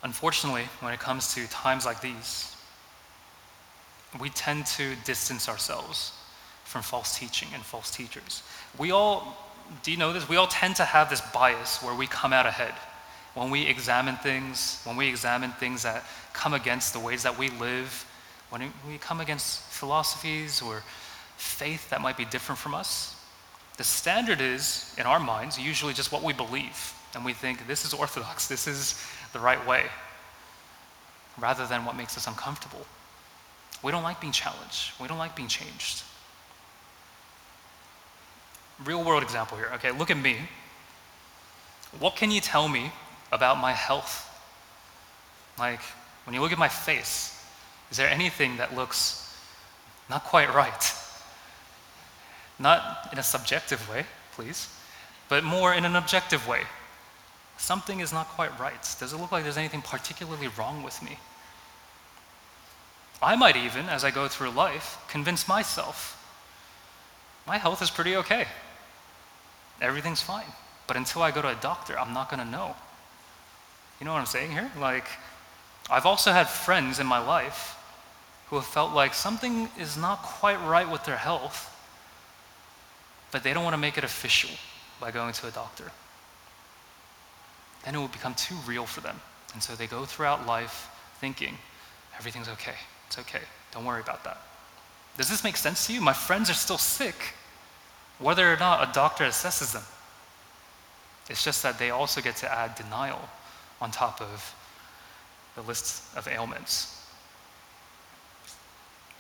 Unfortunately, 0.03 0.63
when 0.81 0.93
it 0.93 0.99
comes 0.99 1.33
to 1.33 1.47
times 1.49 1.85
like 1.85 2.01
these, 2.01 2.55
we 4.19 4.29
tend 4.29 4.65
to 4.65 4.95
distance 5.05 5.47
ourselves 5.47 6.11
from 6.65 6.81
false 6.81 7.17
teaching 7.17 7.47
and 7.53 7.63
false 7.63 7.89
teachers. 7.89 8.43
We 8.77 8.91
all, 8.91 9.37
do 9.81 9.91
you 9.91 9.97
know 9.97 10.11
this? 10.11 10.27
We 10.27 10.35
all 10.35 10.47
tend 10.47 10.75
to 10.77 10.83
have 10.83 11.09
this 11.09 11.21
bias 11.33 11.81
where 11.81 11.95
we 11.95 12.07
come 12.07 12.33
out 12.33 12.45
ahead. 12.45 12.73
When 13.33 13.49
we 13.49 13.65
examine 13.65 14.17
things, 14.17 14.81
when 14.83 14.97
we 14.97 15.07
examine 15.07 15.51
things 15.51 15.83
that 15.83 16.03
come 16.33 16.53
against 16.53 16.93
the 16.93 16.99
ways 16.99 17.23
that 17.23 17.37
we 17.37 17.49
live, 17.51 18.05
when 18.49 18.71
we 18.87 18.97
come 18.97 19.21
against 19.21 19.61
philosophies 19.61 20.61
or 20.61 20.83
faith 21.43 21.89
that 21.89 22.01
might 22.01 22.17
be 22.17 22.25
different 22.25 22.59
from 22.59 22.73
us, 22.73 23.15
the 23.77 23.83
standard 23.83 24.41
is, 24.41 24.93
in 24.97 25.05
our 25.05 25.19
minds, 25.19 25.59
usually 25.59 25.93
just 25.93 26.11
what 26.11 26.23
we 26.23 26.33
believe. 26.33 26.93
And 27.15 27.25
we 27.25 27.33
think 27.33 27.67
this 27.67 27.85
is 27.85 27.93
orthodox, 27.93 28.47
this 28.47 28.67
is 28.67 29.03
the 29.33 29.39
right 29.39 29.65
way, 29.67 29.85
rather 31.39 31.65
than 31.65 31.85
what 31.85 31.95
makes 31.95 32.17
us 32.17 32.27
uncomfortable. 32.27 32.85
We 33.83 33.91
don't 33.91 34.03
like 34.03 34.21
being 34.21 34.33
challenged, 34.33 34.93
we 34.99 35.07
don't 35.07 35.17
like 35.17 35.35
being 35.35 35.47
changed. 35.47 36.03
Real 38.85 39.03
world 39.03 39.23
example 39.23 39.57
here. 39.57 39.69
Okay, 39.75 39.91
look 39.91 40.09
at 40.09 40.17
me. 40.17 40.37
What 41.99 42.15
can 42.15 42.31
you 42.31 42.41
tell 42.41 42.67
me 42.67 42.91
about 43.31 43.57
my 43.57 43.71
health? 43.71 44.29
Like, 45.59 45.81
when 46.25 46.33
you 46.33 46.41
look 46.41 46.51
at 46.51 46.57
my 46.57 46.69
face, 46.69 47.39
is 47.91 47.97
there 47.97 48.09
anything 48.09 48.57
that 48.57 48.75
looks 48.75 49.35
not 50.09 50.23
quite 50.23 50.53
right? 50.53 50.93
Not 52.59 53.09
in 53.11 53.19
a 53.19 53.23
subjective 53.23 53.89
way, 53.89 54.05
please, 54.33 54.69
but 55.29 55.43
more 55.43 55.73
in 55.73 55.85
an 55.85 55.95
objective 55.95 56.47
way. 56.47 56.61
something 57.57 58.01
is 58.01 58.11
not 58.11 58.27
quite 58.29 58.59
right. 58.59 58.95
Does 58.99 59.13
it 59.13 59.17
look 59.17 59.31
like 59.31 59.43
there's 59.43 59.57
anything 59.57 59.81
particularly 59.81 60.49
wrong 60.49 60.83
with 60.83 61.01
me? 61.01 61.17
I 63.21 63.35
might 63.35 63.55
even, 63.55 63.87
as 63.87 64.03
I 64.03 64.11
go 64.11 64.27
through 64.27 64.49
life, 64.49 64.97
convince 65.07 65.47
myself 65.47 66.19
my 67.45 67.57
health 67.57 67.81
is 67.81 67.89
pretty 67.89 68.15
okay. 68.17 68.47
Everything's 69.81 70.21
fine. 70.21 70.45
But 70.87 70.97
until 70.97 71.21
I 71.21 71.31
go 71.31 71.41
to 71.41 71.49
a 71.49 71.55
doctor, 71.55 71.97
I'm 71.97 72.13
not 72.13 72.29
going 72.29 72.43
to 72.43 72.49
know. 72.49 72.75
You 73.99 74.05
know 74.05 74.13
what 74.13 74.19
I'm 74.19 74.25
saying 74.25 74.51
here? 74.51 74.71
Like, 74.79 75.05
I've 75.89 76.05
also 76.05 76.31
had 76.31 76.47
friends 76.47 76.99
in 76.99 77.07
my 77.07 77.19
life 77.19 77.77
who 78.47 78.55
have 78.55 78.65
felt 78.65 78.93
like 78.93 79.13
something 79.13 79.69
is 79.79 79.97
not 79.97 80.21
quite 80.21 80.61
right 80.65 80.89
with 80.89 81.03
their 81.05 81.17
health, 81.17 81.69
but 83.33 83.43
they 83.43 83.51
don't 83.51 83.63
want 83.63 83.73
to 83.73 83.79
make 83.79 83.97
it 83.97 84.03
official 84.03 84.51
by 85.01 85.09
going 85.09 85.33
to 85.33 85.47
a 85.47 85.51
doctor. 85.51 85.91
Then 87.83 87.95
it 87.95 87.97
will 87.97 88.07
become 88.07 88.35
too 88.35 88.55
real 88.67 88.85
for 88.85 89.01
them. 89.01 89.19
And 89.53 89.61
so 89.61 89.75
they 89.75 89.87
go 89.87 90.05
throughout 90.05 90.45
life 90.45 90.87
thinking, 91.19 91.57
everything's 92.15 92.47
okay, 92.47 92.75
it's 93.07 93.17
okay, 93.17 93.41
don't 93.71 93.85
worry 93.85 94.01
about 94.01 94.23
that. 94.23 94.37
Does 95.17 95.29
this 95.29 95.43
make 95.43 95.57
sense 95.57 95.87
to 95.87 95.93
you? 95.93 95.99
My 95.99 96.13
friends 96.13 96.49
are 96.49 96.53
still 96.53 96.77
sick, 96.77 97.33
whether 98.19 98.53
or 98.53 98.57
not 98.57 98.87
a 98.87 98.93
doctor 98.93 99.23
assesses 99.25 99.73
them. 99.73 99.83
It's 101.27 101.43
just 101.43 101.63
that 101.63 101.79
they 101.79 101.89
also 101.89 102.21
get 102.21 102.35
to 102.37 102.51
add 102.51 102.75
denial 102.75 103.19
on 103.81 103.89
top 103.89 104.21
of 104.21 104.55
the 105.55 105.63
list 105.63 106.03
of 106.15 106.27
ailments. 106.27 107.03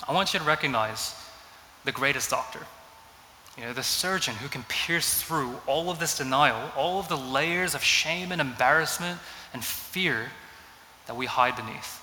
I 0.07 0.13
want 0.13 0.33
you 0.33 0.39
to 0.39 0.45
recognize 0.45 1.15
the 1.83 1.91
greatest 1.91 2.29
doctor, 2.29 2.59
you 3.57 3.65
know, 3.65 3.73
the 3.73 3.83
surgeon 3.83 4.35
who 4.35 4.49
can 4.49 4.63
pierce 4.63 5.21
through 5.21 5.55
all 5.67 5.91
of 5.91 5.99
this 5.99 6.17
denial, 6.17 6.71
all 6.75 6.99
of 6.99 7.07
the 7.07 7.17
layers 7.17 7.75
of 7.75 7.83
shame 7.83 8.31
and 8.31 8.41
embarrassment 8.41 9.19
and 9.53 9.63
fear 9.63 10.31
that 11.05 11.15
we 11.15 11.27
hide 11.27 11.55
beneath. 11.55 12.01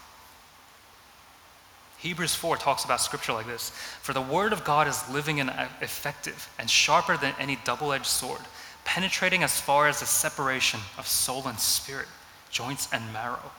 Hebrews 1.98 2.34
4 2.34 2.56
talks 2.56 2.84
about 2.84 3.00
scripture 3.00 3.32
like 3.32 3.46
this 3.46 3.70
For 3.70 4.12
the 4.12 4.20
word 4.20 4.52
of 4.52 4.64
God 4.64 4.86
is 4.86 5.08
living 5.10 5.40
and 5.40 5.50
effective 5.80 6.48
and 6.58 6.70
sharper 6.70 7.16
than 7.16 7.34
any 7.38 7.58
double 7.64 7.92
edged 7.92 8.06
sword, 8.06 8.40
penetrating 8.84 9.42
as 9.42 9.60
far 9.60 9.88
as 9.88 10.00
the 10.00 10.06
separation 10.06 10.80
of 10.98 11.06
soul 11.06 11.46
and 11.48 11.58
spirit, 11.58 12.06
joints 12.50 12.88
and 12.92 13.12
marrow. 13.12 13.50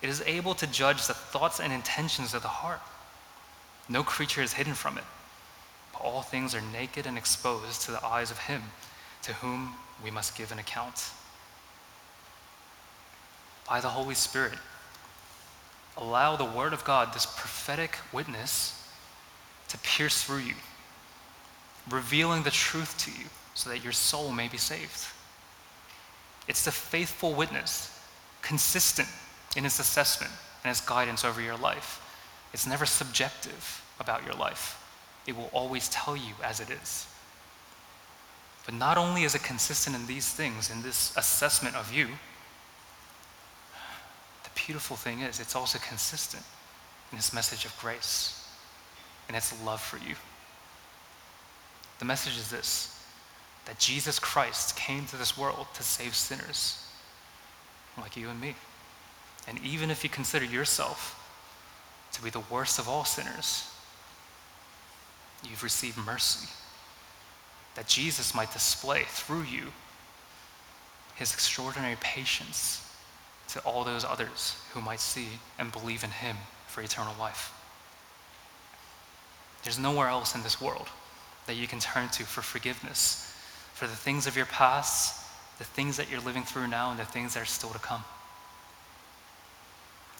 It 0.00 0.08
is 0.08 0.22
able 0.22 0.54
to 0.54 0.66
judge 0.66 1.06
the 1.06 1.14
thoughts 1.14 1.60
and 1.60 1.74
intentions 1.74 2.32
of 2.32 2.40
the 2.40 2.48
heart. 2.48 2.80
No 3.88 4.02
creature 4.02 4.40
is 4.40 4.54
hidden 4.54 4.74
from 4.74 4.96
it 4.96 5.04
all 5.98 6.22
things 6.22 6.54
are 6.54 6.60
naked 6.60 7.06
and 7.06 7.16
exposed 7.16 7.82
to 7.82 7.92
the 7.92 8.04
eyes 8.04 8.30
of 8.30 8.38
Him 8.38 8.62
to 9.22 9.32
whom 9.34 9.74
we 10.02 10.10
must 10.10 10.36
give 10.36 10.52
an 10.52 10.58
account. 10.58 11.10
By 13.68 13.80
the 13.80 13.88
Holy 13.88 14.14
Spirit, 14.14 14.58
allow 15.96 16.36
the 16.36 16.44
Word 16.44 16.72
of 16.72 16.84
God, 16.84 17.12
this 17.12 17.26
prophetic 17.26 17.96
witness, 18.12 18.76
to 19.68 19.78
pierce 19.78 20.24
through 20.24 20.38
you, 20.38 20.54
revealing 21.88 22.42
the 22.42 22.50
truth 22.50 22.98
to 23.04 23.10
you 23.10 23.28
so 23.54 23.70
that 23.70 23.84
your 23.84 23.92
soul 23.92 24.32
may 24.32 24.48
be 24.48 24.56
saved. 24.56 25.06
It's 26.48 26.64
the 26.64 26.72
faithful 26.72 27.34
witness, 27.34 27.96
consistent 28.42 29.08
in 29.56 29.64
its 29.64 29.78
assessment 29.78 30.32
and 30.64 30.70
its 30.70 30.80
guidance 30.80 31.24
over 31.24 31.40
your 31.40 31.56
life. 31.56 32.00
It's 32.52 32.66
never 32.66 32.86
subjective 32.86 33.84
about 34.00 34.24
your 34.24 34.34
life 34.34 34.79
it 35.30 35.36
will 35.36 35.50
always 35.52 35.88
tell 35.88 36.16
you 36.16 36.34
as 36.42 36.58
it 36.60 36.68
is. 36.70 37.06
But 38.66 38.74
not 38.74 38.98
only 38.98 39.22
is 39.22 39.34
it 39.34 39.42
consistent 39.42 39.94
in 39.94 40.06
these 40.06 40.28
things, 40.28 40.70
in 40.70 40.82
this 40.82 41.16
assessment 41.16 41.76
of 41.76 41.94
you, 41.94 42.08
the 44.42 44.50
beautiful 44.66 44.96
thing 44.96 45.20
is 45.20 45.38
it's 45.40 45.54
also 45.54 45.78
consistent 45.78 46.42
in 47.12 47.18
its 47.18 47.32
message 47.32 47.64
of 47.64 47.76
grace 47.78 48.44
and 49.28 49.36
its 49.36 49.54
love 49.64 49.80
for 49.80 49.96
you. 49.98 50.16
The 52.00 52.04
message 52.04 52.36
is 52.36 52.50
this 52.50 52.96
that 53.66 53.78
Jesus 53.78 54.18
Christ 54.18 54.74
came 54.76 55.06
to 55.06 55.16
this 55.16 55.38
world 55.38 55.66
to 55.74 55.82
save 55.82 56.16
sinners 56.16 56.84
like 57.98 58.16
you 58.16 58.28
and 58.28 58.40
me. 58.40 58.56
And 59.46 59.60
even 59.64 59.90
if 59.90 60.02
you 60.02 60.10
consider 60.10 60.44
yourself 60.44 61.16
to 62.12 62.22
be 62.22 62.30
the 62.30 62.42
worst 62.50 62.80
of 62.80 62.88
all 62.88 63.04
sinners, 63.04 63.69
you've 65.48 65.62
received 65.62 65.96
mercy. 65.98 66.48
That 67.74 67.86
Jesus 67.86 68.34
might 68.34 68.52
display 68.52 69.04
through 69.06 69.42
you 69.42 69.68
his 71.14 71.32
extraordinary 71.32 71.96
patience 72.00 72.86
to 73.48 73.60
all 73.60 73.84
those 73.84 74.04
others 74.04 74.56
who 74.72 74.80
might 74.80 75.00
see 75.00 75.28
and 75.58 75.72
believe 75.72 76.04
in 76.04 76.10
him 76.10 76.36
for 76.66 76.82
eternal 76.82 77.14
life. 77.18 77.52
There's 79.62 79.78
nowhere 79.78 80.08
else 80.08 80.34
in 80.34 80.42
this 80.42 80.60
world 80.60 80.88
that 81.46 81.54
you 81.54 81.66
can 81.66 81.80
turn 81.80 82.08
to 82.10 82.24
for 82.24 82.42
forgiveness 82.42 83.26
for 83.74 83.86
the 83.86 83.96
things 83.96 84.26
of 84.26 84.36
your 84.36 84.46
past, 84.46 85.24
the 85.58 85.64
things 85.64 85.96
that 85.96 86.10
you're 86.10 86.20
living 86.20 86.42
through 86.42 86.68
now, 86.68 86.90
and 86.90 86.98
the 86.98 87.04
things 87.04 87.34
that 87.34 87.42
are 87.42 87.46
still 87.46 87.70
to 87.70 87.78
come. 87.78 88.04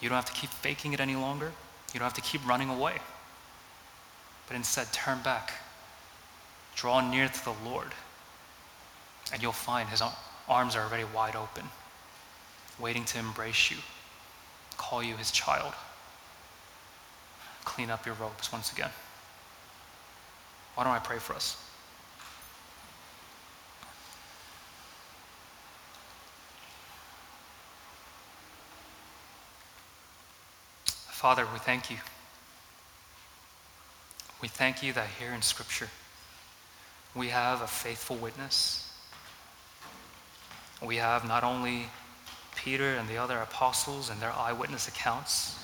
You 0.00 0.08
don't 0.08 0.16
have 0.16 0.24
to 0.26 0.32
keep 0.32 0.50
faking 0.50 0.92
it 0.92 1.00
any 1.00 1.14
longer. 1.14 1.52
You 1.92 2.00
don't 2.00 2.06
have 2.06 2.14
to 2.14 2.22
keep 2.22 2.46
running 2.46 2.70
away 2.70 2.94
but 4.50 4.56
instead 4.56 4.92
turn 4.92 5.20
back. 5.22 5.52
Draw 6.74 7.08
near 7.08 7.28
to 7.28 7.44
the 7.44 7.54
Lord, 7.64 7.92
and 9.32 9.40
you'll 9.40 9.52
find 9.52 9.88
his 9.88 10.02
arms 10.48 10.74
are 10.74 10.82
already 10.82 11.04
wide 11.14 11.36
open, 11.36 11.62
waiting 12.80 13.04
to 13.04 13.20
embrace 13.20 13.70
you, 13.70 13.76
call 14.76 15.04
you 15.04 15.16
his 15.16 15.30
child. 15.30 15.72
Clean 17.64 17.90
up 17.90 18.04
your 18.04 18.16
robes 18.16 18.50
once 18.50 18.72
again. 18.72 18.90
Why 20.74 20.82
don't 20.82 20.94
I 20.94 20.98
pray 20.98 21.18
for 21.18 21.34
us? 21.34 21.56
Father, 30.86 31.46
we 31.52 31.60
thank 31.60 31.88
you. 31.88 31.98
We 34.40 34.48
thank 34.48 34.82
you 34.82 34.92
that 34.94 35.08
here 35.18 35.32
in 35.32 35.42
Scripture 35.42 35.88
we 37.14 37.28
have 37.28 37.60
a 37.62 37.66
faithful 37.66 38.16
witness. 38.16 38.86
We 40.82 40.96
have 40.96 41.26
not 41.26 41.44
only 41.44 41.86
Peter 42.56 42.94
and 42.94 43.08
the 43.08 43.16
other 43.16 43.38
apostles 43.38 44.10
and 44.10 44.20
their 44.20 44.32
eyewitness 44.32 44.88
accounts, 44.88 45.58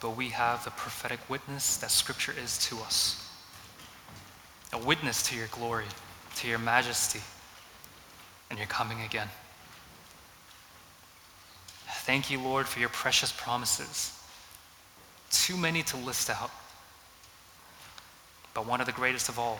but 0.00 0.16
we 0.16 0.30
have 0.30 0.64
the 0.64 0.70
prophetic 0.70 1.20
witness 1.30 1.76
that 1.78 1.90
Scripture 1.90 2.34
is 2.42 2.58
to 2.66 2.78
us. 2.80 3.30
A 4.72 4.78
witness 4.78 5.22
to 5.28 5.36
your 5.36 5.46
glory, 5.48 5.84
to 6.36 6.48
your 6.48 6.58
majesty, 6.58 7.20
and 8.50 8.58
your 8.58 8.68
coming 8.68 9.00
again. 9.02 9.28
Thank 12.04 12.30
you, 12.30 12.40
Lord, 12.40 12.66
for 12.66 12.80
your 12.80 12.88
precious 12.88 13.32
promises. 13.32 14.18
Too 15.30 15.56
many 15.56 15.82
to 15.84 15.96
list 15.98 16.28
out. 16.28 16.50
But 18.54 18.66
one 18.66 18.80
of 18.80 18.86
the 18.86 18.92
greatest 18.92 19.28
of 19.30 19.38
all 19.38 19.58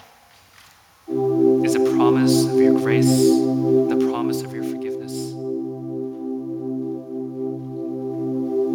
is 1.65 1.73
the 1.73 1.93
promise 1.97 2.45
of 2.45 2.57
your 2.57 2.75
grace, 2.75 3.07
the 3.07 4.07
promise 4.11 4.43
of 4.43 4.53
your 4.53 4.65
forgiveness. 4.65 5.13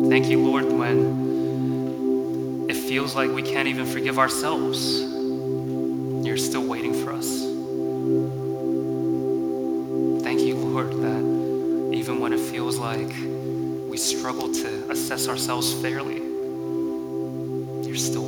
Thank 0.10 0.28
you, 0.28 0.40
Lord, 0.40 0.72
when 0.72 2.68
it 2.68 2.76
feels 2.76 3.16
like 3.16 3.30
we 3.30 3.44
can't 3.44 3.68
even 3.68 3.86
forgive 3.86 4.18
ourselves. 4.18 5.02
You're 6.26 6.38
still 6.38 6.66
waiting 6.66 6.94
for 6.94 7.12
us. 7.14 7.42
Thank 10.24 10.42
you, 10.42 10.56
Lord, 10.56 10.92
that 10.94 11.94
even 11.96 12.20
when 12.20 12.34
it 12.34 12.40
feels 12.40 12.78
like 12.78 13.14
we 13.88 13.98
struggle 13.98 14.52
to 14.52 14.90
assess 14.90 15.28
ourselves 15.28 15.72
fairly, 15.74 16.24
you're 17.88 17.96
still 17.96 18.27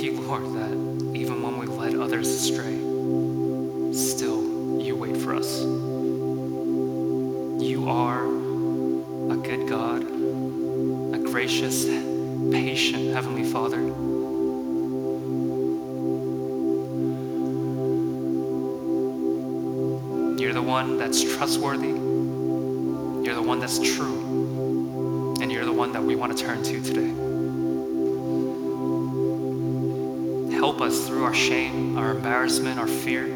You, 0.00 0.18
Lord, 0.22 0.44
that 0.54 0.72
even 1.14 1.42
when 1.42 1.58
we 1.58 1.66
led 1.66 1.94
others 1.94 2.26
astray, 2.26 2.74
still 3.92 4.80
you 4.80 4.96
wait 4.96 5.14
for 5.18 5.34
us. 5.34 5.60
You 7.62 7.84
are 7.86 8.24
a 8.24 9.36
good 9.36 9.68
God, 9.68 10.02
a 10.02 11.18
gracious, 11.18 11.84
patient 11.84 13.12
Heavenly 13.12 13.44
Father. 13.44 13.82
You're 20.40 20.54
the 20.54 20.62
one 20.62 20.96
that's 20.96 21.22
trustworthy. 21.22 21.88
You're 21.88 23.34
the 23.34 23.42
one 23.42 23.60
that's 23.60 23.78
true. 23.78 25.36
And 25.42 25.52
you're 25.52 25.66
the 25.66 25.74
one 25.74 25.92
that 25.92 26.02
we 26.02 26.16
want 26.16 26.34
to 26.34 26.42
turn 26.42 26.62
to 26.62 26.80
today. 26.80 27.29
Us 30.82 31.06
through 31.06 31.24
our 31.24 31.34
shame, 31.34 31.98
our 31.98 32.12
embarrassment, 32.12 32.78
our 32.78 32.86
fear. 32.86 33.26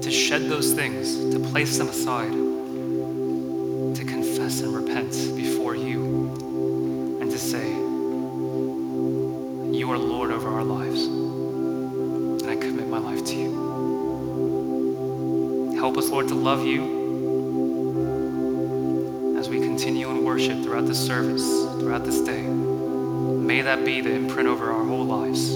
to 0.00 0.10
shed 0.10 0.48
those 0.48 0.72
things, 0.72 1.16
to 1.34 1.38
place 1.50 1.76
them 1.78 1.88
aside, 1.88 2.32
to 2.32 4.04
confess 4.04 4.60
and 4.60 4.74
repent 4.74 5.12
before 5.36 5.74
you, 5.76 7.18
and 7.20 7.30
to 7.30 7.38
say, 7.38 7.68
You 9.76 9.90
are 9.92 9.98
Lord 9.98 10.30
over 10.30 10.48
our 10.48 10.64
lives, 10.64 11.04
and 11.04 12.50
I 12.50 12.56
commit 12.56 12.88
my 12.88 12.98
life 12.98 13.24
to 13.26 13.34
you. 13.34 13.68
Help 15.76 15.96
us, 15.98 16.08
Lord, 16.08 16.28
to 16.28 16.34
love 16.34 16.64
you 16.64 16.96
as 19.38 19.48
we 19.48 19.60
continue 19.60 20.10
in 20.10 20.24
worship 20.24 20.62
throughout 20.64 20.86
this 20.86 20.98
service, 20.98 21.44
throughout 21.78 22.04
this 22.04 22.20
day. 22.20 22.42
May 22.42 23.62
that 23.62 23.84
be 23.84 24.00
the 24.00 24.12
imprint 24.12 24.48
over 24.48 24.70
our 24.70 24.84
whole 24.84 25.04
lives. 25.04 25.47